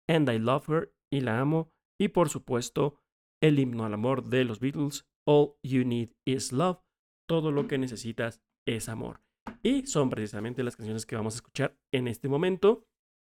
And 0.07 0.27
I 0.29 0.39
Love 0.39 0.69
Her 0.69 0.96
y 1.11 1.21
la 1.21 1.39
amo, 1.39 1.71
y 1.99 2.09
por 2.09 2.29
supuesto 2.29 2.99
el 3.41 3.59
himno 3.59 3.85
al 3.85 3.93
amor 3.93 4.23
de 4.25 4.43
los 4.43 4.59
Beatles, 4.59 5.07
All 5.27 5.55
You 5.63 5.83
Need 5.83 6.11
Is 6.25 6.51
Love, 6.51 6.79
todo 7.27 7.51
lo 7.51 7.67
que 7.67 7.77
necesitas 7.77 8.41
es 8.67 8.89
amor. 8.89 9.21
Y 9.63 9.85
son 9.85 10.09
precisamente 10.09 10.63
las 10.63 10.75
canciones 10.75 11.05
que 11.05 11.15
vamos 11.15 11.35
a 11.35 11.37
escuchar 11.37 11.77
en 11.93 12.07
este 12.07 12.29
momento. 12.29 12.85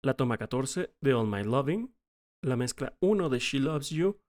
La 0.03 0.15
toma 0.15 0.37
14 0.37 0.93
de 1.01 1.13
All 1.13 1.27
My 1.27 1.43
Loving, 1.43 1.95
la 2.43 2.57
mezcla 2.57 2.97
1 3.01 3.29
de 3.29 3.39
She 3.39 3.59
Loves 3.59 3.89
You, 3.89 4.19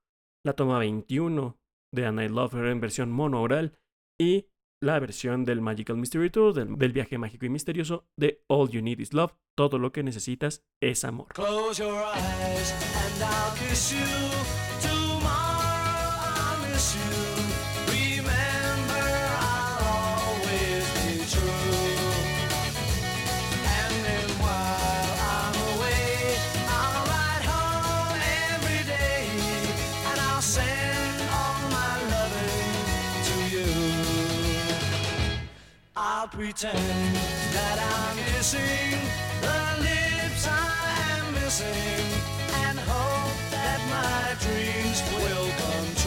la 0.44 0.54
toma 0.54 0.78
21 0.78 1.58
de 1.92 2.06
And 2.06 2.20
I 2.20 2.28
Love 2.28 2.54
Her 2.54 2.66
en 2.66 2.80
versión 2.80 3.10
mono 3.10 3.42
oral 3.42 3.76
y 4.20 4.46
la 4.84 5.00
versión 5.00 5.44
del 5.44 5.60
Magical 5.60 5.96
Mystery 5.96 6.30
Tour, 6.30 6.54
del, 6.54 6.92
viaje 6.92 7.18
mágico 7.18 7.46
y 7.46 7.48
misterioso 7.48 8.06
de 8.16 8.44
All 8.46 8.68
You 8.68 8.82
Need 8.82 9.00
Is 9.00 9.12
Love, 9.12 9.32
todo 9.56 9.78
lo 9.78 9.92
que 9.92 10.02
necesitas 10.02 10.62
es 10.80 11.04
amor. 11.04 11.28
Close 11.34 11.82
your 11.82 11.94
eyes 11.94 12.72
and 12.72 13.22
I'll 13.22 13.68
kiss 13.68 13.92
you. 13.92 14.73
I'll 36.24 36.30
pretend 36.30 36.78
that 37.52 37.78
I'm 37.78 38.16
missing 38.32 38.98
the 39.42 39.60
lips 39.82 40.48
I 40.48 41.18
am 41.18 41.34
missing 41.34 42.06
and 42.64 42.78
hope 42.78 43.50
that 43.50 43.78
my 43.92 44.32
dreams 44.40 45.02
will 45.12 45.50
come 45.60 45.94
true. 45.96 46.03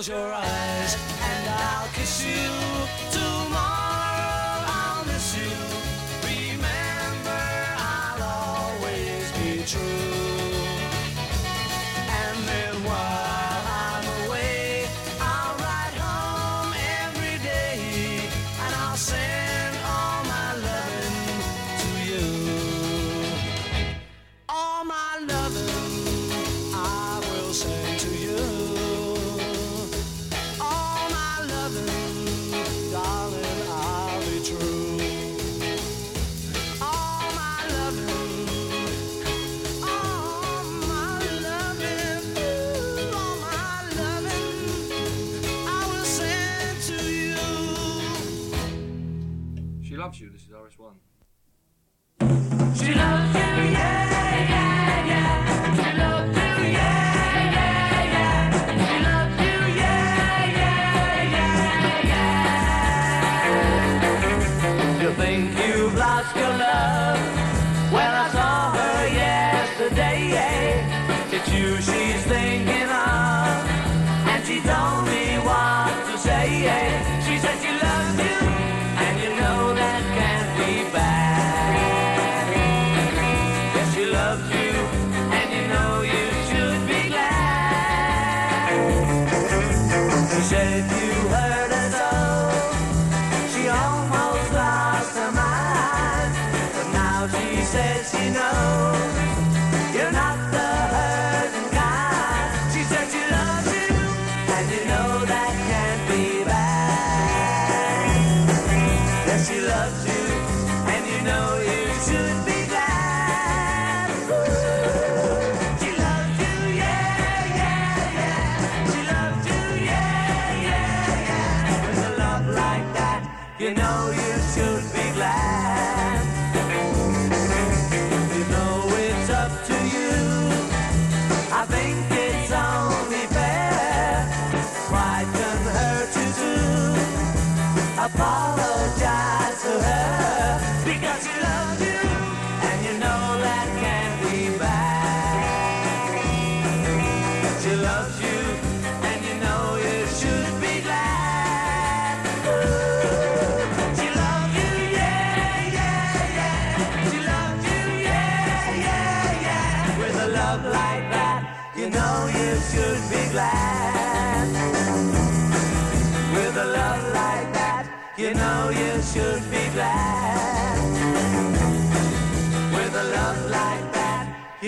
close 0.00 0.08
your 0.08 0.32
eyes. 0.32 0.49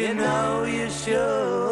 you 0.03 0.15
know 0.15 0.65
you 0.65 0.91
should. 0.91 1.72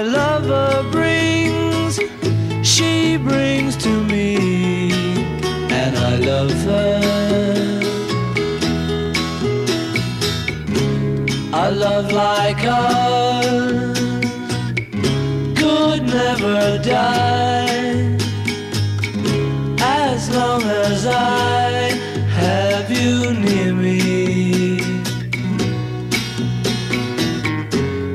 Like 12.23 12.63
ours, 12.65 13.99
could 15.59 16.03
never 16.19 16.77
die 16.83 18.17
as 19.81 20.29
long 20.29 20.61
as 20.85 21.07
I 21.07 21.89
have 22.41 22.87
you 22.91 23.33
near 23.45 23.73
me. 23.73 23.99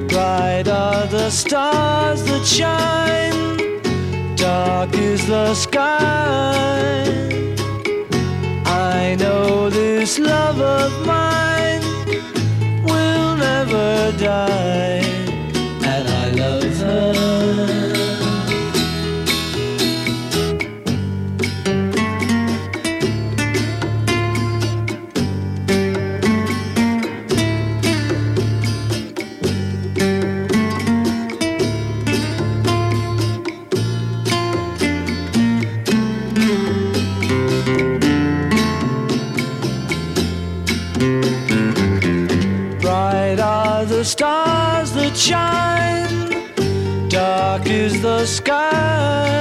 Bright 0.06 0.68
are 0.68 1.06
the 1.08 1.28
stars 1.30 2.22
that 2.28 2.44
shine, 2.58 3.40
dark 4.36 4.94
is 4.94 5.26
the 5.26 5.52
sky. 5.54 7.02
I 8.66 9.16
know 9.18 9.68
this 9.68 10.18
love 10.20 10.55
die. 14.16 15.05
the 48.06 48.24
sky. 48.24 49.35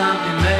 love 0.00 0.26
you, 0.26 0.32
man. 0.40 0.59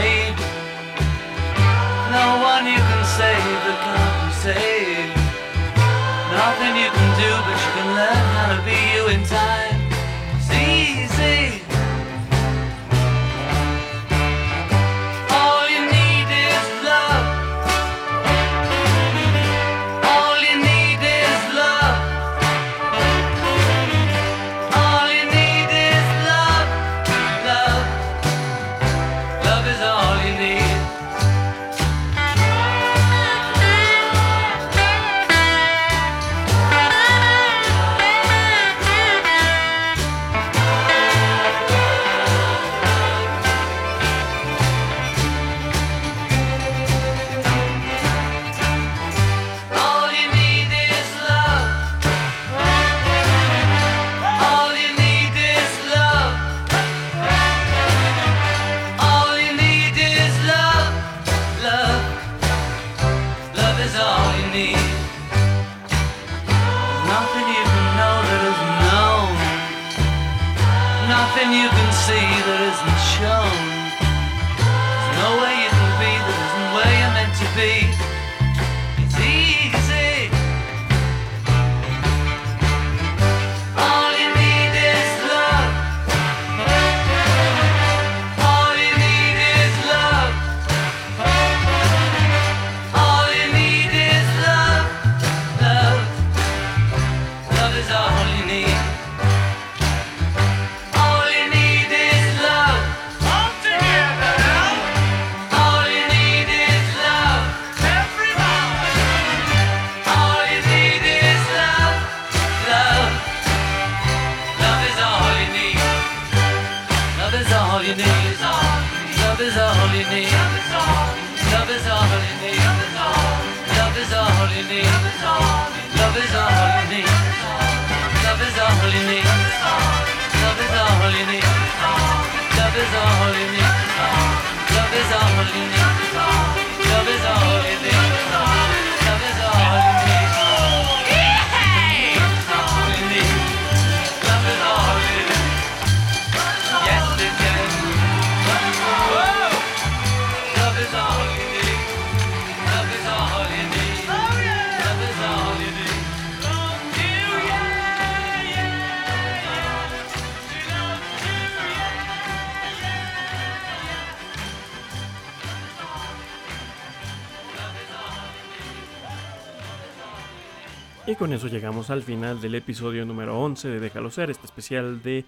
Con 171.21 171.35
eso 171.35 171.49
llegamos 171.49 171.91
al 171.91 172.03
final 172.03 172.41
del 172.41 172.55
episodio 172.55 173.05
número 173.05 173.39
11 173.39 173.69
de 173.69 173.79
Déjalo 173.79 174.11
Ser, 174.11 174.31
este 174.31 174.47
especial 174.47 175.03
de 175.03 175.27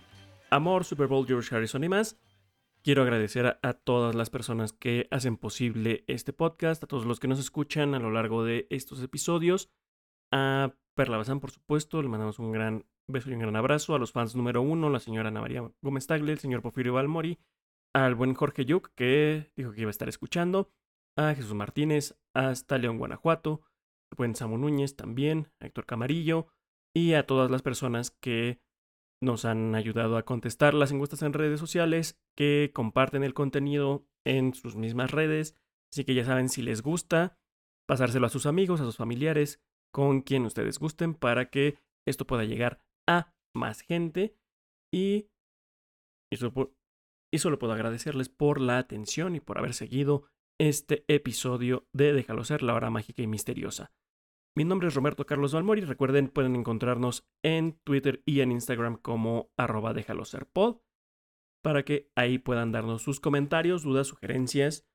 Amor, 0.49 0.87
Super 0.87 1.07
Bowl, 1.07 1.27
George 1.27 1.55
Harrison 1.55 1.85
y 1.85 1.91
más. 1.91 2.19
Quiero 2.83 3.03
agradecer 3.03 3.59
a, 3.61 3.73
todas 3.75 4.15
las 4.15 4.31
personas 4.31 4.73
que 4.73 5.07
hacen 5.11 5.37
posible 5.37 6.03
este 6.07 6.33
podcast, 6.33 6.83
a 6.83 6.87
todos 6.87 7.05
los 7.05 7.21
que 7.21 7.29
nos 7.29 7.39
escuchan 7.39 7.95
a 7.95 7.99
lo 7.99 8.11
largo 8.11 8.43
de 8.43 8.67
estos 8.71 9.03
episodios. 9.03 9.69
A 10.31 10.73
Perla 10.95 11.19
Bazán, 11.19 11.41
por 11.41 11.51
supuesto, 11.51 12.01
le 12.01 12.09
mandamos 12.09 12.39
un 12.39 12.53
gran 12.53 12.87
beso 13.07 13.29
y 13.29 13.35
un 13.35 13.41
gran 13.41 13.57
abrazo. 13.57 13.95
A 13.95 13.99
los 13.99 14.13
fans 14.13 14.35
número 14.35 14.63
uno, 14.63 14.89
la 14.89 14.99
señora 14.99 15.29
Ana 15.29 15.43
María 15.43 15.71
Gómez 15.83 16.07
Tagle, 16.07 16.33
el 16.33 16.39
señor 16.39 16.63
Porfirio 16.63 16.95
Balmori, 16.95 17.39
al 17.93 18.15
buen 18.15 18.33
Jorge 18.33 18.65
Yuk, 18.65 18.95
que 18.95 19.53
dijo 19.57 19.73
que 19.73 19.83
iba 19.83 19.91
a 19.91 19.91
estar 19.91 20.09
escuchando, 20.09 20.71
a 21.17 21.35
Jesús 21.35 21.53
Martínez, 21.53 22.17
hasta 22.33 22.79
León, 22.79 22.97
Guanajuato, 22.97 23.61
buen 24.17 24.35
Samu 24.35 24.59
Núñez 24.59 24.97
también, 24.97 25.49
a 25.61 25.67
Héctor 25.67 25.87
Camarillo 25.87 26.49
y 26.95 27.15
a 27.15 27.27
todas 27.27 27.51
las 27.51 27.63
personas 27.63 28.11
que 28.11 28.61
nos 29.23 29.45
han 29.45 29.75
ayudado 29.75 30.17
a 30.17 30.25
contestar 30.25 30.75
las 30.75 30.91
encuestas 30.91 31.23
en 31.23 31.33
redes 31.33 31.61
sociales, 31.61 32.21
que 32.37 32.73
comparten 32.75 33.23
el 33.23 33.35
contenido 33.35 34.07
en 34.25 34.53
sus 34.53 34.77
mismas 34.77 35.13
redes. 35.13 35.55
Así 35.93 36.05
que 36.05 36.15
ya 36.15 36.25
saben 36.25 36.49
si 36.49 36.61
les 36.61 36.83
gusta, 36.83 37.39
pasárselo 37.87 38.27
a 38.27 38.31
sus 38.31 38.47
amigos, 38.47 38.81
a 38.81 38.85
sus 38.85 38.97
familiares, 38.97 39.63
con 39.93 40.23
quien 40.23 40.45
ustedes 40.45 40.79
gusten 40.79 41.15
para 41.15 41.51
que 41.51 41.79
esto 42.07 42.27
pueda 42.27 42.45
llegar 42.45 42.81
a 43.07 43.33
más 43.55 43.83
gente. 43.83 44.37
Y, 44.93 45.29
y, 46.33 46.37
solo, 46.37 46.75
y 47.33 47.39
solo 47.39 47.59
puedo 47.59 47.75
agradecerles 47.75 48.29
por 48.29 48.61
la 48.61 48.79
atención 48.79 49.37
y 49.37 49.41
por 49.41 49.59
haber 49.59 49.75
seguido 49.75 50.25
este 50.59 51.05
episodio 51.09 51.87
de 51.93 52.13
Déjalo 52.13 52.45
ser, 52.45 52.63
la 52.63 52.75
hora 52.75 52.91
mágica 52.91 53.23
y 53.23 53.27
misteriosa. 53.27 53.93
Mi 54.55 54.65
nombre 54.65 54.89
es 54.89 54.95
Roberto 54.95 55.25
Carlos 55.25 55.55
Balmori. 55.55 55.81
Recuerden, 55.81 56.29
pueden 56.29 56.57
encontrarnos 56.57 57.27
en 57.43 57.79
Twitter 57.85 58.23
y 58.27 58.41
en 58.41 58.53
Instagram 58.53 58.97
como 58.97 59.51
arroba 59.57 59.95
déjalo 59.95 60.25
ser 60.25 60.47
pod 60.47 60.81
para 61.63 61.85
que 61.85 62.11
ahí 62.17 62.39
puedan 62.39 62.73
darnos 62.73 63.03
sus 63.03 63.21
comentarios, 63.21 63.83
dudas, 63.83 64.09
sugerencias, 64.09 64.87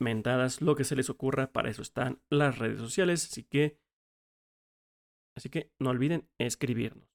mentadas, 0.00 0.60
lo 0.60 0.74
que 0.74 0.84
se 0.84 0.96
les 0.96 1.10
ocurra. 1.10 1.52
Para 1.52 1.70
eso 1.70 1.82
están 1.82 2.22
las 2.30 2.58
redes 2.58 2.80
sociales, 2.80 3.28
así 3.30 3.44
que, 3.44 3.78
así 5.36 5.50
que 5.50 5.72
no 5.78 5.90
olviden 5.90 6.28
escribirnos. 6.38 7.08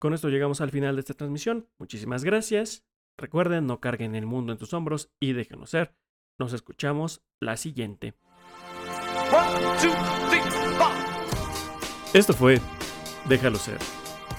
Con 0.00 0.14
esto 0.14 0.28
llegamos 0.28 0.60
al 0.60 0.70
final 0.70 0.96
de 0.96 1.00
esta 1.00 1.14
transmisión. 1.14 1.70
Muchísimas 1.78 2.24
gracias. 2.24 2.84
Recuerden, 3.16 3.66
no 3.66 3.80
carguen 3.80 4.14
el 4.14 4.26
mundo 4.26 4.52
en 4.52 4.58
tus 4.58 4.74
hombros 4.74 5.10
y 5.20 5.32
déjenos 5.32 5.70
ser. 5.70 5.96
Nos 6.38 6.52
escuchamos 6.52 7.24
la 7.40 7.56
siguiente. 7.56 8.14
Esto 12.12 12.32
fue 12.32 12.60
Déjalo 13.28 13.58
ser, 13.58 13.78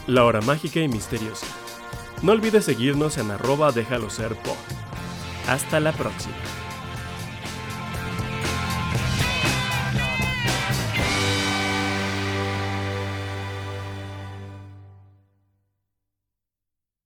la 0.07 0.25
hora 0.25 0.41
mágica 0.41 0.79
y 0.79 0.87
misteriosa. 0.87 1.45
No 2.23 2.31
olvides 2.31 2.65
seguirnos 2.65 3.19
en 3.19 3.29
arroba 3.29 3.71
déjalo 3.71 4.09
ser 4.09 4.35
pod. 4.35 4.57
Hasta 5.47 5.79
la 5.79 5.91
próxima. 5.91 6.33